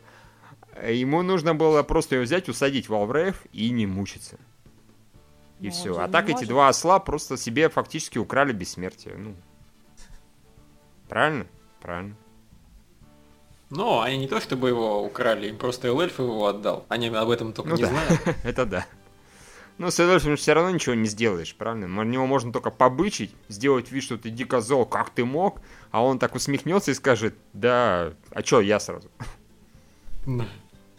ему 0.86 1.22
нужно 1.22 1.54
было 1.54 1.82
просто 1.82 2.16
ее 2.16 2.22
взять, 2.22 2.48
усадить 2.48 2.88
в 2.88 2.94
Алврейв 2.94 3.42
и 3.52 3.70
не 3.70 3.86
мучиться. 3.86 4.36
И 5.60 5.66
Ну, 5.66 5.70
все. 5.70 5.98
А 5.98 6.08
так 6.08 6.28
эти 6.28 6.44
два 6.44 6.68
осла 6.68 6.98
просто 6.98 7.38
себе 7.38 7.70
фактически 7.70 8.18
украли 8.18 8.52
бессмертие. 8.52 9.14
Ну. 9.16 9.34
Правильно? 11.08 11.46
Правильно. 11.80 12.14
Но 13.70 14.00
они 14.02 14.18
не 14.18 14.28
то 14.28 14.40
чтобы 14.40 14.68
его 14.68 15.02
украли, 15.02 15.48
им 15.48 15.56
просто 15.56 15.88
эльф 15.88 16.18
его 16.18 16.46
отдал. 16.46 16.84
Они 16.88 17.08
об 17.08 17.30
этом 17.30 17.52
только 17.52 17.70
Ну 17.70 17.76
не 17.76 17.82
да. 17.82 17.88
знают. 17.88 18.20
Это 18.44 18.66
да. 18.66 18.86
Ну, 19.78 19.90
с 19.90 20.00
Эдольфом 20.00 20.36
все 20.36 20.54
равно 20.54 20.70
ничего 20.70 20.94
не 20.94 21.06
сделаешь, 21.06 21.54
правильно? 21.54 21.86
На 21.86 22.02
него 22.02 22.26
можно 22.26 22.50
только 22.50 22.70
побычить, 22.70 23.34
сделать 23.48 23.92
вид, 23.92 24.02
что 24.04 24.16
ты 24.16 24.30
дико 24.30 24.60
зол, 24.62 24.86
как 24.86 25.10
ты 25.10 25.24
мог, 25.24 25.60
а 25.90 26.02
он 26.02 26.18
так 26.18 26.34
усмехнется 26.34 26.92
и 26.92 26.94
скажет, 26.94 27.34
да, 27.52 28.14
а 28.30 28.42
чё, 28.42 28.60
я 28.60 28.80
сразу? 28.80 29.10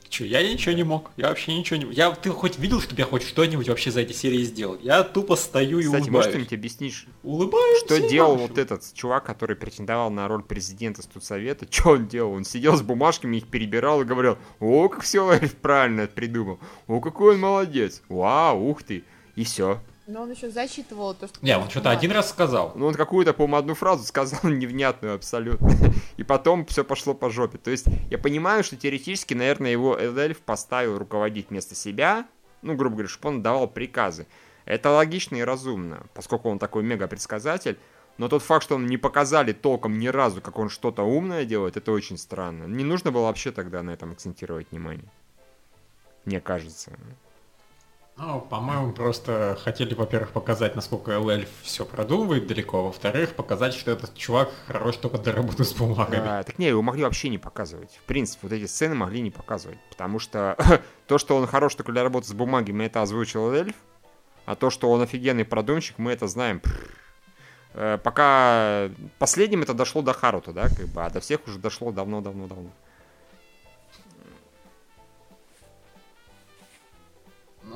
Че, 0.10 0.26
я 0.26 0.42
ничего 0.42 0.74
не 0.74 0.84
мог. 0.84 1.12
Я 1.18 1.30
вообще 1.30 1.54
ничего 1.58 1.78
не... 1.80 1.94
Я, 1.94 2.12
ты 2.12 2.30
хоть 2.30 2.58
видел, 2.60 2.82
чтобы 2.82 3.00
я 3.00 3.06
хоть 3.06 3.24
что-нибудь 3.24 3.68
вообще 3.68 3.92
за 3.92 4.02
эти 4.02 4.14
серии 4.14 4.44
сделал? 4.44 4.78
Я 4.82 5.04
тупо 5.04 5.36
стою 5.36 5.80
и 5.80 5.84
Кстати, 5.84 6.10
может, 6.10 6.10
улыбаюсь. 6.10 6.32
ты-нибудь 6.34 6.54
объяснишь, 6.54 7.06
Улыбаюсь 7.24 7.80
что 7.86 8.00
делал 8.08 8.34
нашим. 8.34 8.48
вот 8.48 8.58
этот 8.58 8.94
чувак, 8.94 9.26
который 9.26 9.56
претендовал 9.56 10.10
на 10.10 10.28
роль 10.28 10.44
президента 10.44 11.02
студсовета? 11.02 11.68
Что 11.72 11.92
он 11.92 12.08
делал? 12.08 12.34
Он 12.34 12.44
сидел 12.46 12.76
с 12.78 12.82
бумажками, 12.82 13.38
их 13.38 13.48
перебирал 13.48 14.02
и 14.02 14.06
говорил, 14.06 14.38
о, 14.60 14.88
как 14.90 15.02
все 15.04 15.40
правильно 15.62 16.08
придумал, 16.08 16.60
о, 16.88 17.00
какой 17.02 17.36
он 17.36 17.42
молодец, 17.42 18.02
вау, 18.10 18.70
ух 18.70 18.84
ты, 18.84 19.04
и 19.36 19.44
все. 19.44 19.80
Но 20.08 20.22
он 20.22 20.32
еще 20.32 20.50
зачитывал 20.50 21.14
то, 21.14 21.28
что... 21.28 21.38
Не, 21.42 21.58
он 21.58 21.70
что-то 21.70 21.92
один 21.92 22.12
раз 22.14 22.30
сказал. 22.30 22.72
Ну, 22.76 22.88
он 22.88 22.94
какую-то, 22.94 23.34
по-моему, 23.34 23.58
одну 23.58 23.74
фразу 23.74 24.06
сказал 24.06 24.40
невнятную 24.50 25.16
абсолютно. 25.16 25.70
И 26.16 26.24
потом 26.24 26.66
все 26.66 26.86
пошло 26.86 27.14
по 27.14 27.30
жопе. 27.30 27.58
То 27.58 27.72
есть, 27.72 27.88
я 28.10 28.18
понимаю, 28.18 28.64
что 28.64 28.78
теоретически, 28.78 29.34
наверное, 29.34 29.72
его 29.72 29.98
Эльф 29.98 30.40
поставил 30.40 30.98
руководить 30.98 31.50
вместо 31.50 31.76
себя. 31.76 32.26
Ну, 32.62 32.76
грубо 32.76 32.96
говоря, 32.96 33.10
чтобы 33.10 33.30
он 33.30 33.42
давал 33.42 33.68
приказы. 33.68 34.28
Это 34.64 34.92
логично 34.92 35.36
и 35.36 35.42
разумно, 35.42 36.06
поскольку 36.14 36.50
он 36.50 36.58
такой 36.58 36.84
мега-предсказатель. 36.84 37.78
Но 38.18 38.30
тот 38.30 38.42
факт, 38.42 38.64
что 38.64 38.76
он 38.76 38.86
не 38.86 38.98
показали 38.98 39.52
толком 39.52 40.00
ни 40.00 40.08
разу, 40.08 40.42
как 40.42 40.58
он 40.58 40.70
что-то 40.70 41.04
умное 41.04 41.44
делает, 41.44 41.76
это 41.76 41.92
очень 41.92 42.18
странно. 42.18 42.64
Не 42.64 42.86
нужно 42.86 43.12
было 43.12 43.24
вообще 43.24 43.52
тогда 43.52 43.84
на 43.84 43.92
этом 43.92 44.14
акцентировать 44.14 44.72
внимание. 44.72 45.12
Мне 46.26 46.40
кажется. 46.40 46.92
Ну, 48.20 48.42
по-моему, 48.42 48.94
просто 48.94 49.56
хотели, 49.64 49.94
во-первых, 49.94 50.32
показать, 50.32 50.76
насколько 50.76 51.12
эльф 51.12 51.50
все 51.62 51.86
продумывает 51.86 52.48
далеко, 52.48 52.86
во-вторых, 52.86 53.36
показать, 53.36 53.76
что 53.76 53.92
этот 53.92 54.16
чувак 54.16 54.50
хорош 54.66 54.98
только 54.98 55.20
для 55.20 55.34
работы 55.34 55.64
с 55.64 55.72
бумагами. 55.74 56.28
А, 56.28 56.42
так 56.42 56.58
не, 56.58 56.68
его 56.68 56.82
могли 56.82 57.04
вообще 57.04 57.30
не 57.30 57.38
показывать. 57.38 57.92
В 58.04 58.08
принципе, 58.08 58.40
вот 58.48 58.54
эти 58.54 58.66
сцены 58.66 58.96
могли 58.96 59.22
не 59.22 59.30
показывать. 59.30 59.78
Потому 59.92 60.18
что 60.18 60.58
то, 61.08 61.20
что 61.20 61.38
он 61.38 61.46
хорош 61.46 61.76
только 61.76 61.92
для 61.92 62.02
работы 62.02 62.28
с 62.28 62.34
бумагами, 62.34 62.86
это 62.86 63.04
озвучил 63.04 63.54
эльф. 63.54 63.76
А 64.48 64.56
то, 64.56 64.72
что 64.72 64.90
он 64.90 65.02
офигенный 65.02 65.46
продумщик, 65.46 66.00
мы 66.00 66.12
это 66.12 66.26
знаем. 66.26 66.64
Э, 67.76 68.00
Пока 68.04 68.90
последним 69.20 69.62
это 69.62 69.76
дошло 69.76 70.02
до 70.02 70.14
Харута, 70.14 70.54
да, 70.54 70.70
как 70.70 70.88
бы, 70.88 71.06
а 71.06 71.10
до 71.12 71.20
всех 71.20 71.46
уже 71.48 71.60
дошло 71.60 71.92
давно-давно-давно. 71.92 72.72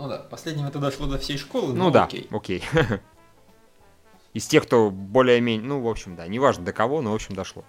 Ну 0.02 0.08
да, 0.08 0.18
последним 0.18 0.66
это 0.66 0.80
дошло 0.80 1.06
до 1.06 1.20
всей 1.20 1.38
школы, 1.38 1.74
Ну 1.74 1.84
но 1.86 1.91
да, 1.91 2.06
окей. 2.06 2.28
окей. 2.32 2.64
Из 4.34 4.47
тех, 4.47 4.64
кто 4.64 4.89
более-менее, 4.89 5.68
ну, 5.68 5.80
в 5.80 5.88
общем, 5.88 6.16
да, 6.16 6.26
неважно 6.26 6.66
до 6.66 6.74
кого, 6.74 7.02
но, 7.02 7.12
в 7.12 7.14
общем, 7.14 7.36
дошло. 7.36 7.64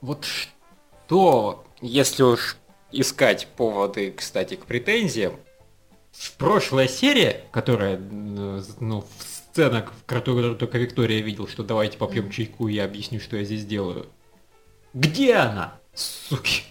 Вот 0.00 0.24
что, 0.24 1.66
если 1.82 2.22
уж 2.22 2.56
искать 2.90 3.48
поводы, 3.54 4.12
кстати, 4.12 4.54
к 4.54 4.64
претензиям, 4.64 5.36
прошлая 6.38 6.88
серия, 6.88 7.44
которая, 7.50 7.96
э, 7.98 8.62
ну, 8.80 9.02
в 9.02 9.22
сценах, 9.22 9.92
в 9.92 10.06
которую 10.06 10.56
только 10.56 10.78
Виктория 10.78 11.20
видел, 11.20 11.48
что 11.48 11.62
давайте 11.62 11.98
попьем 11.98 12.30
чайку, 12.30 12.68
и 12.68 12.72
я 12.72 12.86
объясню, 12.86 13.20
что 13.20 13.36
я 13.36 13.44
здесь 13.44 13.66
делаю. 13.66 14.06
Где 14.94 15.34
она, 15.34 15.74
суки? 15.92 16.62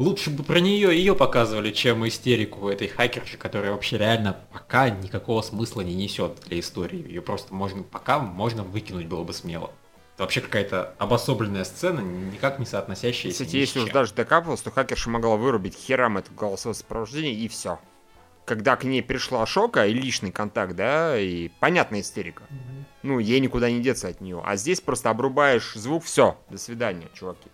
Лучше 0.00 0.30
бы 0.30 0.42
про 0.42 0.60
нее 0.60 0.96
ее 0.96 1.14
показывали, 1.14 1.72
чем 1.72 2.08
истерику 2.08 2.70
этой 2.70 2.88
хакерши, 2.88 3.36
которая 3.36 3.72
вообще 3.72 3.98
реально 3.98 4.34
пока 4.50 4.88
никакого 4.88 5.42
смысла 5.42 5.82
не 5.82 5.94
несет 5.94 6.40
для 6.46 6.58
истории. 6.58 7.06
Ее 7.06 7.20
просто 7.20 7.52
можно 7.52 7.82
пока 7.82 8.18
можно 8.18 8.62
выкинуть 8.62 9.08
было 9.08 9.24
бы 9.24 9.34
смело. 9.34 9.70
Это 10.14 10.22
вообще 10.22 10.40
какая-то 10.40 10.94
обособленная 10.96 11.64
сцена, 11.64 12.00
никак 12.00 12.58
не 12.58 12.64
соотносящаяся 12.64 13.44
Кстати, 13.44 13.56
если 13.56 13.80
уж 13.80 13.90
даже 13.90 14.14
докапывалось, 14.14 14.62
то 14.62 14.70
хакерша 14.70 15.10
могла 15.10 15.36
вырубить 15.36 15.76
херам 15.76 16.16
это 16.16 16.32
голосовое 16.32 16.74
сопровождение 16.74 17.34
и 17.34 17.46
все. 17.48 17.78
Когда 18.46 18.76
к 18.76 18.84
ней 18.84 19.02
пришла 19.02 19.44
шока 19.44 19.86
и 19.86 19.92
личный 19.92 20.32
контакт, 20.32 20.74
да, 20.76 21.20
и 21.20 21.48
понятная 21.60 22.00
истерика. 22.00 22.44
Ну, 23.02 23.18
ей 23.18 23.38
никуда 23.38 23.70
не 23.70 23.80
деться 23.80 24.08
от 24.08 24.22
нее. 24.22 24.42
А 24.46 24.56
здесь 24.56 24.80
просто 24.80 25.10
обрубаешь 25.10 25.74
звук, 25.74 26.04
все, 26.04 26.38
до 26.48 26.56
свидания, 26.56 27.08
чуваки. 27.12 27.50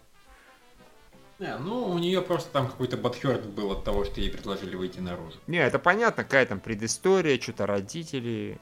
Не, 1.39 1.57
ну, 1.59 1.89
у 1.91 1.99
нее 1.99 2.23
просто 2.23 2.51
там 2.51 2.67
какой-то 2.69 2.97
бадхерт 2.97 3.45
был 3.47 3.71
от 3.73 3.85
того, 3.85 4.05
что 4.05 4.21
ей 4.21 4.31
предложили 4.31 4.75
выйти 4.75 5.01
наружу. 5.01 5.37
Не, 5.47 5.59
это 5.59 5.79
понятно, 5.79 6.25
какая 6.25 6.47
там 6.47 6.61
предыстория, 6.61 7.39
что-то 7.39 7.67
родители. 7.67 8.59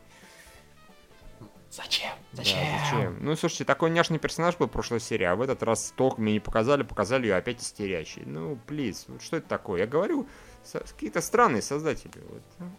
Зачем? 1.71 2.13
Да, 2.33 2.43
зачем? 2.43 3.19
Ну, 3.21 3.35
слушайте, 3.37 3.65
такой 3.65 3.91
няшный 3.91 4.19
персонаж 4.19 4.57
был 4.57 4.67
в 4.67 4.71
прошлой 4.71 5.01
серии, 5.01 5.25
а 5.25 5.35
в 5.35 5.43
этот 5.43 5.63
раз 5.63 5.93
толком 5.97 6.25
мне 6.25 6.35
не 6.35 6.41
показали, 6.41 6.83
показали 6.83 7.27
ее 7.27 7.37
опять 7.37 7.61
истерящей. 7.61 8.23
Ну, 8.27 8.57
плиз, 8.67 9.05
вот 9.09 9.23
что 9.23 9.37
это 9.39 9.49
такое? 9.49 9.81
Я 9.81 9.87
говорю, 9.87 10.29
со- 10.65 10.81
какие-то 10.81 11.21
странные 11.21 11.63
создатели. 11.63 12.13
Вот. 12.29 12.43
ну. 12.59 12.71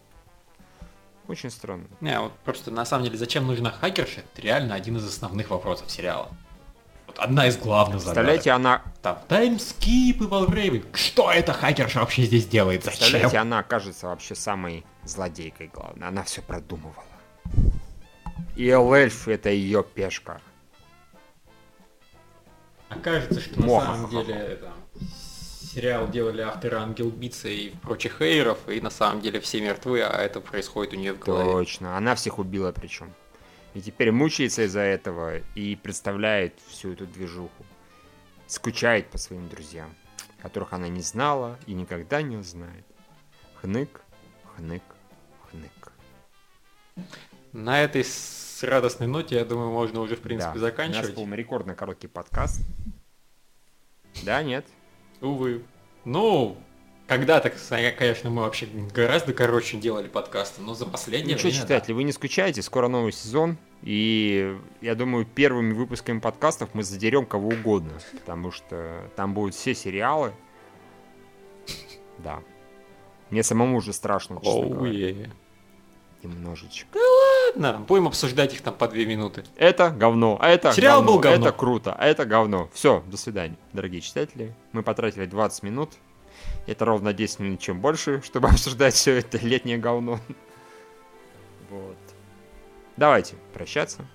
Очень 1.27 1.49
странно. 1.49 1.88
Не, 2.01 2.19
вот 2.19 2.34
просто 2.45 2.69
на 2.72 2.85
самом 2.85 3.05
деле, 3.05 3.17
зачем 3.17 3.47
нужна 3.47 3.72
хакерша, 3.72 4.22
это 4.22 4.41
реально 4.41 4.76
один 4.76 4.97
из 4.97 5.05
основных 5.05 5.49
вопросов 5.49 5.89
сериала. 5.89 6.30
Одна 7.17 7.47
из 7.47 7.57
главных 7.57 7.99
задач. 7.99 8.15
Представляете, 8.15 8.51
она, 8.51 8.81
Там 9.01 9.19
таймскип 9.27 10.21
и 10.21 10.25
Валгрейвен. 10.25 10.83
Что 10.93 11.31
это 11.31 11.53
хакерша 11.53 11.99
вообще 11.99 12.23
здесь 12.23 12.45
делает? 12.45 12.83
Зачем? 12.83 12.99
представляете, 12.99 13.37
она 13.37 13.59
окажется 13.59 14.07
вообще 14.07 14.35
самой 14.35 14.85
злодейкой, 15.03 15.71
главное. 15.73 16.07
Она 16.09 16.23
все 16.23 16.41
продумывала. 16.41 17.03
И 18.55 18.69
Эльф 18.69 19.27
это 19.27 19.49
ее 19.49 19.83
пешка. 19.83 20.41
Окажется, 22.89 23.41
что 23.41 23.59
на 23.59 23.67
самом 23.81 24.25
деле 24.25 24.55
там, 24.61 24.73
сериал 25.75 26.07
делали 26.07 26.41
авторы 26.41 26.77
Ангел 26.77 27.09
Бица 27.09 27.49
и 27.49 27.69
прочих 27.69 28.19
хейров, 28.19 28.57
и 28.69 28.79
на 28.79 28.89
самом 28.89 29.21
деле 29.21 29.39
все 29.39 29.59
мертвы, 29.61 30.01
а 30.01 30.21
это 30.21 30.39
происходит 30.39 30.93
у 30.93 30.95
нее 30.95 31.13
в 31.13 31.19
голове. 31.19 31.51
Точно, 31.51 31.97
она 31.97 32.15
всех 32.15 32.39
убила 32.39 32.71
причем. 32.71 33.13
И 33.76 33.81
теперь 33.81 34.11
мучается 34.11 34.64
из-за 34.64 34.80
этого 34.80 35.39
и 35.53 35.76
представляет 35.76 36.53
всю 36.68 36.93
эту 36.93 37.06
движуху. 37.06 37.65
Скучает 38.47 39.10
по 39.10 39.18
своим 39.18 39.49
друзьям, 39.49 39.93
которых 40.41 40.72
она 40.72 40.88
не 40.88 41.02
знала 41.02 41.60
и 41.68 41.73
никогда 41.73 42.22
не 42.22 42.38
узнает. 42.38 42.85
Хнык, 43.56 44.02
хнык, 44.56 44.81
хнык. 45.52 45.91
На 47.52 47.81
этой 47.81 48.06
с 48.06 48.64
радостной 48.64 49.07
ноте, 49.07 49.35
я 49.35 49.43
думаю, 49.43 49.72
можно 49.72 49.99
уже, 49.99 50.15
в 50.15 50.22
принципе, 50.22 50.53
Да. 50.53 50.57
У 50.57 50.60
заканчивать. 50.60 51.07
нас 51.07 51.15
был 51.15 51.34
рекордно 51.34 51.76
короткий 51.76 52.07
подкаст. 52.07 52.61
Да, 54.23 54.41
нет? 54.41 54.65
Увы. 55.19 55.65
Ну, 56.06 56.57
когда-то, 57.07 57.52
конечно, 57.98 58.30
мы 58.30 58.41
вообще 58.41 58.68
гораздо 58.94 59.34
короче 59.34 59.77
делали 59.77 60.07
подкасты, 60.07 60.61
но 60.61 60.73
за 60.73 60.86
последнее 60.86 61.36
Ну 61.36 61.40
что, 61.40 61.49
время, 61.49 61.61
читатели, 61.61 61.94
вы 61.94 62.03
не 62.03 62.11
скучаете, 62.11 62.61
скоро 62.61 62.88
новый 62.88 63.11
сезон. 63.11 63.57
И 63.84 64.57
я 64.82 64.95
думаю, 64.95 65.26
первыми 65.26 65.73
выпусками 65.73 66.19
подкастов 66.19 66.69
мы 66.73 66.84
задерем 66.84 67.26
кого 67.26 67.49
угодно. 67.49 67.94
Потому 68.14 68.52
что 68.52 69.10
там 69.15 69.34
будут 69.34 69.53
все 69.53 69.76
сериалы. 69.76 70.34
Да. 72.18 72.41
Мне 73.30 73.44
самому 73.44 73.77
уже 73.77 73.94
страшно, 73.94 74.36
да. 74.36 74.41
честно 74.41 74.61
Оу, 74.61 74.69
говоря. 74.69 75.10
е. 75.10 75.32
Немножечко. 76.23 76.98
Ладно, 77.48 77.86
будем 77.88 78.07
обсуждать 78.07 78.53
их 78.53 78.61
там 78.61 78.73
по 78.73 78.88
две 78.88 79.06
минуты. 79.06 79.44
Это 79.57 79.91
говно, 79.91 80.40
а 80.41 80.49
это 80.49 80.72
Сериал 80.73 81.02
говно, 81.02 81.14
был 81.14 81.19
говно. 81.19 81.48
это 81.48 81.56
круто, 81.56 81.95
а 81.95 82.06
это 82.07 82.26
говно. 82.26 82.69
Все, 82.73 83.03
до 83.06 83.18
свидания, 83.18 83.57
дорогие 83.73 84.02
читатели. 84.02 84.56
Мы 84.72 84.82
потратили 84.82 85.27
20 85.27 85.61
минут. 85.61 85.91
Это 86.67 86.85
ровно 86.85 87.13
10 87.13 87.39
минут, 87.39 87.59
чем 87.59 87.80
больше, 87.80 88.22
чтобы 88.23 88.47
обсуждать 88.49 88.93
все 88.93 89.17
это 89.17 89.38
летнее 89.38 89.77
говно. 89.77 90.19
Вот. 91.69 91.97
Давайте 92.97 93.35
прощаться. 93.53 94.05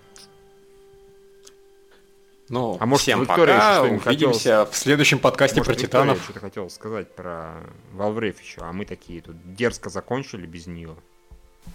Ну, 2.49 2.77
А 2.81 2.87
может, 2.87 3.03
всем 3.03 3.21
Виктория 3.21 3.55
еще 3.55 3.61
пока, 3.61 3.75
что-нибудь 3.77 4.07
увидимся 4.07 4.67
в 4.67 4.77
следующем 4.77 5.21
подкасте 5.21 5.61
Может, 5.61 5.67
про 5.67 5.81
Виктория 5.81 6.05
Титанов. 6.05 6.25
что-то 6.25 6.41
хотел 6.41 6.69
сказать 6.69 7.15
про 7.15 7.63
Валврейв 7.93 8.41
еще, 8.41 8.63
а 8.63 8.73
мы 8.73 8.85
такие 8.87 9.23
тут 9.23 9.37
дерзко 9.55 9.89
закончили 9.89 10.47
без 10.47 10.67
нее. 10.67 10.97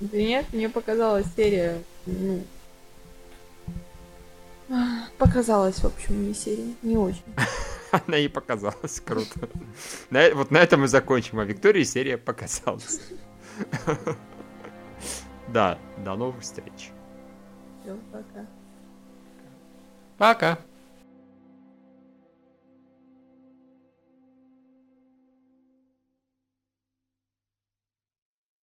Да 0.01 0.17
нет, 0.17 0.45
мне 0.51 0.67
показалась 0.67 1.27
серия, 1.35 1.81
ну... 2.05 2.43
Показалась, 5.17 5.77
в 5.77 5.85
общем, 5.85 6.15
мне 6.15 6.33
серия. 6.33 6.73
Не 6.81 6.97
очень. 6.97 7.23
Она 8.07 8.17
и 8.17 8.27
показалась 8.27 8.99
круто. 8.99 9.49
На 10.09 10.33
вот 10.33 10.51
на 10.51 10.57
этом 10.57 10.81
мы 10.81 10.87
закончим, 10.87 11.39
а 11.39 11.45
Виктории 11.45 11.83
серия 11.83 12.17
показалась. 12.17 13.01
Да, 15.47 15.77
до 15.97 16.15
новых 16.15 16.41
встреч. 16.41 16.91
Всё, 17.81 17.97
пока. 18.11 18.45
Пока. 20.17 20.59